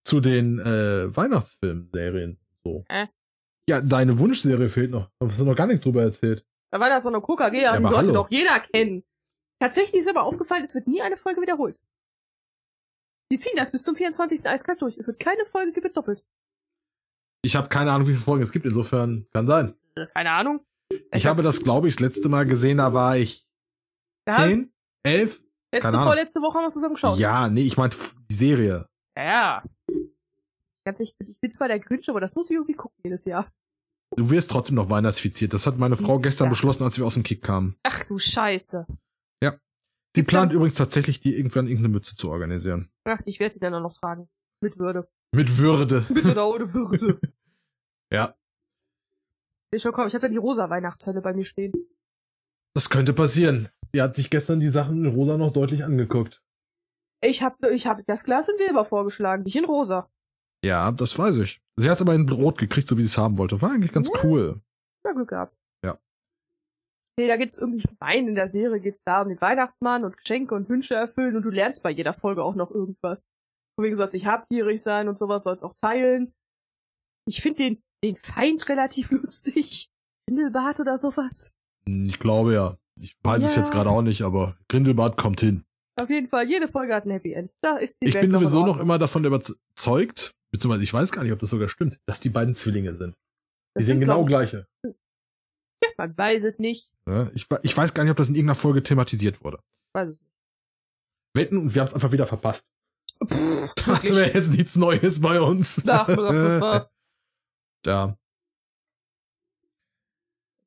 [0.03, 2.39] zu den äh, Weihnachtsfilmserien.
[2.63, 2.85] So.
[2.89, 3.07] Äh.
[3.71, 5.09] Ja, deine Wunschserie fehlt noch.
[5.19, 6.45] Da hast du noch gar nichts drüber erzählt.
[6.71, 8.13] Da war das so eine KKG, Ja, die sollte hallo.
[8.23, 9.03] doch jeder kennen.
[9.59, 11.77] Tatsächlich ist aber aufgefallen, es wird nie eine Folge wiederholt.
[13.31, 14.45] Die ziehen das bis zum 24.
[14.45, 14.97] eiskalt durch.
[14.97, 16.23] Es wird keine Folge gibt doppelt.
[17.43, 18.65] Ich habe keine Ahnung, wie viele Folgen es gibt.
[18.65, 19.73] Insofern kann sein.
[19.95, 20.59] Äh, Keine Ahnung.
[21.13, 23.47] Ich habe das, glaube ich, das letzte Mal gesehen, da war ich
[24.29, 25.41] Ja, zehn, elf.
[25.73, 27.17] Letzte, vorletzte Woche haben wir es zusammen geschaut.
[27.17, 28.87] Ja, nee, ich meinte f- die Serie.
[29.15, 29.63] Ja, ja.
[30.83, 33.47] Ganz ich, ich bin zwar der Grinch, aber das muss ich irgendwie gucken jedes Jahr.
[34.15, 35.53] Du wirst trotzdem noch weihnachtsfiziert.
[35.53, 36.49] Das hat meine Frau gestern Ja.
[36.49, 37.77] beschlossen, als wir aus dem Kick kamen.
[37.83, 38.85] Ach du Scheiße.
[40.13, 42.91] Sie Gibt's plant übrigens tatsächlich, die irgendwann irgendeine Mütze zu organisieren.
[43.05, 44.27] Ach, ich werde sie dann auch noch tragen.
[44.59, 45.07] Mit Würde.
[45.33, 46.05] Mit Würde.
[46.09, 47.17] Mit oder ohne Würde.
[48.11, 48.35] ja,
[49.73, 51.71] Ich komm, ich habe ja die rosa Weihnachtshölle bei mir stehen.
[52.73, 53.69] das könnte passieren.
[53.95, 56.43] Die hat sich gestern die Sachen in rosa noch deutlich angeguckt.
[57.23, 60.09] Ich habe ich hab das Glas in Silber vorgeschlagen, nicht in rosa.
[60.63, 61.59] Ja, das weiß ich.
[61.77, 63.61] Sie hat es aber in Rot gekriegt, so wie sie es haben wollte.
[63.61, 64.23] War eigentlich ganz Ja.
[64.23, 64.61] cool.
[65.03, 65.55] Na Glück gehabt.
[67.19, 70.55] Nee, da geht's irgendwie, meine, in der Serie geht's da um den Weihnachtsmann und Geschenke
[70.55, 73.27] und Wünsche erfüllen und du lernst bei jeder Folge auch noch irgendwas.
[73.75, 76.33] Von wegen sollst nicht habgierig sein und sowas, sollst auch teilen.
[77.27, 79.89] Ich finde den, den Feind relativ lustig.
[80.27, 81.51] Grindelbart oder sowas.
[81.85, 82.77] Hm, Ich glaube ja.
[82.99, 83.61] Ich weiß es Ja.
[83.61, 85.65] jetzt gerade auch nicht, aber Grindelbart kommt hin.
[85.99, 87.51] Auf jeden Fall, jede Folge hat ein Happy End.
[87.61, 91.23] Da ist die Ich Welt bin sowieso noch immer davon überzeugt, beziehungsweise ich weiß gar
[91.23, 93.13] nicht, ob das sogar stimmt, dass die beiden Zwillinge sind.
[93.15, 94.67] Die Das sehen sind, genau gleiche.
[94.83, 96.91] Ja, man weiß es nicht.
[97.07, 99.63] Ja, ich, ich weiß gar nicht, ob das in irgendeiner Folge thematisiert wurde.
[99.93, 100.31] Weiß es nicht.
[101.35, 102.67] Wetten und wir haben es einfach wieder verpasst.
[103.25, 105.83] Pff, Das wäre jetzt nichts Neues bei uns.
[105.87, 106.89] Ach, ach.
[107.85, 108.17] ja,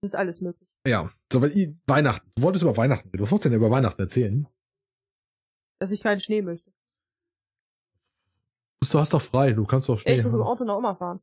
[0.00, 0.68] Das ist alles möglich.
[0.86, 1.10] ja.
[1.32, 2.30] So, weil ich, Weihnachten.
[2.36, 3.22] Du wolltest über Weihnachten reden.
[3.22, 4.46] Was wolltest du denn über Weihnachten erzählen?
[5.80, 6.72] Dass ich keinen Schnee möchte.
[8.90, 10.16] Du hast doch frei, du kannst doch schnell.
[10.18, 11.20] ich muss im Auto nach Oma fahren.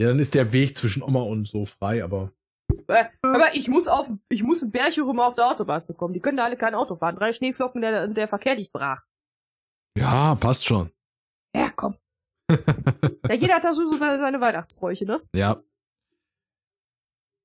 [0.00, 2.32] Ja, dann ist der Weg zwischen Oma und so frei, aber.
[2.88, 6.14] Äh, Aber ich muss auf, ich muss einen Berg rum auf der Autobahn zu kommen.
[6.14, 7.16] Die können da alle kein Auto fahren.
[7.16, 9.02] Drei Schneeflocken, der, der Verkehr liegt brach.
[9.96, 10.90] Ja, passt schon.
[11.54, 11.96] Ja, komm.
[13.28, 15.20] Ja, jeder hat da so seine, seine Weihnachtsbräuche, ne?
[15.34, 15.62] ja.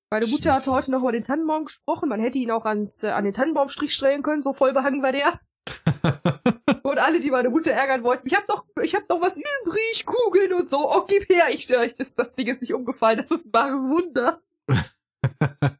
[0.09, 2.07] Meine Mutter hatte heute noch über den Tannenbaum gesprochen.
[2.07, 5.11] Man hätte ihn auch ans, äh, an den Tannenbaumstrich stellen können, so voll behangen war
[5.11, 5.39] der.
[6.83, 10.05] Und alle, die meine Mutter ärgern wollten, ich hab doch, ich hab doch was übrig,
[10.05, 10.89] Kugeln und so.
[10.89, 11.45] Oh, gib her.
[11.49, 13.17] Ich, ich das, das Ding ist nicht umgefallen.
[13.17, 14.41] Das ist ein wahres Wunder.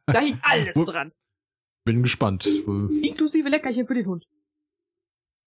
[0.06, 1.12] Da hing alles dran.
[1.84, 2.44] Bin gespannt.
[2.46, 4.26] Inklusive Leckerchen für den Hund.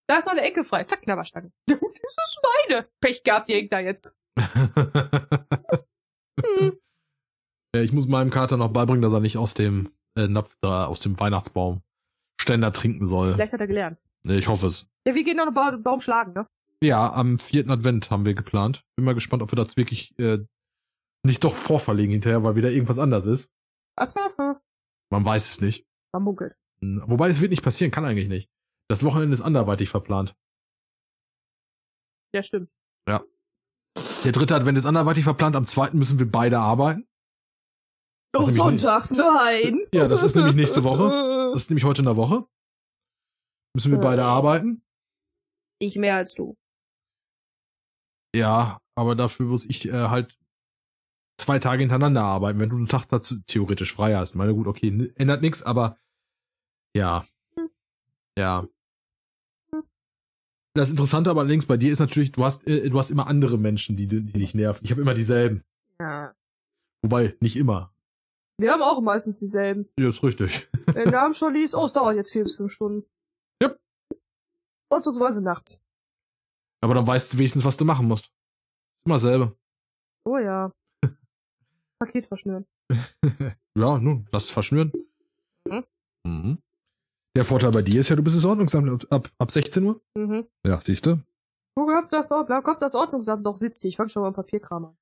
[0.08, 0.84] Da ist noch eine Ecke frei.
[0.86, 1.52] Zack, Knabberstange.
[1.70, 2.40] Der Hund, das ist
[2.70, 2.88] meine.
[3.00, 4.16] Pech gehabt, ihr hängt da jetzt.
[6.42, 6.80] Hm.
[7.76, 10.86] ja, ich muss meinem Kater noch beibringen, dass er nicht aus dem äh, Napf da,
[10.86, 11.82] aus dem Weihnachtsbaum
[12.40, 13.34] Ständer trinken soll.
[13.34, 14.02] Vielleicht hat er gelernt.
[14.24, 14.88] Ich hoffe es.
[15.08, 16.48] Ja, wir gehen noch einen ba Baum schlagen, ne?
[16.84, 18.84] Ja, am vierten Advent haben wir geplant.
[18.96, 20.40] Bin mal gespannt, ob wir das wirklich äh,
[21.24, 23.52] nicht doch vorverlegen hinterher, weil wieder irgendwas anders ist.
[23.98, 25.86] Man weiß es nicht.
[26.14, 26.56] Man munkelt.
[26.82, 28.50] Hm, Wobei es wird nicht passieren, kann eigentlich nicht.
[28.90, 30.36] Das Wochenende ist anderweitig verplant.
[32.34, 32.70] Ja, stimmt.
[34.24, 37.08] Der dritte Advent ist anderweitig verplant, am zweiten müssen wir beide arbeiten.
[38.36, 39.82] Oh, sonntags, nein.
[39.94, 41.30] Ja, das ist nämlich nächste Woche.
[41.52, 42.46] Das ist nämlich heute in der Woche.
[43.74, 44.26] Müssen wir beide Oh.
[44.26, 44.84] arbeiten.
[45.80, 46.56] Ich mehr als du.
[48.36, 50.38] Ja, aber dafür muss ich äh, halt
[51.40, 54.36] zwei Tage hintereinander arbeiten, wenn du einen Tag dazu theoretisch frei hast.
[54.36, 55.98] Meine gut, okay, ändert nichts, aber
[56.96, 57.26] ja.
[57.56, 57.70] Hm.
[58.38, 58.68] Ja.
[60.74, 63.58] Das Interessante aber allerdings bei dir ist natürlich, du hast, äh, du hast immer andere
[63.58, 64.86] Menschen, die, die dich nerven.
[64.86, 65.64] Ich habe immer dieselben.
[66.00, 66.34] Ja.
[67.02, 67.94] Wobei, nicht immer.
[68.58, 69.90] Wir haben auch meistens dieselben.
[70.00, 70.70] Ja, ist richtig.
[70.86, 73.11] Wenn wir haben schon liest, oh, es dauert jetzt vier bis fünf Stunden.
[74.92, 74.98] Ja.
[74.98, 75.82] Vorzugsweise nachts.
[76.84, 78.26] Aber dann weißt du wenigstens, was du machen musst.
[78.26, 79.58] Ist immer dasselbe.
[80.26, 80.72] Oh ja.
[82.00, 82.66] Paket verschnüren.
[83.78, 84.92] ja, nun, lass es verschnüren.
[85.70, 85.84] Mhm.
[86.26, 86.58] Mhm.
[87.36, 90.02] Der Vorteil bei dir ist ja, du bist das Ordnungsamt ab, ab 16 Uhr.
[90.18, 90.48] Mhm.
[90.66, 91.20] Ja, siehst du?
[91.76, 93.86] Wo kommt das, Ord- da kommt das Ordnungsamt doch sitzt.
[93.86, 94.98] Ich fang schon mal ein Papierkram an.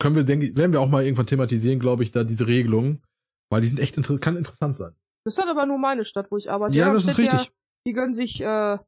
[0.00, 3.02] Können wir, denke werden wir auch mal irgendwann thematisieren, glaube ich, da diese Regelungen.
[3.50, 4.94] Weil die sind echt inter kann interessant sein.
[5.24, 6.76] Das ist dann aber nur meine Stadt, wo ich arbeite.
[6.76, 7.52] Ja, Die das ist richtig.
[7.86, 8.78] die gönnen sich äh,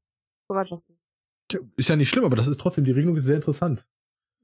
[0.48, 1.02] Bereitschaftsdienst.
[1.76, 3.86] Ist ja nicht schlimm, aber das ist trotzdem, die Regelung ist sehr interessant.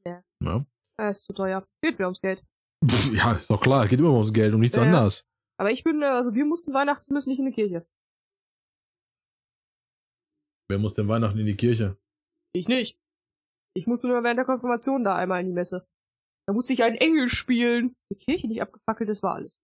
[0.07, 0.23] Ja.
[0.43, 0.65] Ja,
[0.97, 1.67] Das ist zu teuer.
[1.83, 2.43] Geht mir ums Geld.
[2.87, 4.85] Pff, ja ist doch klar, geht immer ums Geld, um nichts Ja.
[4.85, 5.29] anderes.
[5.59, 7.87] Aber ich bin, äh, also wir mussten Weihnachten müssen nicht in die Kirche.
[10.69, 11.97] Wer muss denn Weihnachten in die Kirche?
[12.55, 12.99] Ich nicht.
[13.75, 15.87] Ich musste nur während der Konfirmation da einmal in die Messe.
[16.47, 17.95] Da musste ich einen Engel spielen.
[18.11, 19.59] Die Kirche nicht abgefackelt, das war alles.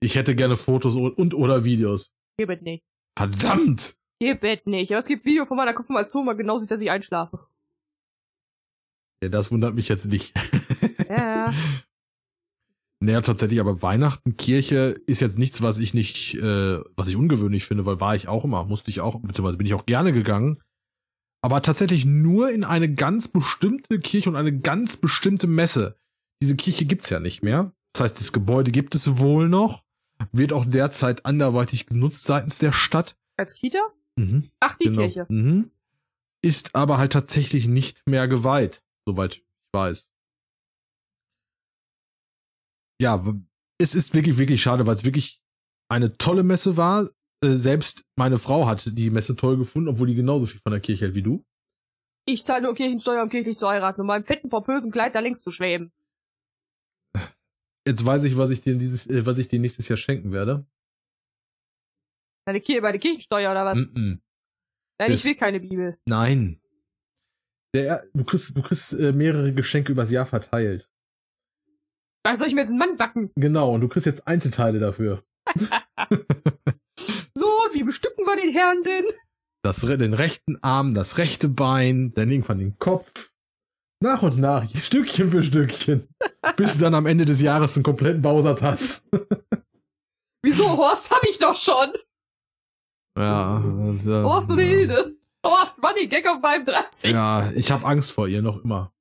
[0.00, 2.10] Ich hätte gerne Fotos und, oder Videos.
[2.38, 2.84] Gebet nicht.
[3.16, 3.96] Verdammt!
[4.18, 4.90] Gebet nicht.
[4.90, 7.46] Aber es gibt Video von meiner Konfirmation, mal genau sieht, dass ich einschlafe.
[9.22, 10.32] Ja, das wundert mich jetzt nicht.
[11.08, 11.52] Ja.
[13.02, 17.64] Naja, tatsächlich, aber Weihnachten, Kirche ist jetzt nichts, was ich nicht, äh, was ich ungewöhnlich
[17.64, 20.58] finde, weil war ich auch immer, musste ich auch, beziehungsweise bin ich auch gerne gegangen.
[21.42, 25.96] Aber tatsächlich nur in eine ganz bestimmte Kirche und eine ganz bestimmte Messe.
[26.42, 27.72] Diese Kirche gibt's ja nicht mehr.
[27.94, 29.82] Das heißt, das Gebäude gibt es wohl noch,
[30.32, 33.16] wird auch derzeit anderweitig genutzt seitens der Stadt.
[33.36, 33.78] Als Kita?
[34.16, 35.02] Mhm, Ach, die genau.
[35.02, 35.26] Kirche.
[35.28, 35.70] Mhm.
[36.42, 40.12] Ist aber halt tatsächlich nicht mehr geweiht, soweit ich weiß.
[43.00, 43.24] Ja,
[43.78, 45.42] es ist wirklich, wirklich schade, weil es wirklich
[45.88, 47.08] eine tolle Messe war.
[47.42, 50.80] Äh, Selbst meine Frau hat die Messe toll gefunden, obwohl die genauso viel von der
[50.80, 51.44] Kirche hält wie du.
[52.26, 54.02] Ich zahle nur Kirchensteuer, um kirchlich zu heiraten.
[54.02, 55.92] Und meinem fetten, pompösen Kleid da links zu schweben.
[57.86, 60.66] Jetzt weiß ich, was ich dir dieses, äh, was ich dir nächstes Jahr schenken werde.
[62.46, 63.78] Deine Kirche, bei der Kirchensteuer oder was?
[63.78, 64.18] Mm -mm.
[64.98, 65.98] Nein, das- ich will keine Bibel.
[66.06, 66.60] Nein.
[67.74, 70.90] Der, du kriegst, du kriegst äh, mehrere Geschenke übers Jahr verteilt.
[72.24, 73.30] Was soll ich mir jetzt einen Mann backen?
[73.36, 75.24] Genau, und du kriegst jetzt Einzelteile dafür.
[77.34, 79.04] So, wie bestücken wir den Herrn denn?
[79.62, 83.29] Das, den rechten Arm, das rechte Bein, dann irgendwann den Kopf.
[84.02, 86.08] Nach und nach, Stückchen für Stückchen.
[86.56, 89.08] bis du dann am Ende des Jahres einen kompletten Bausatz hast.
[90.42, 90.68] Wieso?
[90.76, 91.92] Horst hab ich doch schon.
[93.18, 93.62] Ja.
[93.86, 95.16] Also, Horst und Hilde.
[95.44, 97.10] Horst, Money Gag auf meinem 30.
[97.10, 98.92] Ja, ich habe Angst vor ihr noch immer.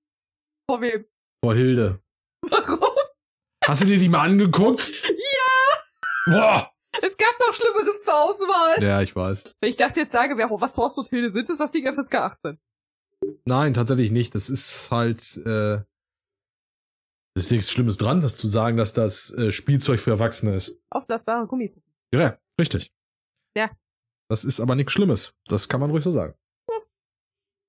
[0.69, 1.05] Vor wem?
[1.43, 2.01] Vor Hilde.
[2.41, 2.89] Warum?
[3.65, 4.89] Hast du dir die mal angeguckt?
[5.07, 6.33] Ja!
[6.33, 6.71] Boah!
[7.01, 8.83] Es gab doch Schlimmeres zur Auswahl.
[8.83, 9.57] Ja, ich weiß.
[9.61, 12.15] Wenn ich das jetzt sage, wer, was Horst und Hilde sind, ist das Ding FSK
[12.15, 12.59] 18.
[13.45, 14.35] Nein, tatsächlich nicht.
[14.35, 15.81] Das ist halt, äh,
[17.35, 20.79] das ist nichts Schlimmes dran, das zu sagen, dass das äh, Spielzeug für Erwachsene ist.
[20.89, 21.91] Aufblasbare Gummipuppen.
[22.13, 22.93] Ja, richtig.
[23.55, 23.69] Ja.
[24.29, 25.33] Das ist aber nichts Schlimmes.
[25.47, 26.35] Das kann man ruhig so sagen.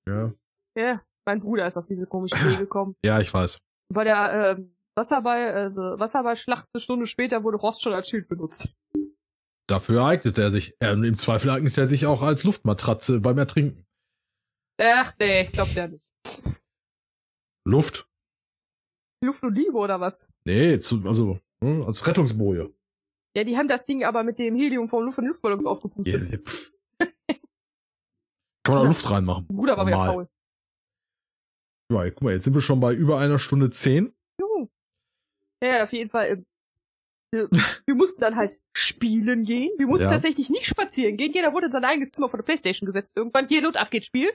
[0.07, 0.33] Ja.
[0.77, 2.95] Ja, mein Bruder ist auf diese komische Idee gekommen.
[3.03, 3.59] Ja, ich weiß.
[3.93, 8.73] Bei der ähm, Wasserball, also Wasserballschlacht eine Stunde später wurde Horst schon als Schild benutzt.
[9.67, 10.75] Dafür eignet er sich.
[10.79, 13.85] Äh, Im Zweifel eignet er sich auch als Luftmatratze beim Ertrinken.
[14.83, 16.03] Ach nee, glaubt der nicht.
[17.65, 18.07] Luft?
[19.23, 20.27] Luft und Liebe oder was?
[20.45, 22.73] Nee, zu, also, hm, als Rettungsboje.
[23.35, 25.69] Ja, die haben das Ding aber mit dem Helium vom Luft von den Luftballons Ja,
[25.71, 26.47] aufgepustet.
[26.47, 26.73] pff.
[28.63, 28.87] Kann man auch Ja.
[28.87, 29.47] Luft reinmachen.
[29.49, 30.07] War wieder Normal.
[30.13, 30.29] faul.
[31.91, 34.13] Ja, guck mal, jetzt sind wir schon bei über einer Stunde zehn.
[34.39, 34.67] Juhu.
[35.63, 36.27] Ja, auf jeden Fall.
[36.29, 36.45] ähm,
[37.33, 37.49] Wir,
[37.85, 39.71] wir mussten dann halt spielen gehen.
[39.77, 40.11] Wir mussten Ja.
[40.13, 41.31] tatsächlich nicht spazieren gehen.
[41.31, 43.15] Jeder wurde in sein eigenes Zimmer vor der Playstation gesetzt.
[43.15, 44.29] Irgendwann hier und ab geht Spiel.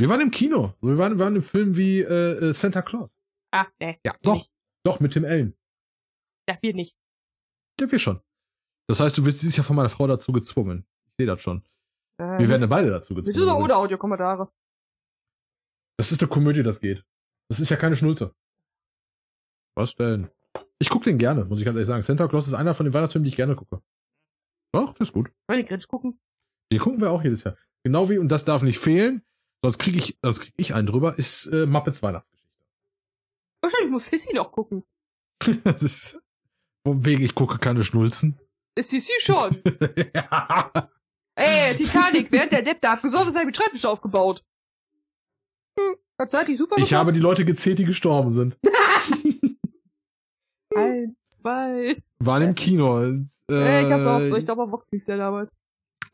[0.00, 0.74] Wir waren im Kino.
[0.80, 3.16] Wir waren, waren im Film wie äh, äh, Santa Claus.
[3.52, 3.98] Ah, nee.
[4.04, 4.34] Ja, doch.
[4.34, 4.50] Nicht.
[4.84, 5.56] Doch, mit Tim Allen.
[6.48, 6.96] Ja, wir nicht.
[7.80, 8.20] Ja, wir schon.
[8.88, 10.86] Das heißt, du wirst dieses Jahr von meiner Frau dazu gezwungen.
[11.06, 11.62] Ich sehe das schon.
[12.20, 13.42] Ähm, Wir werden ja beide dazu gezwungen.
[13.42, 14.50] oder ohne Audiokommentare.
[15.98, 17.04] Das ist eine Komödie, das geht.
[17.48, 18.34] Das ist ja keine Schnulze.
[19.76, 20.28] Was denn?
[20.80, 22.02] Ich gucke den gerne, muss ich ganz ehrlich sagen.
[22.02, 23.80] Santa Claus ist einer von den Weihnachtsfilmen, die ich gerne gucke.
[24.74, 25.28] Ach, das ist gut.
[25.46, 26.18] Wollen wir den Grinch gucken?
[26.72, 27.56] Den gucken wir auch jedes Jahr.
[27.84, 29.22] Genau wie, und das darf nicht fehlen,
[29.62, 32.42] sonst kriege ich, sonst krieg ich einen drüber, ist äh, Muppets Weihnachtsgeschichte.
[33.62, 34.84] Wahrscheinlich muss Sissy noch gucken.
[35.64, 36.20] das ist,
[36.86, 38.38] vom wegen, ich gucke keine Schnulzen.
[38.76, 39.62] Ist Sissy schon.
[40.14, 40.90] ja.
[41.34, 44.42] Ey, Titanic, während der Depp da abgesoffen ist, hat mit Schreibtisch aufgebaut.
[45.78, 47.16] Hm, hat zeitlich super Ich habe gepasst.
[47.16, 48.58] die Leute gezählt, die gestorben sind.
[50.74, 52.02] Eins, zwei.
[52.18, 53.02] Waren im Kino.
[53.02, 55.56] Äh, ich hab's auch, äh, ich glaube, auf Vox lief der damals.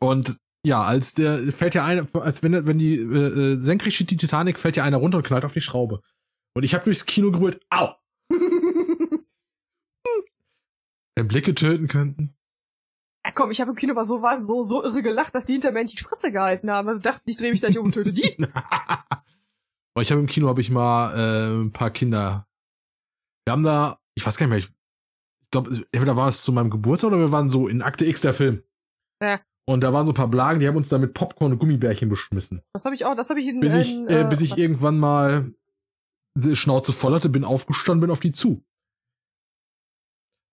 [0.00, 4.10] Und ja, als der fällt ja einer, als wenn wenn die äh, äh, senkrecht steht
[4.10, 6.02] die Titanic, fällt ja einer runter und knallt auf die Schraube.
[6.54, 7.94] Und ich habe durchs Kino gebrüllt, au!
[11.14, 12.34] Wenn Blicke töten könnten.
[13.24, 15.52] Ja, komm, ich habe im Kino aber so, war so, so irre gelacht, dass die
[15.52, 16.88] hinter mir die Fresse gehalten haben.
[16.88, 18.36] Also dachten, ich drehe mich gleich um und töte die.
[19.98, 22.46] Aber ich habe im Kino habe ich mal äh, ein paar Kinder.
[23.44, 24.70] Wir haben da, ich weiß gar nicht mehr, ich
[25.50, 28.32] glaube, entweder war es zu meinem Geburtstag oder wir waren so in Akte X der
[28.32, 28.62] Film.
[29.20, 29.40] Ja.
[29.68, 32.08] Und da waren so ein paar Blagen, die haben uns da mit Popcorn und Gummibärchen
[32.08, 32.62] beschmissen.
[32.72, 34.98] Das habe ich auch, das habe ich in, Bis ich, in, äh, bis ich irgendwann
[34.98, 35.52] mal
[36.34, 38.64] die Schnauze voll hatte, bin aufgestanden, bin auf die zu.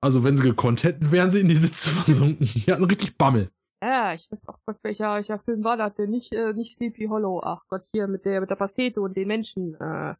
[0.02, 2.46] Also wenn sie gekonnt hätten, wären sie in die Sitze versunken.
[2.46, 3.52] Die hatten richtig Bammel.
[3.82, 6.10] Ja, ich weiß auch Gott, welcher, welcher Film war das denn?
[6.10, 7.42] Nicht, äh, nicht Sleepy Hollow.
[7.42, 9.76] Ach Gott, hier mit der, mit der Pastete und den Menschen.
[9.76, 10.16] Äh,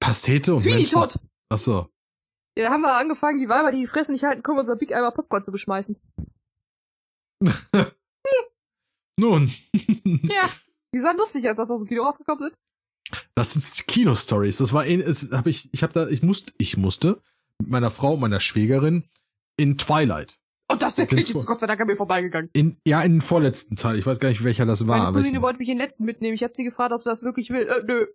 [0.00, 0.94] Pastete und Sweeney Menschen.
[0.94, 1.18] Todd.
[1.50, 1.86] Ach so.
[2.56, 4.94] Ja, da haben wir angefangen, die Weiber, die die Fresse nicht halten, kommen, unser Big
[4.94, 5.98] Eimer Popcorn zu beschmeißen.
[9.18, 9.52] Nun.
[10.04, 10.48] Ja,
[10.94, 12.58] die sahen lustig, als das aus dem Kino rausgekommen sind.
[13.34, 14.58] Das sind Kino-Stories.
[14.58, 17.20] Das war, es habe ich, ich habe da, ich musste, ich musste
[17.58, 19.04] mit meiner Frau und meiner Schwägerin
[19.56, 20.38] in Twilight.
[20.68, 22.48] Und das der Krieg ist Gott sei Dank an mir vorbeigegangen.
[22.54, 23.98] In, ja, in den vorletzten Teil.
[23.98, 25.12] Ich weiß gar nicht, welcher das war.
[25.12, 26.34] Meine Cousine wollte mich in den letzten mitnehmen.
[26.34, 27.68] Ich habe sie gefragt, ob sie das wirklich will.
[27.68, 28.06] Äh, nö.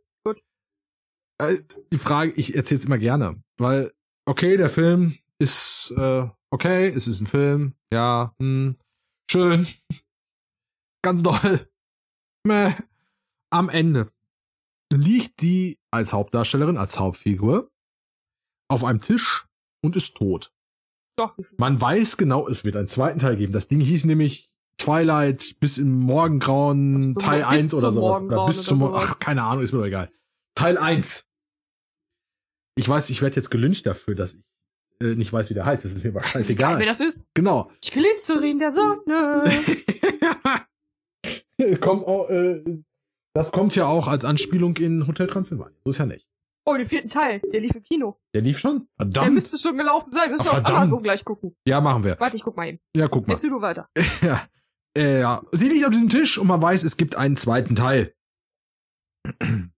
[1.39, 1.59] äh,
[1.93, 3.91] die Frage, ich erzähle es immer gerne, weil
[4.25, 8.75] okay, der Film ist äh, okay, es ist ein Film, ja, hm,
[9.29, 9.67] schön,
[11.03, 11.69] ganz doll.
[12.45, 12.73] Meh.
[13.49, 14.11] Am Ende
[14.93, 17.69] liegt die als Hauptdarstellerin, als Hauptfigur
[18.69, 19.45] auf einem Tisch
[19.83, 20.51] und ist tot.
[21.17, 21.37] Doch.
[21.57, 23.53] Man weiß genau, es wird einen zweiten Teil geben.
[23.53, 28.21] Das Ding hieß nämlich Twilight bis im Morgengrauen zum- Teil bis 1 oder sowas.
[28.21, 29.05] Oder bis zum Mor- sowas.
[29.07, 30.11] Ach, keine Ahnung, ist mir doch egal.
[30.55, 31.25] Teil 1.
[32.77, 34.43] Ich weiß, ich werde jetzt gelyncht dafür, dass ich
[35.01, 35.83] äh, nicht weiß, wie der heißt.
[35.85, 36.79] Das ist mir aber Egal, scheißegal.
[36.79, 37.27] wer das ist.
[37.33, 37.71] Genau.
[37.83, 39.43] Ich glitzere in der Sonne.
[41.81, 42.63] kommt auch, äh,
[43.33, 45.77] das kommt ja auch als Anspielung in Hotel Transylvania.
[45.85, 46.27] So ist ja nicht.
[46.65, 47.39] Oh, den vierten Teil.
[47.53, 48.19] Der lief im Kino.
[48.33, 48.87] Der lief schon?
[48.99, 49.33] Der Verdammt.
[49.35, 50.31] müsste schon gelaufen sein.
[50.31, 50.65] Müssen Ach, wir auf.
[50.65, 51.55] Amazon gleich gucken.
[51.65, 52.19] Ja, machen wir.
[52.19, 52.79] Warte, ich guck mal eben.
[52.93, 53.35] Ja, guck mal.
[53.35, 53.89] Erzähl du weiter.
[54.21, 54.45] Ja.
[54.97, 55.41] Äh, ja.
[55.51, 58.13] Sie liegt auf diesem Tisch und man weiß, es gibt einen zweiten Teil.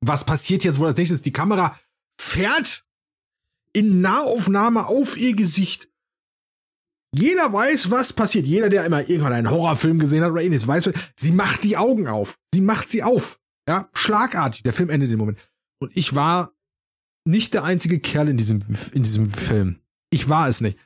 [0.00, 1.22] Was passiert jetzt wohl als nächstes?
[1.22, 1.78] Die Kamera
[2.20, 2.84] fährt
[3.72, 5.88] in Nahaufnahme auf ihr Gesicht.
[7.14, 8.46] Jeder weiß, was passiert.
[8.46, 12.06] Jeder, der immer irgendwann einen Horrorfilm gesehen hat oder ähnliches, weiß, sie macht die Augen
[12.06, 12.38] auf.
[12.54, 13.40] Sie macht sie auf.
[13.68, 14.62] Ja, schlagartig.
[14.62, 15.38] Der Film endet im Moment.
[15.80, 16.52] Und ich war
[17.26, 18.58] nicht der einzige Kerl in diesem,
[18.92, 19.80] in diesem Film.
[20.10, 20.78] Ich war es nicht.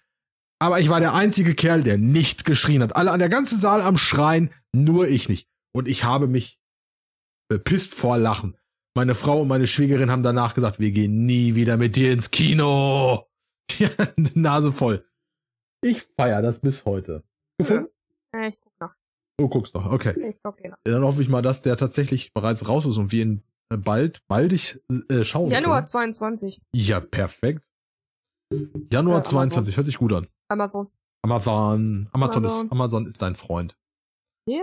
[0.60, 2.94] Aber ich war der einzige Kerl, der nicht geschrien hat.
[2.94, 5.48] Alle an der ganzen Saal am Schreien, nur ich nicht.
[5.74, 6.60] Und ich habe mich
[7.48, 8.56] bepisst vor Lachen.
[8.94, 12.30] Meine Frau und meine Schwiegerin haben danach gesagt, wir gehen nie wieder mit dir ins
[12.30, 13.26] Kino.
[13.78, 13.88] Ja,
[14.34, 15.06] Nase voll.
[15.82, 17.22] Ich feier das bis heute.
[17.58, 17.88] Gefunden?
[18.34, 18.90] Ja, ich guck noch.
[19.38, 20.28] Du guckst noch, okay.
[20.28, 20.76] Ich guck eh noch.
[20.84, 24.26] Dann hoffe ich mal, dass der tatsächlich bereits raus ist und wir ihn äh, bald,
[24.28, 24.78] baldig
[25.08, 25.86] äh, schauen Januar können.
[25.86, 26.60] 22.
[26.74, 27.64] Ja, perfekt.
[28.90, 29.48] Januar Äh, Amazon.
[29.48, 30.26] 22, hört sich gut an.
[30.48, 30.88] Amazon.
[31.22, 32.08] Amazon.
[32.12, 32.70] Amazon ist, Amazon.
[32.72, 33.74] Amazon ist dein Freund.
[34.46, 34.60] Ja.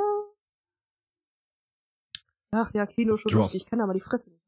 [2.52, 3.38] Ach ja, Kino schon Ja.
[3.40, 3.62] lustig.
[3.64, 4.42] Ich kann aber die Fresse nicht.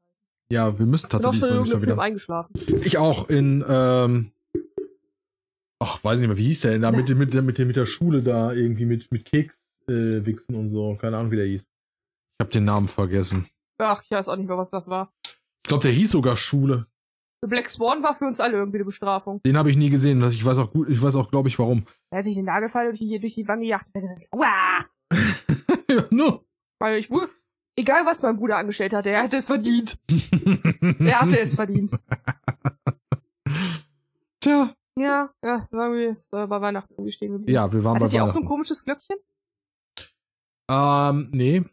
[0.50, 2.00] Ja, wir müssen Ich bin auch tatsächlich schon in wieder.
[2.02, 2.54] eingeschlafen.
[2.84, 4.32] Ich auch in, ähm,
[5.80, 7.76] ach, weiß nicht mehr, wie hieß der denn da mit, mit, der- mit, der- mit
[7.76, 10.96] der Schule da irgendwie mit, mit Keks äh, wichsen und so.
[11.00, 11.64] Keine Ahnung, wie der hieß.
[11.64, 13.48] Ich habe den Namen vergessen.
[13.78, 15.12] Ach, ich weiß auch nicht mehr, was das war.
[15.26, 16.88] Ich glaube, der hieß sogar Schule.
[17.48, 19.42] Black Swan war für uns alle irgendwie eine Bestrafung.
[19.44, 20.22] Den habe ich nie gesehen.
[20.30, 21.86] Ich weiß auch gut, ich weiß auch, glaube ich, warum.
[22.12, 23.90] Er hat sich den Nagel fallen und hier durch die Wange gejagt.
[24.32, 24.86] Aua!
[25.90, 26.46] ja, nur.
[26.80, 27.10] Weil ich
[27.76, 29.98] egal was mein Bruder angestellt hatte, er hatte es verdient.
[31.00, 31.92] Er hatte es verdient.
[34.40, 34.74] Tja.
[34.98, 37.52] Ja, ja, war irgendwie, es war bei Weihnachten irgendwie stehen geblieben.
[37.54, 39.16] Ja, wir waren Hattet bei ihr auch so ein komisches Glöckchen?
[40.70, 41.64] Ähm, nee.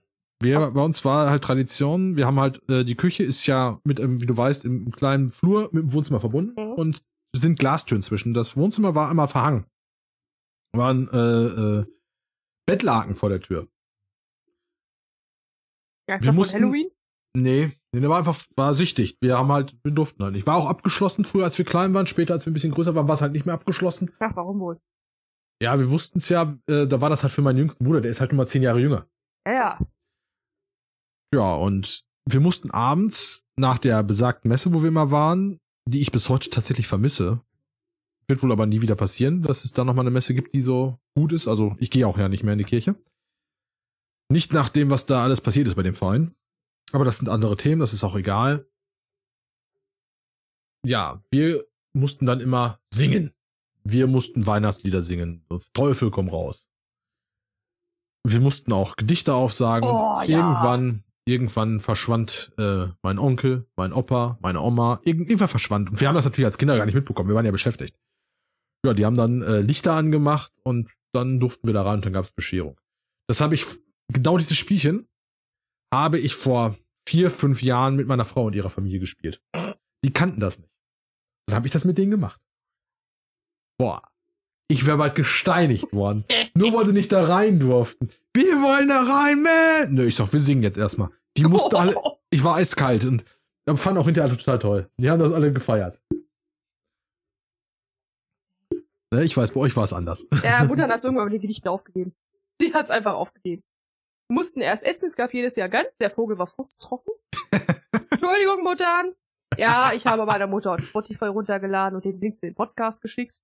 [0.40, 2.16] Wir, bei uns war halt Tradition.
[2.16, 5.30] Wir haben halt, äh, die Küche ist ja mit, ähm, wie du weißt, im kleinen
[5.30, 6.72] Flur mit dem Wohnzimmer verbunden Mhm.
[6.74, 7.04] und
[7.34, 8.34] es sind Glastüren zwischen.
[8.34, 9.66] Das Wohnzimmer war einmal verhangen.
[10.72, 11.86] Waren, äh, äh,
[12.66, 13.66] Bettlaken vor der Tür.
[16.08, 16.90] Geister Wir von mussten- Halloween?
[17.36, 19.16] Nee, nee, der war einfach, war sichtig.
[19.20, 20.46] Wir haben halt, wir durften halt nicht.
[20.46, 22.06] War auch abgeschlossen früher, als wir klein waren.
[22.06, 24.10] Später, als wir ein bisschen größer waren, war es halt nicht mehr abgeschlossen.
[24.18, 24.80] Ach, warum wohl?
[25.62, 28.10] Ja, wir wussten es ja, äh, da war das halt für meinen jüngsten Bruder, der
[28.10, 29.06] ist halt nur mal zehn Jahre jünger.
[29.46, 29.78] Ja, ja.
[31.34, 35.58] Ja, und wir mussten abends nach der besagten Messe, wo wir immer waren,
[35.88, 37.40] die ich bis heute tatsächlich vermisse,
[38.28, 40.98] wird wohl aber nie wieder passieren, dass es da nochmal eine Messe gibt, die so
[41.16, 41.48] gut ist.
[41.48, 42.94] Also ich gehe auch ja nicht mehr in die Kirche.
[44.30, 46.34] Nicht nach dem, was da alles passiert ist bei dem Verein.
[46.92, 48.66] Aber das sind andere Themen, das ist auch egal.
[50.84, 53.32] Ja, wir mussten dann immer singen.
[53.84, 55.46] Wir mussten Weihnachtslieder singen.
[55.72, 56.68] Teufel komm raus.
[58.26, 59.88] Wir mussten auch Gedichte aufsagen.
[59.88, 60.38] Oh, ja.
[60.38, 65.00] Irgendwann, irgendwann verschwand äh, mein Onkel, mein Opa, meine Oma.
[65.04, 65.90] Irgend, irgendwann verschwand.
[65.90, 67.28] Und wir haben das natürlich als Kinder gar nicht mitbekommen.
[67.28, 67.98] Wir waren ja beschäftigt.
[68.84, 72.12] Ja, die haben dann äh, Lichter angemacht und dann durften wir da rein und dann
[72.12, 72.78] gab's Bescherung.
[73.26, 73.64] Das habe ich,
[74.12, 75.08] genau dieses Spielchen,
[75.92, 76.76] habe ich vor
[77.08, 79.42] vier, fünf Jahren mit meiner Frau und ihrer Familie gespielt.
[80.04, 80.70] Die kannten das nicht.
[81.46, 82.40] Dann habe ich das mit denen gemacht.
[83.78, 84.02] Boah.
[84.70, 86.26] Ich wäre bald gesteinigt worden.
[86.54, 88.10] Nur weil sie nicht da rein durften.
[88.34, 89.94] Wir wollen da rein, man!
[89.94, 91.08] Nö, ich sag, wir singen jetzt erstmal.
[91.38, 91.94] Die mussten alle,
[92.30, 93.24] ich war eiskalt und
[93.76, 94.90] fanden auch hinterher total toll.
[94.98, 95.98] Die haben das alle gefeiert.
[99.10, 100.28] Ne, ich weiß, bei euch war es anders.
[100.42, 102.14] Ja, Mutter hat irgendwann mal die Gedichte aufgegeben.
[102.60, 103.62] Die hat's einfach aufgegeben.
[104.30, 107.12] Mussten erst essen, es gab jedes Jahr ganz, der Vogel war furztrocken.
[108.10, 109.04] Entschuldigung, Mutter.
[109.56, 113.34] Ja, ich habe meiner Mutter auf Spotify runtergeladen und den Link zu dem Podcast geschickt.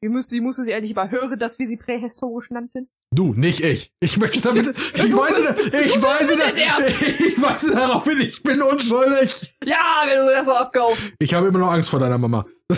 [0.00, 2.88] Wir müssen, sie musste sie endlich mal hören, dass wir sie prähistorisch nannten.
[3.14, 3.92] Du, nicht ich.
[4.00, 8.42] Ich möchte damit, ich weise, bist- ich weise, der da- ich weise darauf hin, ich
[8.42, 9.54] bin unschuldig.
[9.64, 11.12] Ja, wenn du das so abkaufst.
[11.18, 12.46] Ich habe immer noch Angst vor deiner Mama.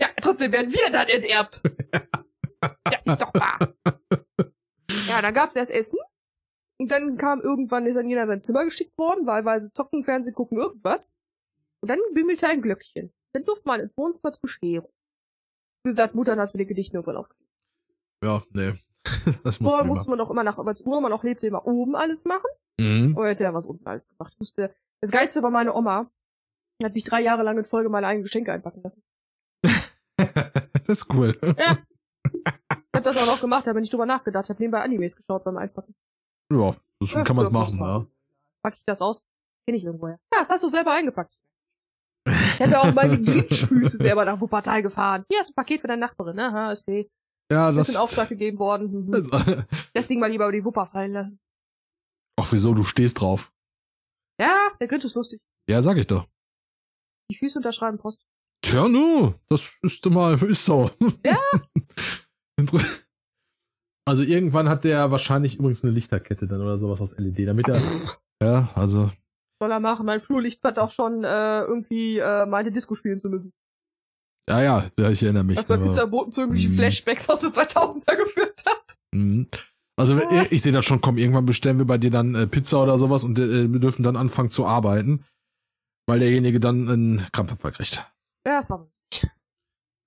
[0.00, 1.62] Ja, trotzdem werden wir dann enterbt.
[1.92, 3.58] ja, ist doch wahr.
[5.08, 5.98] Ja, dann gab's erst Essen.
[6.78, 10.34] Und dann kam irgendwann, ist dann jeder in sein Zimmer geschickt worden, wahlweise zocken, Fernsehen
[10.34, 11.14] gucken, irgendwas.
[11.80, 13.12] Und dann bimmelte ein Glöckchen.
[13.32, 14.90] Dann durfte man ins Wohnzimmer zur Bescherung.
[15.84, 17.50] Wie gesagt, Mutter hat mir die Gedichte irgendwann aufgegeben.
[18.22, 18.72] ja, nee.
[19.44, 22.24] Das muss Vorher musste man noch immer nach, als Uroma noch lebte, immer oben alles
[22.24, 22.48] machen.
[22.80, 23.16] mhm.
[23.16, 24.34] Oder hätte er was unten alles gemacht.
[24.38, 26.10] Musste, das Geilste war meine Oma.
[26.80, 29.02] Die hat mich drei Jahre lang in Folge meine eigenen Geschenke einpacken lassen.
[30.86, 31.34] Das ist cool.
[31.58, 31.78] Ja.
[32.94, 34.44] Ich hab das auch noch gemacht, habe nicht drüber nachgedacht.
[34.44, 35.96] Ich habe nebenbei Animes geschaut beim Einpacken.
[36.52, 38.06] Ja, das Ja, kann man es machen, ja.
[38.62, 39.26] Pack ich das aus?
[39.66, 40.20] Kenn ich irgendwoher.
[40.32, 41.34] Ja, das hast du selber eingepackt.
[42.26, 45.24] Ich ja auch meine Grinch-Füße selber nach Wuppertal gefahren.
[45.28, 46.38] Hier ist ein Paket für deine Nachbarin.
[46.38, 47.10] Aha, ist okay.
[47.50, 49.06] Ja, Das ist in Auftrag gegeben worden.
[49.06, 49.10] Mhm.
[49.12, 49.28] das
[49.92, 51.40] Das Ding mal lieber über die Wupper fallen lassen.
[52.40, 53.52] ach, wieso, du stehst drauf.
[54.40, 55.40] Ja, der Grinch ist lustig.
[55.68, 56.26] Ja, sag ich doch.
[57.30, 58.24] Die Füße unterschreiben Post.
[58.62, 60.90] Tja, nu, das ist mal, ist so.
[61.24, 61.38] Ja.
[64.06, 67.80] Also irgendwann hat der wahrscheinlich übrigens eine Lichterkette dann oder sowas aus LED, damit er,
[68.42, 69.10] ja, also,
[69.58, 70.04] soll er machen?
[70.04, 73.54] Mein Flurlicht hat auch schon äh, irgendwie äh, meinte Disco spielen zu müssen.
[74.46, 75.56] Ja, ja, ja, ich erinnere mich.
[75.56, 76.76] Was bei Pizzaboten zu irgendwelchen Mhm.
[76.76, 78.96] Flashbacks aus den 2000er geführt hat.
[79.14, 79.48] Mhm.
[79.96, 82.82] Also ich, ich sehe das schon, komm, irgendwann bestellen wir bei dir dann äh, Pizza
[82.82, 85.24] oder sowas und äh, wir dürfen dann anfangen zu arbeiten,
[86.06, 88.04] weil derjenige dann einen Krampfanfall kriegt.
[88.46, 88.86] Ja, das war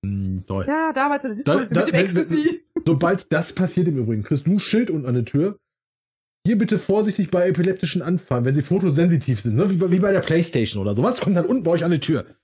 [0.02, 0.64] Mhm, toll.
[0.68, 2.62] Ja, damals in der Disco Da- mit da- dem Ecstasy.
[2.84, 5.58] Sobald das passiert im Übrigen, kriegst du ein Schild unten an der Tür.
[6.46, 9.68] Hier bitte vorsichtig bei epileptischen Anfallen, wenn sie fotosensitiv sind, ne?
[9.70, 12.00] wie, bei, wie bei der Playstation oder sowas, kommt dann unten bei euch an die
[12.00, 12.24] Tür.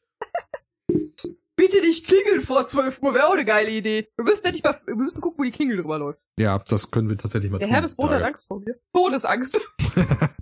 [1.56, 4.08] Bitte nicht klingeln vor 12 Uhr, wäre auch eine geile Idee.
[4.16, 6.20] Wir müssen endlich mal, wir müssen gucken, wo die Klingel drüber läuft.
[6.36, 7.72] Ja, das können wir tatsächlich mal Der tun.
[7.74, 8.24] Herbesbrot hat Tage.
[8.26, 8.74] Angst vor mir.
[8.92, 9.60] Todesangst.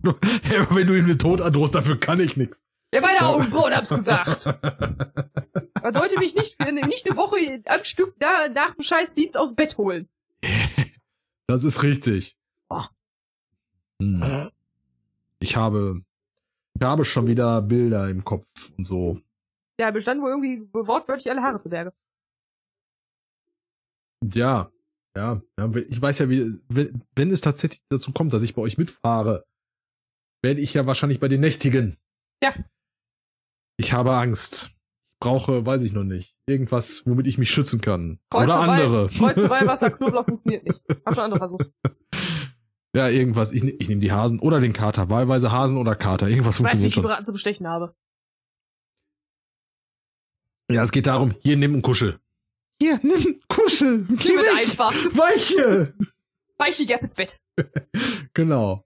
[0.04, 2.62] ja, wenn du ihm den Tod androhst, dafür kann ich nichts.
[2.94, 4.46] Ja, meine Augenbrauen haben's gesagt.
[5.82, 9.50] Man sollte mich nicht, für, nicht eine Woche am Stück da, nach dem Scheißdienst aus
[9.50, 10.08] dem Bett holen.
[11.46, 12.36] Das ist richtig.
[12.68, 12.84] Oh.
[14.00, 14.50] Hm.
[15.40, 16.02] Ich habe,
[16.74, 19.20] ich habe schon wieder Bilder im Kopf und so.
[19.80, 21.92] Ja, bestand wohl irgendwie wortwörtlich alle Haare zu Berge.
[24.22, 24.70] Ja,
[25.16, 28.62] ja, ja, ich weiß ja, wie, wenn, wenn es tatsächlich dazu kommt, dass ich bei
[28.62, 29.44] euch mitfahre,
[30.42, 31.96] werde ich ja wahrscheinlich bei den Nächtigen.
[32.42, 32.54] Ja.
[33.76, 34.70] Ich habe Angst.
[35.12, 38.18] Ich brauche, weiß ich noch nicht, irgendwas, womit ich mich schützen kann.
[38.34, 39.08] Oder Kreuze andere.
[39.08, 40.80] Kreuze Weihwasser, Knoblauch funktioniert nicht.
[41.06, 41.70] Hab schon andere versucht.
[42.94, 43.52] ja, irgendwas.
[43.52, 45.08] Ich, ich nehme die Hasen oder den Kater.
[45.10, 46.28] Wahlweise Hasen oder Kater.
[46.28, 47.00] Irgendwas Ich weiß, wie funktioniert ich die.
[47.02, 47.94] Braten zu bestechen habe.
[50.70, 52.18] Ja, es geht darum, hier nimm einen Kuschel.
[52.80, 54.06] Hier, nimm einen Kuschel.
[54.08, 54.48] Geh Klingt weg.
[54.58, 54.92] einfach.
[55.16, 55.94] Weiche.
[56.58, 57.38] Weiche Gap ins Bett.
[58.34, 58.84] Genau.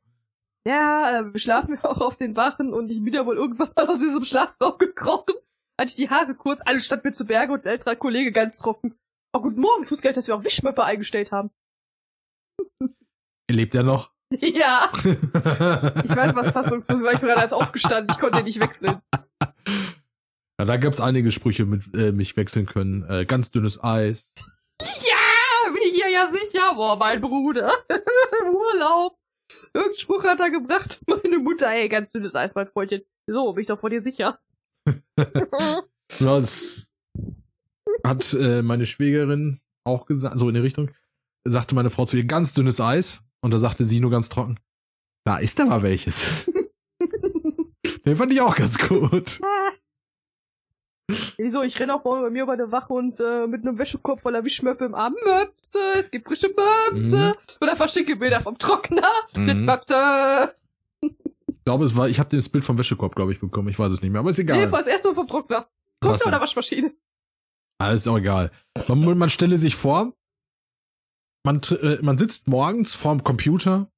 [0.66, 3.70] Ja, äh, wir schlafen ja auch auf den Wachen und ich bin ja wohl irgendwann
[3.76, 5.34] aus diesem Schlafraum gekrochen.
[5.80, 8.58] Hatte ich die Haare kurz, alles stand mir zu Berge und ein älterer Kollege ganz
[8.58, 8.96] trocken.
[9.32, 11.50] Oh, guten Morgen, ich wusste gar nicht, dass wir auch Wischmöpper eingestellt haben.
[13.50, 14.10] Lebt er noch?
[14.40, 17.12] Ja, ich weiß, was fassungslos war.
[17.12, 19.00] Ich bin gerade erst aufgestanden, ich konnte nicht wechseln.
[20.58, 23.08] Ja, da gab's einige Sprüche mit äh, mich wechseln können.
[23.08, 24.34] Äh, ganz dünnes Eis.
[24.82, 26.74] Ja, bin ich hier ja sicher.
[26.74, 27.70] Boah, mein Bruder.
[28.52, 29.16] Urlaub.
[29.64, 31.00] Irgendeinen Spruch hat er gebracht.
[31.06, 33.02] Meine Mutter, ey, ganz dünnes Eis, mein Freundchen.
[33.26, 34.38] So, bin ich doch vor dir sicher.
[36.20, 36.92] Das
[38.04, 40.92] hat äh, meine Schwägerin auch gesagt, so in die Richtung.
[41.44, 43.24] Sagte meine Frau zu ihr, ganz dünnes Eis.
[43.40, 44.60] Und da sagte sie nur ganz trocken,
[45.24, 46.48] da ist aber welches.
[48.06, 49.40] Den fand ich auch ganz gut.
[51.36, 51.62] Wieso?
[51.62, 54.84] Ich renne auch bei mir über der Wache und äh, mit einem Wäschekorb voller Wischmöppe
[54.86, 55.14] im Arm.
[55.24, 57.34] Möpse, es gibt frische Möpse.
[57.60, 59.64] Oder verschicke Bilder vom Trockner mit Mhm.
[59.66, 60.54] Möpse.
[61.00, 63.68] Ich glaube, es war, ich habe das Bild vom Wäschekorb, glaube ich, bekommen.
[63.68, 64.58] Ich weiß es nicht mehr, aber ist egal.
[64.58, 65.68] Nee, vor das erste Mal vom Trockner.
[66.00, 66.28] Trockner denn?
[66.32, 66.92] oder Waschmaschine?
[67.78, 68.50] Ah, ist auch egal.
[68.88, 70.12] Man, man stelle sich vor,
[71.44, 73.90] man, äh, man sitzt morgens vorm Computer,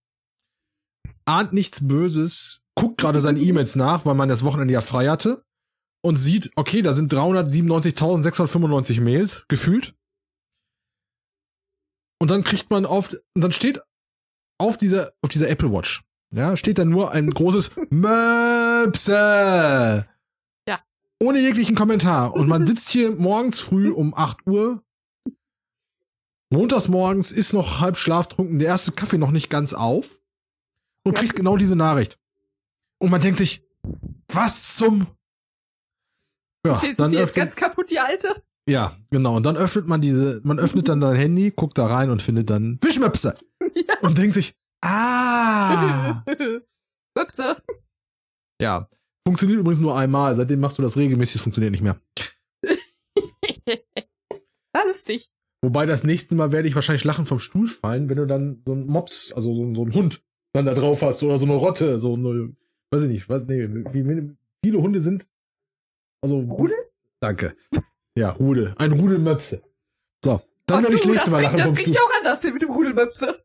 [1.25, 5.45] ahnt nichts Böses, guckt gerade seine E-Mails nach, weil man das Wochenende ja frei hatte
[6.03, 9.95] und sieht, okay, da sind 397.695 Mails gefühlt.
[12.21, 13.81] Und dann kriegt man auf, und dann steht
[14.59, 16.03] auf dieser, auf dieser Apple Watch,
[16.33, 19.13] ja, steht dann nur ein großes Möpse.
[20.67, 20.81] Ja.
[21.23, 22.35] Ohne jeglichen Kommentar.
[22.35, 24.83] Und man sitzt hier morgens früh um 8 Uhr.
[26.51, 30.21] Montags morgens ist noch halb schlaftrunken, der erste Kaffee noch nicht ganz auf.
[31.05, 32.19] Und kriegt genau diese Nachricht.
[32.99, 33.63] Und man denkt sich,
[34.29, 35.07] was zum.
[36.69, 38.43] Ja, ist jetzt, dann ist jetzt öffnet, ganz kaputt, die alte?
[38.69, 39.37] ja, genau.
[39.37, 42.51] Und dann öffnet man diese, man öffnet dann dein Handy, guckt da rein und findet
[42.51, 43.37] dann Wischmöpse.
[43.75, 43.99] Ja.
[44.01, 46.25] Und denkt sich, ah.
[47.17, 47.57] Möpse.
[48.63, 48.89] Ja.
[49.27, 50.35] Funktioniert übrigens nur einmal.
[50.35, 52.01] Seitdem machst du das regelmäßig, es funktioniert nicht mehr.
[54.75, 55.31] Ja, lustig.
[55.63, 58.73] Wobei das nächste Mal werde ich wahrscheinlich lachen vom Stuhl fallen, wenn du dann so
[58.73, 60.23] einen Mops, also so, so einen Hund
[60.53, 62.55] dann da drauf hast oder so eine Rotte, so eine,
[62.91, 65.29] weiß ich nicht, was, nee, wie viele Hunde sind,
[66.23, 66.77] also Rudel?
[67.21, 67.57] Danke.
[68.17, 69.63] Ja, Rudel, ein Rudel Möpse.
[70.25, 72.13] So, dann Ach werde ich das du, nächste Mal das lachen das kriegt ja auch
[72.19, 73.45] anders hin mit dem Rudelmöpse.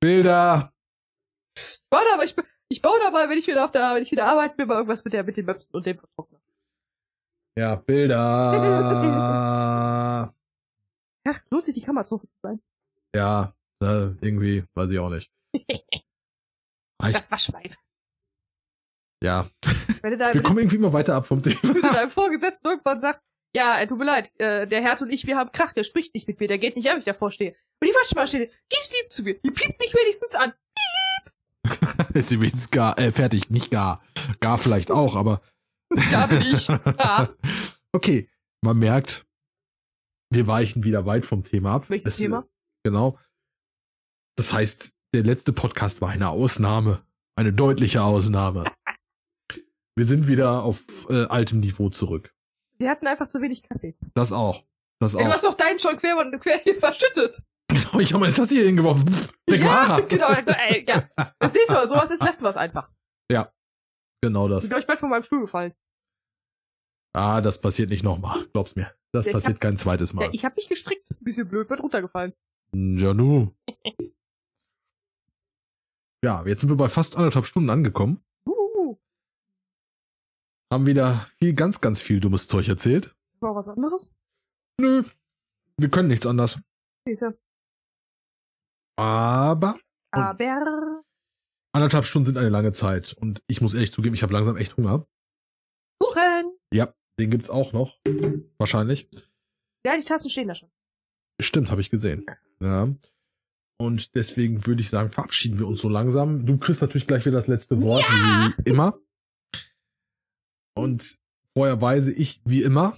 [0.00, 0.72] Bilder.
[1.56, 2.34] Ich baue da aber, ich,
[2.68, 4.74] ich baue da mal, wenn ich wieder auf der, wenn ich wieder arbeiten will, mal
[4.76, 6.40] irgendwas mit der, mit den Möpsen und dem Trockner.
[7.58, 8.22] Ja, Bilder.
[11.28, 12.60] Ach, es lohnt sich, die Kammerzofe zu sein.
[13.14, 13.52] ja,
[13.82, 15.30] äh, irgendwie, weiß ich auch nicht.
[16.98, 17.74] Ah, Das Waschweib.
[19.26, 19.46] Ja,
[20.02, 21.58] da, wir kommen irgendwie immer weiter ab vom Thema.
[21.62, 23.24] wenn du deinem Vorgesetzten irgendwann sagst,
[23.54, 26.14] ja, äh, tut mir leid, äh, der Herd und ich, wir haben Krach, der spricht
[26.14, 27.52] nicht mit mir, der geht nicht an, wenn ich davor stehe.
[27.80, 30.52] Und die Waschmaschine, die ist lieb zu mir, die piept mich wenigstens an.
[32.14, 34.02] ist übrigens gar, äh, fertig, nicht gar.
[34.40, 35.40] Gar vielleicht auch, aber.
[36.12, 36.68] Da bin ich.
[36.68, 37.28] Ja.
[37.92, 38.28] Okay,
[38.62, 39.24] man merkt,
[40.30, 41.88] wir weichen wieder weit vom Thema ab.
[41.88, 42.40] Welches Es, Thema?
[42.40, 43.18] äh, Genau.
[44.36, 47.06] Das heißt, der letzte Podcast war eine Ausnahme.
[47.36, 48.64] Eine deutliche Ausnahme.
[49.96, 52.34] Wir sind wieder auf äh, altem Niveau zurück.
[52.78, 53.96] Wir hatten einfach zu wenig Kaffee.
[54.14, 54.64] Das auch.
[55.00, 55.32] Das Ey, du auch.
[55.34, 57.42] hast doch deinen schon quer, quer hier verschüttet.
[57.68, 59.06] Genau, ich habe meine Tasse hier hingeworfen.
[59.08, 60.06] Pff, Weg war er.
[60.06, 60.28] genau.
[60.28, 61.08] Ey, ja.
[61.38, 62.90] Das siehst du, sowas ist, lässt was einfach.
[64.22, 64.60] Genau Ich das.
[64.62, 65.72] bin, glaub ich, bald von meinem Stuhl gefallen.
[67.14, 68.46] Ah, das passiert nicht nochmal.
[68.52, 68.92] Glaub's mir.
[69.12, 70.30] Das Ja, ich passiert hab- kein zweites Ja, Mal.
[70.32, 71.06] ich hab mich gestrickt.
[71.20, 72.32] Bisschen blöd, bin runtergefallen.
[72.74, 73.54] Ja, nu.
[76.24, 78.24] Ja, jetzt sind wir bei fast anderthalb Stunden angekommen.
[80.72, 83.14] Haben wieder viel, ganz, ganz viel dummes Zeug erzählt.
[83.40, 84.16] war was anderes?
[84.80, 85.04] Nö,
[85.78, 86.60] wir können nichts anders.
[87.06, 87.38] Siehst du.
[88.98, 89.78] Aber
[90.10, 91.02] Aber.
[91.72, 93.12] anderthalb Stunden sind eine lange Zeit.
[93.12, 95.06] Und ich muss ehrlich zugeben, ich habe langsam echt Hunger.
[96.02, 96.56] Kuchen!
[96.72, 97.98] Ja, den gibt's auch noch.
[98.58, 99.08] Wahrscheinlich.
[99.84, 100.70] Ja, die Tassen stehen da schon.
[101.40, 102.26] Stimmt, habe ich gesehen.
[102.60, 102.88] Ja.
[103.78, 106.46] Und deswegen würde ich sagen, verabschieden wir uns so langsam.
[106.46, 108.98] Du kriegst natürlich gleich wieder das letzte Wort, wie immer.
[110.76, 111.18] Und
[111.54, 112.96] vorher weise ich, wie immer,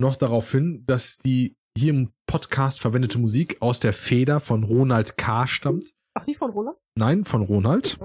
[0.00, 5.16] noch darauf hin, dass die hier im Podcast verwendete Musik aus der Feder von Ronald
[5.16, 5.46] K.
[5.46, 5.92] stammt.
[6.14, 6.76] Ach, nicht von Roland?
[6.96, 7.98] Nein, von Ronald.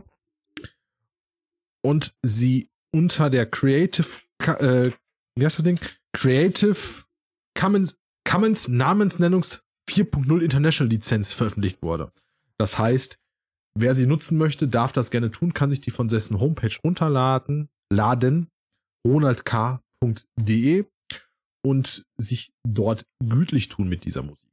[1.82, 4.08] Und sie unter der Creative,
[4.40, 4.92] äh,
[5.36, 5.80] wie heißt das Ding?
[6.14, 6.78] Creative
[7.58, 12.12] Commons, Commons Namensnennungs 4.0 International Lizenz veröffentlicht wurde.
[12.58, 13.18] Das heißt,
[13.76, 17.70] wer sie nutzen möchte, darf das gerne tun, kann sich die von dessen Homepage runterladen,
[17.90, 18.50] laden,
[19.08, 20.86] ronaldk.de
[21.64, 24.50] und sich dort gütlich tun mit dieser Musik.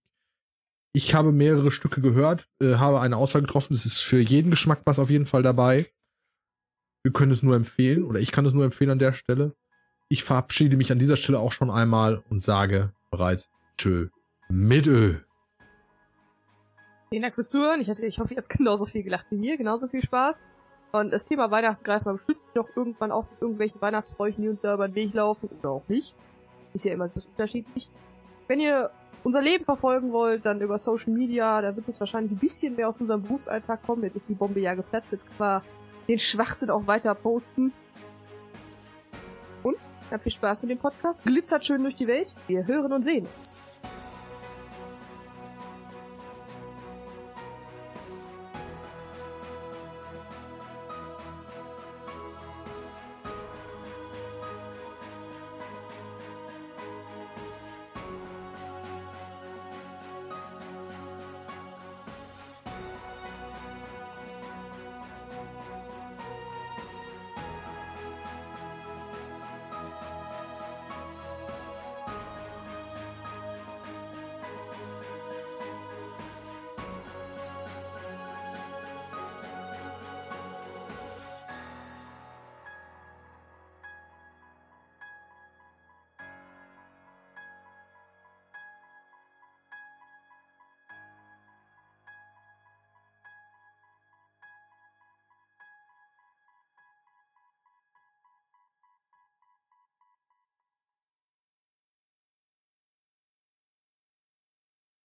[0.93, 3.75] Ich habe mehrere Stücke gehört, äh, habe eine Auswahl getroffen.
[3.75, 5.91] Es ist für jeden Geschmack was auf jeden Fall dabei.
[7.03, 9.55] Wir können es nur empfehlen oder ich kann es nur empfehlen an der Stelle.
[10.09, 14.09] Ich verabschiede mich an dieser Stelle auch schon einmal und sage bereits Tschö
[14.49, 15.17] mit Ö.
[17.11, 17.81] Vielen Dank fürs Zuhören.
[17.81, 20.45] Ich, hoffe, ihr habt genauso viel gelacht wie wir, genauso viel Spaß.
[20.95, 24.61] Und das Thema Weihnachten greifen wir bestimmt noch irgendwann auf mit irgendwelchen Weihnachtsbräuchen, die uns
[24.61, 26.15] da über den Weg laufen oder auch nicht.
[26.73, 27.91] Ist ja immer so unterschiedlich.
[28.47, 28.91] Wenn ihr
[29.25, 32.89] unser Leben verfolgen wollt, dann über Social Media, da wird jetzt wahrscheinlich ein bisschen mehr
[32.89, 34.05] aus unserem Berufsalltag kommen.
[34.05, 35.63] Jetzt ist die Bombe ja geplatzt, jetzt können wir
[36.07, 37.73] den Schwachsinn auch weiter posten.
[39.65, 39.77] Und
[40.13, 41.25] habt viel Spaß mit dem Podcast.
[41.25, 42.37] Glitzert schön durch die Welt.
[42.47, 43.64] Wir hören und sehen uns.